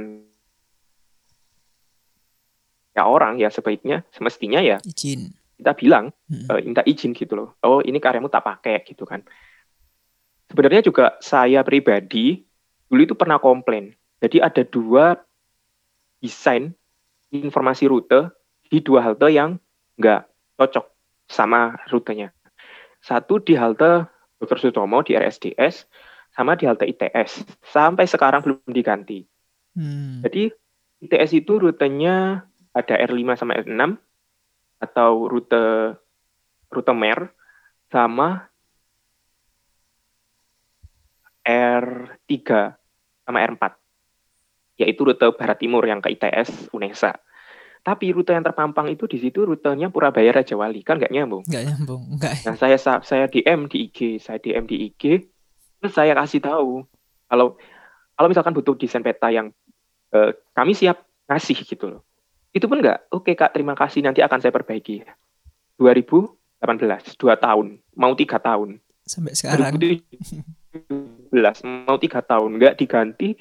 ya 2.90 3.06
orang 3.06 3.38
ya 3.38 3.48
sebaiknya 3.54 4.02
semestinya 4.10 4.58
ya 4.58 4.82
izin. 4.82 5.30
kita 5.58 5.78
bilang 5.78 6.10
Hmm. 6.26 6.46
eh, 6.50 6.62
minta 6.66 6.82
izin 6.82 7.14
gitu 7.14 7.34
loh. 7.34 7.48
Oh 7.62 7.82
ini 7.82 7.98
karyamu 7.98 8.30
tak 8.30 8.46
pakai 8.46 8.82
gitu 8.86 9.06
kan. 9.06 9.22
Sebenarnya 10.50 10.82
juga 10.82 11.14
saya 11.22 11.62
pribadi 11.62 12.42
dulu 12.90 13.00
itu 13.06 13.14
pernah 13.14 13.38
komplain. 13.38 13.94
Jadi 14.18 14.42
ada 14.42 14.62
dua 14.66 15.14
desain 16.18 16.74
informasi 17.30 17.86
rute 17.86 18.30
di 18.66 18.82
dua 18.82 19.06
halte 19.06 19.30
yang 19.30 19.58
nggak 19.98 20.26
cocok 20.58 20.86
sama 21.30 21.78
rutenya. 21.88 22.34
Satu 23.00 23.38
di 23.38 23.54
halte 23.54 24.06
Dr. 24.40 24.58
Sutomo 24.58 25.04
di 25.04 25.12
RSDS, 25.12 25.84
sama 26.32 26.56
di 26.56 26.64
halte 26.64 26.88
ITS. 26.88 27.60
Sampai 27.60 28.08
sekarang 28.08 28.40
belum 28.40 28.72
diganti. 28.72 29.20
Hmm. 29.76 30.24
Jadi 30.24 30.48
ITS 31.04 31.30
itu 31.36 31.60
rutenya 31.60 32.44
ada 32.72 32.94
R5 32.96 33.36
sama 33.36 33.60
R6 33.60 33.98
atau 34.80 35.28
rute 35.28 35.96
rute 36.72 36.92
MER 36.96 37.28
sama 37.92 38.48
R3 41.44 42.32
sama 43.26 43.38
R4 43.44 43.64
yaitu 44.80 45.04
rute 45.04 45.26
barat 45.36 45.60
timur 45.60 45.84
yang 45.84 46.00
ke 46.00 46.16
ITS 46.16 46.72
UNESA. 46.72 47.20
Tapi 47.80 48.12
rute 48.12 48.30
yang 48.30 48.42
terpampang 48.42 48.88
itu 48.88 49.04
di 49.04 49.16
situ 49.16 49.42
rutenya 49.42 49.88
Purabaya 49.88 50.30
Raja 50.30 50.52
Wali 50.52 50.80
kan 50.80 50.96
nggak 50.96 51.10
nyambung. 51.10 51.42
nggak 51.42 51.64
nyambung 51.64 52.02
nggak 52.14 52.44
Nah 52.44 52.54
saya 52.54 52.76
sa- 52.76 53.00
saya 53.00 53.24
DM 53.24 53.66
di 53.66 53.86
IG, 53.86 54.18
saya 54.18 54.36
DM 54.36 54.64
di 54.64 54.86
IG, 54.86 55.24
terus 55.78 55.92
saya 55.92 56.12
kasih 56.12 56.40
tahu 56.40 56.84
kalau 57.24 57.56
kalau 58.12 58.28
misalkan 58.28 58.52
butuh 58.52 58.74
desain 58.74 59.00
peta 59.00 59.28
yang 59.28 59.48
eh, 60.10 60.30
kami 60.52 60.72
siap 60.72 61.00
ngasih 61.24 61.56
gitu 61.62 61.88
loh. 61.88 62.02
Itu 62.50 62.66
pun 62.66 62.78
nggak, 62.78 63.08
oke 63.08 63.32
kak 63.32 63.50
terima 63.50 63.72
kasih 63.72 64.02
nanti 64.02 64.20
akan 64.20 64.38
saya 64.38 64.50
perbaiki. 64.50 65.00
2018, 65.78 66.36
dua 67.16 67.34
tahun, 67.34 67.78
mau 67.94 68.12
tiga 68.12 68.36
tahun. 68.36 68.76
sampai 69.00 69.32
sekarang 69.32 69.74
2017 69.74 71.34
mau 71.82 71.96
tiga 71.96 72.20
tahun 72.20 72.50
nggak 72.54 72.74
diganti 72.76 73.34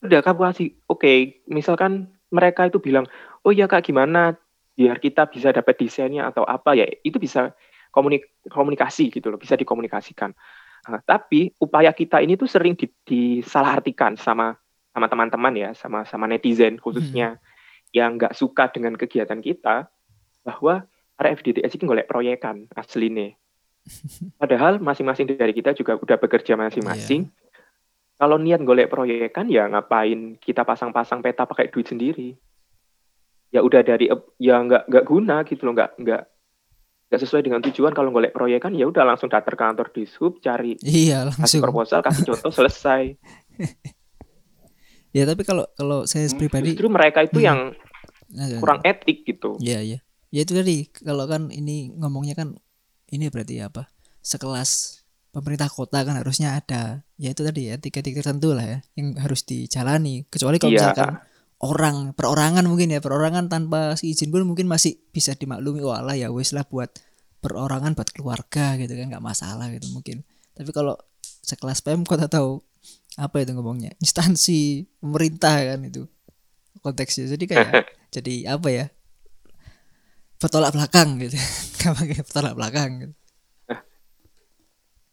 udah 0.00 0.20
kamu 0.20 0.40
kasih 0.44 0.68
oke 0.84 1.12
misalkan 1.46 2.12
mereka 2.28 2.68
itu 2.68 2.78
bilang 2.78 3.08
oh 3.42 3.52
ya 3.52 3.64
kak 3.70 3.88
gimana 3.88 4.36
biar 4.78 5.02
kita 5.02 5.26
bisa 5.26 5.50
dapat 5.50 5.74
desainnya 5.74 6.30
atau 6.30 6.46
apa? 6.46 6.78
Ya 6.78 6.86
itu 7.02 7.18
bisa 7.18 7.52
komunik 7.90 8.30
komunikasi 8.46 9.10
gitu 9.10 9.32
loh 9.32 9.40
bisa 9.40 9.58
dikomunikasikan. 9.58 10.30
Nah, 10.88 11.02
tapi 11.02 11.52
upaya 11.58 11.90
kita 11.90 12.22
ini 12.22 12.38
tuh 12.38 12.46
sering 12.46 12.78
di- 12.78 12.92
disalahartikan 13.04 14.14
sama 14.14 14.54
sama 14.94 15.06
teman-teman 15.10 15.54
ya 15.58 15.70
sama 15.74 16.06
sama 16.06 16.30
netizen 16.30 16.78
khususnya 16.78 17.36
yang 17.96 18.16
nggak 18.16 18.36
suka 18.36 18.70
dengan 18.70 18.94
kegiatan 18.94 19.42
kita 19.42 19.90
bahwa 20.46 20.86
para 21.18 21.34
FDTS 21.34 21.76
ini 21.76 21.84
golek 21.84 22.06
proyekan 22.08 22.70
asli 22.78 23.10
nih 23.10 23.32
Padahal 24.40 24.78
masing-masing 24.78 25.26
dari 25.34 25.50
kita 25.50 25.74
juga 25.74 25.98
udah 25.98 26.16
bekerja 26.20 26.54
masing-masing. 26.54 27.26
Kalau 28.18 28.36
niat 28.36 28.66
golek 28.66 28.90
proyekan 28.90 29.46
ya 29.46 29.70
ngapain 29.70 30.34
kita 30.42 30.66
pasang-pasang 30.66 31.22
peta 31.22 31.46
pakai 31.46 31.70
duit 31.70 31.86
sendiri? 31.86 32.34
Ya 33.54 33.62
udah 33.62 33.80
dari 33.86 34.10
ya 34.42 34.58
nggak 34.58 34.90
nggak 34.90 35.04
guna 35.06 35.46
gitu 35.46 35.70
loh, 35.70 35.72
nggak 35.78 36.02
nggak 36.02 36.22
nggak 37.08 37.20
sesuai 37.24 37.40
dengan 37.46 37.64
tujuan 37.64 37.96
kalau 37.96 38.12
golek 38.12 38.36
proyekan 38.36 38.76
ya 38.76 38.84
udah 38.84 39.06
langsung 39.06 39.32
datang 39.32 39.56
ke 39.56 39.60
kantor 39.64 39.86
di 39.96 40.04
sub 40.04 40.44
cari 40.44 40.76
iya 40.84 41.24
kasih 41.24 41.40
langsung 41.40 41.62
proposal 41.64 42.00
kasih 42.04 42.24
contoh 42.28 42.52
selesai. 42.52 43.16
ya 45.16 45.24
tapi 45.24 45.42
kalau 45.46 45.64
kalau 45.72 46.04
saya 46.04 46.28
pribadi 46.36 46.76
Justru 46.76 46.92
mereka 46.92 47.24
itu 47.24 47.40
Hmm. 47.40 47.48
yang 47.48 47.60
Nah, 48.28 48.60
kurang 48.60 48.84
etik 48.84 49.24
gitu. 49.24 49.56
Iya 49.56 49.80
iya. 49.80 49.98
Ya 50.28 50.44
itu 50.44 50.52
tadi 50.52 50.84
kalau 50.92 51.24
kan 51.24 51.48
ini 51.48 51.88
ngomongnya 51.96 52.36
kan 52.36 52.60
ini 53.08 53.32
berarti 53.32 53.64
apa? 53.64 53.88
Sekelas 54.20 55.00
pemerintah 55.28 55.68
kota 55.68 56.02
kan 56.02 56.16
harusnya 56.16 56.56
ada 56.56 57.04
ya 57.20 57.30
itu 57.36 57.44
tadi 57.44 57.68
ya 57.68 57.76
tiga-tiga 57.76 58.24
tertentu 58.24 58.56
lah 58.56 58.64
ya 58.64 58.78
yang 58.96 59.14
harus 59.20 59.44
dijalani. 59.44 60.24
Kecuali 60.26 60.56
kalau 60.56 60.72
Iya. 60.72 60.80
misalkan 60.88 61.10
orang 61.58 61.96
perorangan 62.14 62.64
mungkin 62.70 62.94
ya 62.94 63.02
perorangan 63.02 63.50
tanpa 63.50 63.98
si 63.98 64.14
izin 64.14 64.30
pun 64.30 64.46
mungkin 64.46 64.70
masih 64.70 64.96
bisa 65.10 65.34
dimaklumi 65.34 65.82
walah 65.82 66.14
ya 66.14 66.30
wes 66.30 66.54
lah 66.54 66.62
buat 66.64 66.94
perorangan 67.38 67.94
buat 67.98 68.10
keluarga 68.14 68.78
gitu 68.78 68.94
kan 68.94 69.10
nggak 69.10 69.24
masalah 69.24 69.68
gitu 69.74 69.90
mungkin. 69.90 70.22
Tapi 70.54 70.70
kalau 70.70 70.94
sekelas 71.22 71.82
Pemkot 71.82 72.18
atau 72.22 72.62
apa 73.18 73.42
itu 73.42 73.50
ngomongnya 73.54 73.90
instansi 74.04 74.86
pemerintah 75.02 75.58
kan 75.74 75.82
itu 75.82 76.06
konteksnya 76.78 77.26
jadi 77.34 77.44
kayak 77.50 77.70
jadi 78.14 78.34
apa 78.54 78.68
ya 78.70 78.86
bertolak 80.38 80.70
belakang 80.70 81.18
gitu 81.18 81.34
kayak 81.82 82.22
bertolak 82.22 82.54
belakang 82.54 82.90
gitu. 83.02 83.14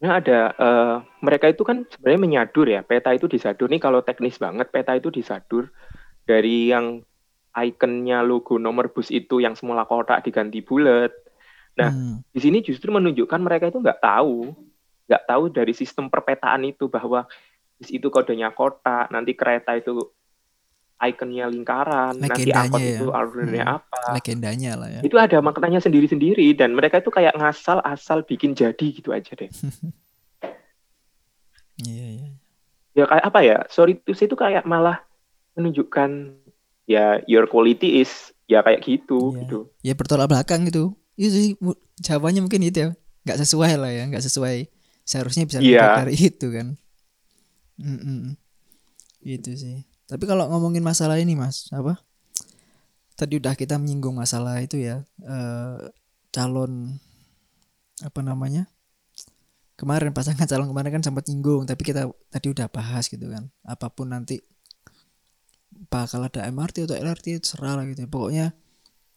Nah 0.06 0.22
ada 0.22 0.54
eh, 0.54 0.96
mereka 1.26 1.50
itu 1.50 1.66
kan 1.66 1.82
sebenarnya 1.90 2.22
menyadur 2.22 2.70
ya 2.70 2.86
peta 2.86 3.10
itu 3.10 3.26
disadur 3.26 3.66
nih 3.74 3.82
kalau 3.82 4.06
teknis 4.06 4.38
banget 4.38 4.70
peta 4.70 4.94
itu 4.94 5.10
disadur 5.10 5.74
dari 6.30 6.70
yang 6.70 7.02
ikonnya 7.58 8.22
logo 8.22 8.62
nomor 8.62 8.94
bus 8.94 9.10
itu 9.10 9.42
yang 9.42 9.58
semula 9.58 9.90
kotak 9.90 10.22
diganti 10.22 10.62
bulat. 10.62 11.10
Nah, 11.76 11.90
Hmm. 11.90 12.22
Di 12.32 12.40
sini 12.40 12.62
justru 12.62 12.94
menunjukkan 12.94 13.42
mereka 13.42 13.74
itu 13.74 13.82
nggak 13.82 14.00
tahu 14.00 14.54
nggak 15.06 15.24
tahu 15.26 15.44
dari 15.54 15.74
sistem 15.74 16.10
perpetaan 16.10 16.66
itu 16.66 16.86
bahwa 16.90 17.26
bus 17.78 17.90
itu 17.90 18.08
kodenya 18.14 18.54
kotak, 18.54 19.10
nanti 19.10 19.34
kereta 19.34 19.74
itu 19.78 20.14
ikonnya 20.98 21.46
lingkaran, 21.46 22.16
nanti 22.16 22.48
Legendanya 22.48 22.64
angkot 22.66 22.80
ya. 22.80 22.96
itu 22.96 23.08
alurnya 23.10 23.64
Hmm. 23.64 23.76
apa. 23.78 24.00
legendanya 24.12 24.72
lah 24.76 24.90
ya 24.90 25.02
Itu 25.02 25.16
ada 25.16 25.38
maknanya 25.40 25.80
sendiri-sendiri 25.80 26.54
dan 26.54 26.72
mereka 26.72 26.98
itu 26.98 27.10
kayak 27.10 27.34
ngasal 27.34 27.80
asal 27.82 28.22
bikin 28.22 28.52
jadi 28.52 28.88
gitu 28.90 29.12
aja 29.12 29.34
deh. 29.34 29.52
iya 31.82 32.08
iya 32.16 32.30
ya 32.96 33.04
kayak 33.04 33.26
apa 33.26 33.40
ya 33.42 33.58
sorry 33.68 33.94
to 33.98 34.12
say 34.12 34.24
itu 34.24 34.34
kayak 34.34 34.64
malah 34.64 35.04
menunjukkan 35.54 36.40
ya 36.86 37.20
your 37.26 37.44
quality 37.46 38.00
is 38.00 38.12
ya 38.46 38.62
kayak 38.62 38.80
gitu 38.82 39.20
Iya. 39.30 39.40
gitu 39.42 39.60
ya 39.82 39.94
bertolak 39.94 40.28
belakang 40.28 40.64
gitu 40.64 40.96
itu 41.14 41.30
sih 41.30 41.48
mu- 41.58 41.76
jawabannya 41.98 42.40
mungkin 42.42 42.64
itu 42.64 42.80
ya 42.80 42.90
nggak 43.22 43.40
sesuai 43.42 43.74
lah 43.76 43.92
ya 43.92 44.04
nggak 44.06 44.24
sesuai 44.24 44.72
seharusnya 45.02 45.44
bisa 45.44 45.60
lebih 45.60 45.76
Iya. 45.76 45.92
dari 45.98 46.16
itu 46.30 46.48
kan 46.48 46.68
Mm-mm. 47.76 48.40
itu 49.22 49.52
sih 49.54 49.84
tapi 50.06 50.24
kalau 50.30 50.46
ngomongin 50.54 50.86
masalah 50.86 51.18
ini 51.18 51.34
mas 51.34 51.66
apa? 51.74 51.98
Tadi 53.18 53.42
udah 53.42 53.58
kita 53.58 53.82
menyinggung 53.82 54.14
masalah 54.14 54.62
itu 54.62 54.78
ya 54.78 55.02
eh, 55.26 55.78
calon 56.30 57.02
apa 58.06 58.20
namanya? 58.22 58.70
Kemarin 59.76 60.14
pasangan 60.14 60.46
calon 60.46 60.70
kemarin 60.70 61.02
kan 61.02 61.04
sempat 61.04 61.26
nyinggung 61.26 61.66
tapi 61.66 61.82
kita 61.82 62.06
tadi 62.30 62.48
udah 62.54 62.70
bahas 62.70 63.10
gitu 63.10 63.26
kan. 63.34 63.50
Apa 63.66 63.90
pun 63.90 64.14
nanti 64.14 64.38
bakal 65.90 66.24
ada 66.24 66.46
MRT 66.48 66.86
atau 66.86 66.96
LRT 66.96 67.42
serah 67.42 67.76
lah 67.82 67.86
gitu. 67.90 68.06
Ya. 68.06 68.10
pokoknya 68.10 68.46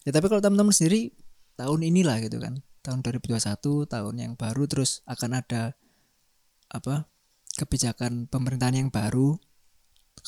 ya 0.03 0.11
tapi 0.11 0.27
kalau 0.27 0.41
teman-teman 0.41 0.73
sendiri 0.73 1.13
tahun 1.61 1.85
inilah 1.85 2.25
gitu 2.25 2.41
kan. 2.41 2.65
Tahun 2.81 3.05
2021 3.05 3.85
tahun 3.85 4.15
yang 4.17 4.33
baru 4.41 4.65
terus 4.65 5.05
akan 5.05 5.45
ada 5.45 5.77
apa 6.73 7.05
kebijakan 7.61 8.25
pemerintahan 8.31 8.87
yang 8.87 8.89
baru 8.89 9.37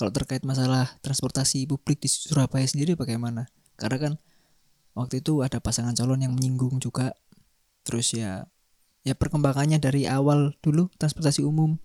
kalau 0.01 0.17
terkait 0.17 0.41
masalah 0.49 0.89
transportasi 1.05 1.69
publik 1.69 2.01
di 2.01 2.09
Surabaya 2.09 2.65
sendiri 2.65 2.97
bagaimana? 2.97 3.53
Karena 3.77 4.01
kan 4.01 4.13
waktu 4.97 5.21
itu 5.21 5.45
ada 5.45 5.61
pasangan 5.61 5.93
calon 5.93 6.25
yang 6.25 6.33
menyinggung 6.33 6.81
juga. 6.81 7.13
Terus 7.85 8.17
ya 8.17 8.49
ya 9.05 9.13
perkembangannya 9.13 9.77
dari 9.77 10.09
awal 10.09 10.57
dulu 10.65 10.89
transportasi 10.97 11.45
umum 11.45 11.77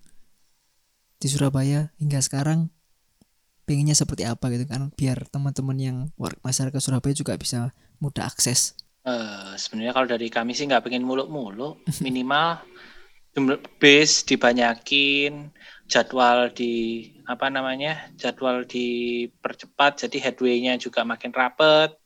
di 1.20 1.28
Surabaya 1.28 1.92
hingga 2.00 2.24
sekarang 2.24 2.72
pengennya 3.68 3.92
seperti 3.92 4.24
apa 4.24 4.48
gitu 4.48 4.64
kan? 4.64 4.88
Biar 4.96 5.28
teman-teman 5.28 5.76
yang 5.76 5.96
masyarakat 6.40 6.80
Surabaya 6.80 7.12
juga 7.12 7.36
bisa 7.36 7.76
mudah 8.00 8.24
akses. 8.24 8.80
Eh, 9.04 9.52
sebenarnya 9.60 9.92
kalau 9.92 10.08
dari 10.08 10.32
kami 10.32 10.56
sih 10.56 10.64
nggak 10.64 10.88
pengen 10.88 11.04
muluk-muluk, 11.04 11.84
minimal 12.00 12.64
jumlah 13.36 13.60
base 13.76 14.24
dibanyakin, 14.24 15.52
jadwal 15.84 16.48
di 16.50 17.04
apa 17.26 17.50
namanya, 17.50 18.14
jadwal 18.14 18.62
dipercepat, 18.62 20.06
jadi 20.06 20.30
headway-nya 20.30 20.78
juga 20.78 21.02
makin 21.02 21.34
rapet, 21.34 21.98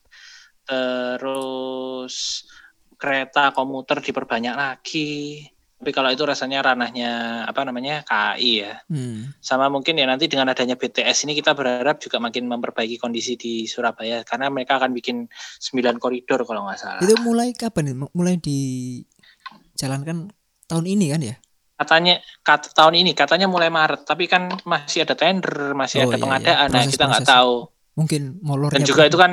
terus 0.65 2.49
kereta 2.97 3.53
komuter 3.53 4.01
diperbanyak 4.01 4.57
lagi. 4.57 5.45
Tapi 5.81 5.97
kalau 5.97 6.13
itu 6.13 6.29
rasanya 6.29 6.61
ranahnya 6.61 7.41
apa 7.49 7.65
namanya 7.65 8.05
KAI 8.05 8.53
ya. 8.53 8.85
Hmm. 8.93 9.33
Sama 9.41 9.73
mungkin 9.73 9.97
ya 9.97 10.05
nanti 10.05 10.29
dengan 10.29 10.53
adanya 10.53 10.77
BTS 10.77 11.25
ini 11.25 11.33
kita 11.33 11.57
berharap 11.57 11.97
juga 11.97 12.21
makin 12.21 12.53
memperbaiki 12.53 13.01
kondisi 13.01 13.41
di 13.41 13.65
Surabaya 13.65 14.21
karena 14.21 14.53
mereka 14.53 14.77
akan 14.77 14.93
bikin 14.93 15.25
9 15.33 15.97
koridor 15.97 16.45
kalau 16.45 16.69
nggak 16.69 16.77
salah. 16.77 17.01
Itu 17.01 17.17
mulai 17.25 17.57
kapan? 17.57 17.97
Mulai 18.13 18.37
dijalankan 18.37 20.37
tahun 20.69 20.85
ini 20.85 21.17
kan 21.17 21.25
ya? 21.25 21.41
Katanya 21.81 22.15
kat, 22.41 22.77
tahun 22.77 22.93
ini 22.95 23.17
katanya 23.17 23.49
mulai 23.49 23.73
Maret, 23.73 24.05
tapi 24.05 24.29
kan 24.29 24.53
masih 24.63 25.01
ada 25.01 25.17
tender, 25.17 25.73
masih 25.73 26.05
Oh, 26.05 26.07
ada 26.07 26.13
iya, 26.13 26.21
pengadaan, 26.21 26.69
iya. 26.69 26.75
nah 26.77 26.85
kita 26.85 27.05
nggak 27.07 27.25
tahu. 27.27 27.55
Mungkin 27.97 28.23
molornya 28.41 28.77
Dan 28.77 28.85
juga 28.85 29.03
pun- 29.03 29.09
itu 29.09 29.17
kan 29.17 29.33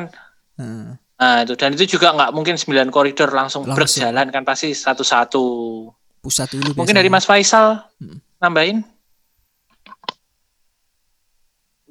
Heeh. 0.57 0.87
Nah, 1.17 1.37
itu 1.41 1.53
dan 1.53 1.73
itu 1.73 1.85
juga 1.91 2.13
nggak 2.13 2.31
mungkin 2.31 2.55
9 2.55 2.87
koridor 2.87 3.29
langsung, 3.29 3.65
Langsung. 3.65 3.75
berjalan 3.75 4.27
kan 4.29 4.43
pasti 4.43 4.71
satu-satu. 4.71 5.45
pusat 6.17 6.47
dulu 6.49 6.71
Mungkin 6.73 6.91
biasanya. 6.91 6.97
dari 6.97 7.09
Mas 7.09 7.23
Faisal 7.23 7.67
Mm. 7.97 8.17
nambahin. 8.37 8.77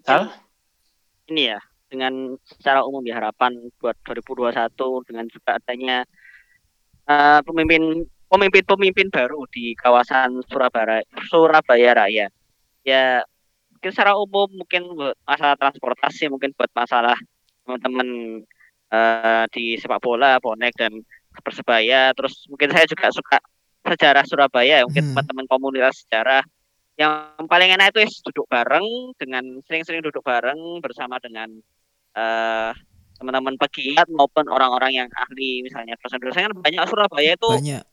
Sal? 0.00 0.30
ini 1.26 1.50
ya 1.50 1.58
dengan 1.86 2.12
secara 2.40 2.80
umum 2.80 3.02
ya 3.02 3.16
harapan 3.16 3.50
buat 3.76 3.98
2021 4.04 4.70
dengan 5.02 5.26
juga 5.26 5.56
adanya 5.56 6.06
eh, 7.04 7.40
pemimpin 7.42 8.06
pemimpin-pemimpin 8.26 9.08
baru 9.10 9.46
di 9.50 9.72
kawasan 9.78 10.42
Surabaya 10.50 11.02
Surabaya 11.30 11.90
Raya. 11.94 12.26
Ya 12.82 13.22
mungkin 13.72 13.90
secara 13.92 14.16
umum 14.18 14.48
mungkin 14.50 14.88
buat 14.96 15.16
masalah 15.26 15.56
transportasi 15.58 16.30
mungkin 16.32 16.50
buat 16.56 16.70
masalah 16.74 17.16
teman-teman 17.66 18.08
eh, 18.90 19.44
di 19.50 19.74
sepak 19.78 19.98
bola, 20.02 20.38
bonek 20.38 20.74
dan 20.78 20.92
persebaya. 21.42 22.14
Terus 22.14 22.46
mungkin 22.50 22.70
saya 22.70 22.86
juga 22.86 23.10
suka 23.10 23.38
sejarah 23.86 24.24
Surabaya, 24.26 24.82
mungkin 24.86 25.10
Hmm. 25.10 25.10
teman-teman 25.14 25.46
komunitas 25.46 26.02
sejarah 26.06 26.42
yang 26.96 27.36
paling 27.46 27.70
enak 27.76 27.92
itu 27.92 28.08
duduk 28.32 28.48
bareng 28.48 29.12
dengan 29.20 29.44
sering-sering 29.68 30.00
duduk 30.00 30.24
bareng 30.24 30.80
bersama 30.80 31.20
dengan 31.20 31.52
eh 32.16 32.72
teman-teman 33.16 33.56
pegiat 33.56 34.08
maupun 34.12 34.44
orang-orang 34.48 34.92
yang 35.04 35.08
ahli 35.16 35.64
misalnya 35.64 35.96
dosen-dosen 36.00 36.48
kan 36.48 36.52
banyak 36.52 36.84
Surabaya 36.88 37.32
itu 37.36 37.48
banyak 37.48 37.84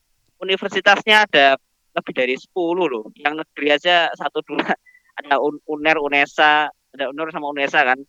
universitasnya 0.43 1.25
ada 1.25 1.57
lebih 1.93 2.13
dari 2.13 2.35
10 2.35 2.49
loh. 2.75 3.05
Yang 3.15 3.33
negeri 3.45 3.67
aja 3.73 4.09
satu 4.13 4.41
dua. 4.43 4.65
Ada 5.13 5.37
Un- 5.37 5.61
UNER 5.69 6.01
UNESA. 6.01 6.73
Ada 6.97 7.05
UNER 7.13 7.29
sama 7.29 7.53
UNESA 7.53 7.85
kan. 7.85 7.99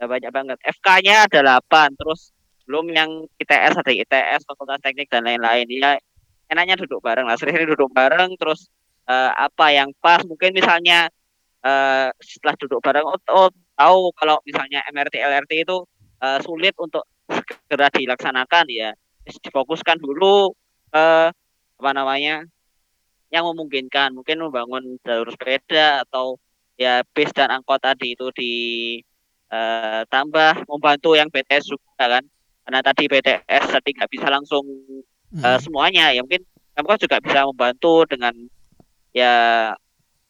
Ada 0.00 0.06
banyak 0.08 0.30
banget. 0.32 0.58
FK-nya 0.64 1.28
ada 1.28 1.60
8 1.60 2.00
terus 2.00 2.32
belum 2.64 2.88
yang 2.96 3.28
ITS 3.36 3.76
ada 3.76 3.92
ITS 3.92 4.48
Fakultas 4.48 4.80
Teknik 4.80 5.12
dan 5.12 5.28
lain-lain. 5.28 5.68
Ya 5.68 6.00
enaknya 6.48 6.80
duduk 6.80 7.04
bareng 7.04 7.28
lah. 7.28 7.36
Sering-sering 7.36 7.68
duduk 7.68 7.92
bareng. 7.92 8.32
Terus 8.40 8.72
eh, 9.04 9.32
apa 9.36 9.68
yang 9.68 9.92
pas? 10.00 10.24
Mungkin 10.24 10.56
misalnya 10.56 11.12
eh, 11.60 12.08
setelah 12.24 12.56
duduk 12.56 12.80
bareng 12.80 13.04
oh, 13.04 13.20
oh, 13.36 13.52
tahu 13.76 14.00
kalau 14.16 14.40
misalnya 14.48 14.80
MRT 14.88 15.20
LRT 15.20 15.52
itu 15.68 15.84
eh, 16.24 16.40
sulit 16.40 16.72
untuk 16.80 17.04
segera 17.28 17.92
dilaksanakan. 17.92 18.64
Ya 18.72 18.96
difokuskan 19.28 20.00
dulu 20.00 20.56
eh, 20.96 21.28
apa 21.80 21.96
namanya 21.96 22.44
yang 23.32 23.48
memungkinkan. 23.48 24.12
Mungkin 24.12 24.36
membangun 24.44 25.00
jalur 25.00 25.32
sepeda 25.32 26.04
atau 26.04 26.36
ya 26.76 27.00
bis 27.16 27.32
dan 27.32 27.48
angkot 27.48 27.80
tadi 27.80 28.12
itu 28.12 28.28
ditambah 29.48 30.52
membantu 30.68 31.16
yang 31.16 31.32
BTS 31.32 31.72
juga 31.72 32.20
kan. 32.20 32.24
Karena 32.68 32.80
tadi 32.84 33.08
BTS 33.08 33.64
tadi 33.72 33.96
nggak 33.96 34.10
bisa 34.12 34.28
langsung 34.28 34.68
Mm. 35.30 35.46
eh, 35.46 35.58
semuanya. 35.62 36.10
Ya 36.10 36.26
mungkin 36.26 36.42
Pemkot 36.74 36.98
juga 37.02 37.22
bisa 37.22 37.46
membantu 37.46 38.02
dengan 38.06 38.34
ya 39.14 39.34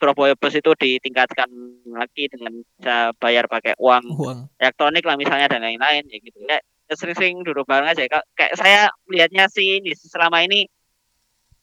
Surabaya 0.01 0.33
Bus 0.37 0.57
itu 0.57 0.73
ditingkatkan 0.73 1.49
lagi 1.93 2.29
dengan 2.33 2.65
bisa 2.65 3.13
bayar 3.21 3.45
pakai 3.49 3.77
uang 3.77 4.05
uang. 4.17 4.39
elektronik 4.57 5.05
lah 5.05 5.17
misalnya 5.21 5.49
dan 5.53 5.61
lain-lain 5.61 6.05
ya 6.09 6.19
gitu. 6.21 6.41
Ya 6.45 6.61
sering-sering 6.93 7.45
duduk 7.45 7.69
bareng 7.69 7.93
aja. 7.93 8.09
Ka- 8.09 8.25
kayak 8.37 8.57
saya 8.57 8.89
melihatnya 9.09 9.49
sih 9.53 9.81
ini 9.81 9.93
selama 9.97 10.41
ini 10.45 10.69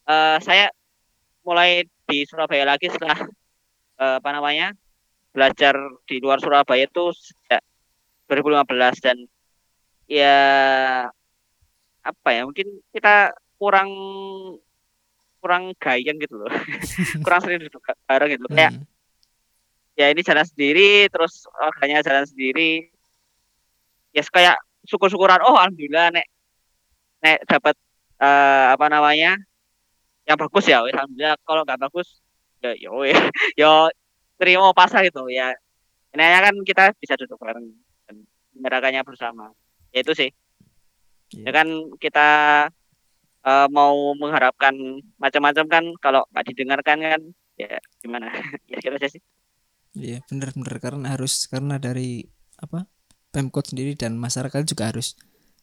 eh, 0.07 0.37
saya 0.41 0.71
mulai 1.43 1.87
di 2.07 2.23
Surabaya 2.23 2.63
lagi 2.63 2.87
setelah 2.87 3.19
eh, 3.99 4.15
apa 4.19 4.29
namanya 4.31 4.71
belajar 5.35 5.77
di 6.07 6.17
luar 6.23 6.41
Surabaya 6.41 6.87
itu 6.87 7.13
sejak 7.13 7.61
2015 8.31 9.05
dan 9.05 9.17
ya 10.07 10.39
apa 12.03 12.29
ya 12.31 12.47
mungkin 12.47 12.67
kita 12.95 13.35
kurang 13.59 13.91
kurang 15.43 15.75
gayeng 15.77 16.17
gitu 16.19 16.43
loh. 16.43 16.49
Kurang 17.23 17.39
sering 17.45 17.61
duduk 17.61 17.83
bareng 18.09 18.35
gitu 18.35 18.47
kayak 18.51 18.73
Mm. 18.73 18.83
ya 19.97 20.13
ini 20.13 20.21
jalan 20.21 20.45
sendiri 20.45 21.09
terus 21.09 21.45
orangnya 21.53 22.03
jalan 22.03 22.25
sendiri. 22.25 22.89
Ya 24.11 24.25
kayak 24.25 24.57
syukur-syukuran 24.89 25.39
oh 25.45 25.55
alhamdulillah 25.55 26.09
nek 26.15 26.27
nek 27.21 27.37
dapat 27.47 27.75
eh, 28.19 28.65
apa 28.73 28.85
namanya 28.89 29.37
yang 30.27 30.37
bagus 30.37 30.65
ya 30.67 30.83
wes, 30.83 30.91
alhamdulillah. 30.91 31.39
Kalau 31.47 31.63
nggak 31.63 31.79
bagus 31.87 32.19
ya 32.59 32.75
ya 32.75 32.91
wes, 32.91 33.15
ya 33.59 33.87
terima 34.35 34.75
pasar 34.75 35.07
gitu 35.07 35.31
ya. 35.31 35.55
Enaknya 36.11 36.39
kan 36.51 36.55
kita 36.67 36.83
bisa 36.99 37.15
duduk 37.15 37.39
bareng 37.39 37.71
dan 38.05 38.15
menyerahkannya 38.51 39.01
bersama. 39.07 39.55
Ya 39.95 40.03
itu 40.03 40.13
sih. 40.13 40.31
Iya. 41.27 41.43
ya 41.43 41.51
kan 41.51 41.67
kita 41.99 42.29
eh, 43.43 43.67
mau 43.67 44.15
mengharapkan 44.15 44.71
macam-macam 45.19 45.65
kan 45.67 45.83
kalau 45.99 46.23
nggak 46.31 46.45
didengarkan 46.51 46.97
kan 46.99 47.21
ya 47.55 47.79
gimana? 48.03 48.27
Ya 48.71 48.77
kira 48.83 48.99
sih. 49.07 49.23
Iya 49.97 50.21
benar-benar 50.27 50.77
karena 50.83 51.07
harus 51.15 51.47
karena 51.49 51.79
dari 51.81 52.27
apa 52.59 52.85
Pemkot 53.31 53.69
sendiri 53.69 53.93
dan 53.93 54.15
masyarakat 54.15 54.63
juga 54.63 54.89
harus 54.91 55.19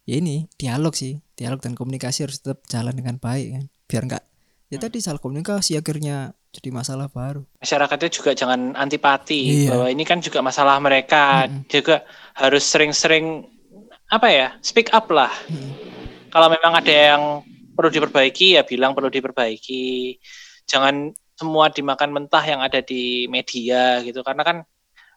ya 0.08 0.20
ini 0.20 0.48
dialog 0.60 0.92
sih. 0.96 1.20
Dialog 1.36 1.60
dan 1.64 1.72
komunikasi 1.76 2.28
harus 2.28 2.40
tetap 2.40 2.64
jalan 2.68 2.92
dengan 2.96 3.16
baik 3.16 3.48
kan. 3.56 3.64
Biar 3.88 4.02
enggak 4.04 4.24
ya 4.72 4.78
tadi 4.80 4.98
salah 4.98 5.20
komunikasi 5.20 5.76
akhirnya 5.76 6.32
jadi 6.54 6.70
masalah 6.70 7.10
baru 7.10 7.42
Masyarakatnya 7.58 8.10
juga 8.10 8.30
jangan 8.32 8.78
antipati 8.78 9.66
Iya. 9.66 9.70
bahwa 9.74 9.86
ini 9.90 10.04
kan 10.06 10.22
juga 10.22 10.38
masalah 10.38 10.78
mereka. 10.78 11.50
Mm-mm. 11.50 11.66
Juga 11.66 12.06
harus 12.38 12.62
sering-sering 12.62 13.42
apa 14.12 14.28
ya 14.30 14.48
speak 14.62 14.94
up 14.94 15.10
lah. 15.10 15.32
Mm. 15.50 15.72
Kalau 16.30 16.46
memang 16.46 16.72
ada 16.78 16.94
yang 16.94 17.22
perlu 17.74 17.90
diperbaiki 17.90 18.54
ya 18.54 18.62
bilang 18.62 18.94
perlu 18.94 19.10
diperbaiki. 19.10 20.14
Jangan 20.70 21.10
semua 21.34 21.66
dimakan 21.70 22.14
mentah 22.14 22.44
yang 22.46 22.62
ada 22.62 22.78
di 22.78 23.26
media 23.26 23.98
gitu 24.06 24.22
karena 24.22 24.46
kan 24.46 24.56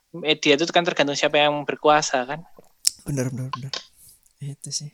media 0.10 0.58
itu 0.58 0.66
kan 0.74 0.82
tergantung 0.82 1.14
siapa 1.14 1.38
yang 1.38 1.62
berkuasa 1.62 2.26
kan. 2.26 2.42
benar 3.06 3.30
benar 3.32 3.48
benar 3.56 3.72
itu 4.44 4.68
sih 4.68 4.92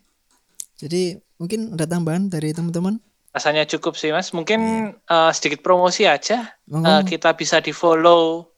jadi 0.77 1.17
mungkin 1.41 1.73
ada 1.73 1.89
tambahan 1.89 2.29
dari 2.29 2.53
teman-teman 2.53 3.01
Rasanya 3.33 3.65
cukup 3.65 3.97
sih 3.97 4.13
Mas. 4.13 4.29
Mungkin 4.29 4.93
eh, 4.93 5.31
sedikit 5.33 5.65
promosi 5.65 6.05
aja. 6.05 6.53
Eh, 6.69 7.01
kita 7.03 7.33
bisa 7.33 7.59
di 7.59 7.73
follow 7.73 8.53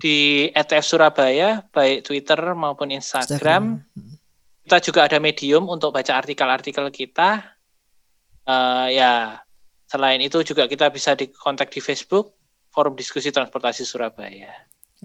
di 0.00 0.48
ETF 0.50 0.84
Surabaya 0.84 1.62
baik 1.70 2.08
Twitter 2.10 2.40
maupun 2.58 2.90
Instagram. 2.90 3.78
Mm. 3.94 4.14
Kita 4.66 4.78
juga 4.82 5.00
ada 5.06 5.22
medium 5.22 5.70
untuk 5.70 5.94
baca 5.94 6.18
artikel-artikel 6.18 6.90
kita. 6.90 7.54
Eh, 8.50 8.86
ya 8.98 9.38
selain 9.86 10.18
itu 10.18 10.42
juga 10.42 10.66
kita 10.66 10.90
bisa 10.90 11.14
di 11.14 11.30
kontak 11.30 11.70
di 11.70 11.78
Facebook 11.78 12.34
Forum 12.74 12.98
Diskusi 12.98 13.30
Transportasi 13.30 13.86
Surabaya. 13.86 14.50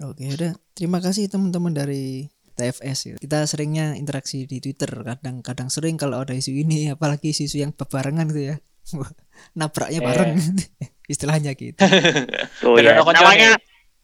Oke, 0.02 0.28
udah. 0.28 0.52
Terima 0.76 1.00
kasih 1.00 1.26
teman-teman 1.26 1.72
dari 1.72 2.28
TFS. 2.56 2.98
ya. 3.10 3.14
Kita 3.20 3.44
seringnya 3.44 3.94
interaksi 3.96 4.48
di 4.48 4.62
Twitter. 4.62 4.88
Kadang-kadang 4.88 5.68
sering 5.68 6.00
kalau 6.00 6.24
ada 6.24 6.32
isu 6.32 6.52
ini, 6.56 6.92
apalagi 6.92 7.32
isu-isu 7.32 7.60
yang 7.60 7.72
bebarengan 7.72 8.28
gitu 8.32 8.42
ya. 8.52 8.56
Nabraknya 9.58 10.00
bareng 10.02 10.38
istilahnya 11.12 11.54
gitu. 11.54 11.78
Oh 12.66 12.74
Bener, 12.74 12.98
ya, 12.98 13.02
aku 13.02 13.10
namanya 13.14 13.50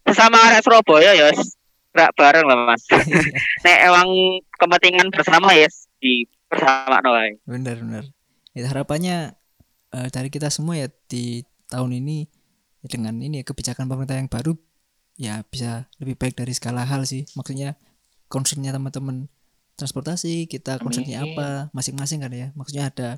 sesama 0.06 0.38
arek 0.50 0.62
Surabaya 0.62 1.12
ya 1.14 1.30
gerak 1.92 2.12
bareng 2.16 2.44
lah 2.48 2.56
mas. 2.72 2.82
Nek 3.64 3.78
emang 3.84 4.08
kepentingan 4.56 5.08
bersama 5.12 5.52
ya 5.52 5.68
di 6.00 6.24
bersama 6.48 7.00
no 7.04 7.12
wae. 7.12 7.36
benar 7.44 7.76
benar. 7.80 8.04
Ya, 8.52 8.68
harapannya 8.68 9.16
eh, 9.92 10.08
dari 10.08 10.28
kita 10.32 10.48
semua 10.48 10.76
ya 10.76 10.88
di 11.08 11.44
tahun 11.68 11.96
ini 12.00 12.28
ya 12.84 12.88
dengan 12.92 13.20
ini 13.20 13.40
ya, 13.40 13.44
kebijakan 13.44 13.88
pemerintah 13.88 14.16
yang 14.16 14.28
baru 14.28 14.56
ya 15.20 15.44
bisa 15.48 15.88
lebih 16.00 16.16
baik 16.16 16.34
dari 16.36 16.52
segala 16.56 16.88
hal 16.88 17.04
sih. 17.04 17.28
Maksudnya 17.36 17.76
concernnya 18.32 18.72
teman-teman 18.72 19.28
transportasi 19.76 20.48
kita 20.48 20.80
concernnya 20.80 21.24
apa 21.24 21.72
masing-masing 21.76 22.24
kan 22.24 22.32
ya. 22.32 22.48
Maksudnya 22.56 22.88
ada 22.88 23.08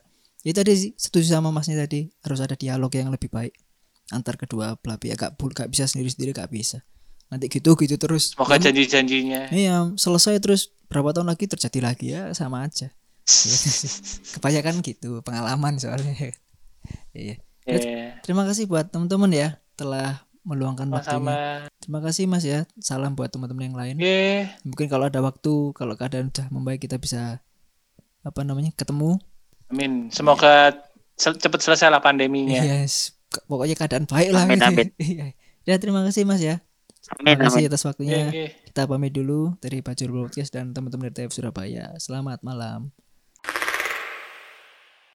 ya 0.44 0.52
tadi 0.52 0.72
sih, 0.76 0.90
setuju 0.94 1.40
sama 1.40 1.48
masnya 1.50 1.80
tadi 1.88 2.12
harus 2.22 2.38
ada 2.44 2.54
dialog 2.54 2.92
yang 2.92 3.08
lebih 3.08 3.32
baik 3.32 3.56
antar 4.12 4.36
kedua 4.36 4.76
belah 4.78 5.00
pihak 5.00 5.16
gak, 5.16 5.32
gak 5.40 5.68
bisa 5.72 5.88
sendiri-sendiri 5.88 6.36
gak 6.36 6.52
bisa 6.52 6.84
nanti 7.32 7.48
gitu 7.48 7.72
gitu 7.74 7.96
terus 7.96 8.36
Semoga 8.36 8.60
Ya, 8.60 8.70
janji-janjinya. 8.70 9.50
Iya, 9.50 9.76
selesai 9.96 10.38
terus 10.38 10.70
berapa 10.86 11.10
tahun 11.10 11.32
lagi 11.32 11.50
terjadi 11.50 11.80
lagi 11.82 12.06
ya 12.14 12.30
sama 12.36 12.62
aja. 12.62 12.92
Sih. 13.26 13.90
Kebanyakan 14.38 14.84
gitu 14.84 15.18
pengalaman 15.24 15.74
soalnya. 15.80 16.14
iya. 17.16 17.40
Ya, 17.64 18.20
Terima 18.20 18.44
kasih 18.44 18.68
buat 18.68 18.92
teman-teman 18.92 19.32
ya 19.32 19.48
telah 19.74 20.22
meluangkan 20.44 20.84
waktunya. 20.92 21.16
sama-sama. 21.16 21.72
Terima 21.80 22.00
kasih 22.04 22.24
Mas 22.28 22.44
ya. 22.44 22.68
Salam 22.78 23.16
buat 23.16 23.32
teman-teman 23.32 23.72
yang 23.72 23.76
lain. 23.80 23.96
Oke. 23.96 24.20
Mungkin 24.68 24.86
kalau 24.92 25.08
ada 25.08 25.24
waktu, 25.24 25.72
kalau 25.72 25.96
keadaan 25.96 26.28
sudah 26.28 26.46
membaik 26.52 26.84
kita 26.84 27.00
bisa 27.00 27.40
apa 28.20 28.40
namanya 28.44 28.70
ketemu. 28.76 29.16
Amin. 29.70 30.08
Semoga 30.10 30.74
sel- 31.14 31.38
cepat 31.38 31.60
selesai 31.60 31.88
lah 31.88 32.00
pandeminya. 32.00 32.60
Yes. 32.60 33.14
Pokoknya 33.48 33.74
keadaan 33.74 34.06
baik 34.06 34.30
lah. 34.30 34.44
Amin, 34.46 34.58
gitu. 34.60 34.68
amin. 34.68 34.88
Iya. 35.02 35.26
Ya 35.64 35.74
terima 35.80 36.04
kasih 36.04 36.28
Mas 36.28 36.44
ya. 36.44 36.60
Amin, 37.20 37.36
Terima 37.36 37.48
kasih 37.52 37.60
amin. 37.64 37.70
atas 37.72 37.82
waktunya. 37.84 38.20
Oke. 38.32 38.44
Kita 38.72 38.88
pamit 38.88 39.12
dulu 39.12 39.56
dari 39.60 39.84
Bajul 39.84 40.08
Podcast 40.12 40.56
dan 40.56 40.72
teman-teman 40.72 41.12
dari 41.12 41.24
TF 41.24 41.32
Surabaya. 41.36 41.92
Selamat 42.00 42.40
malam. 42.40 42.92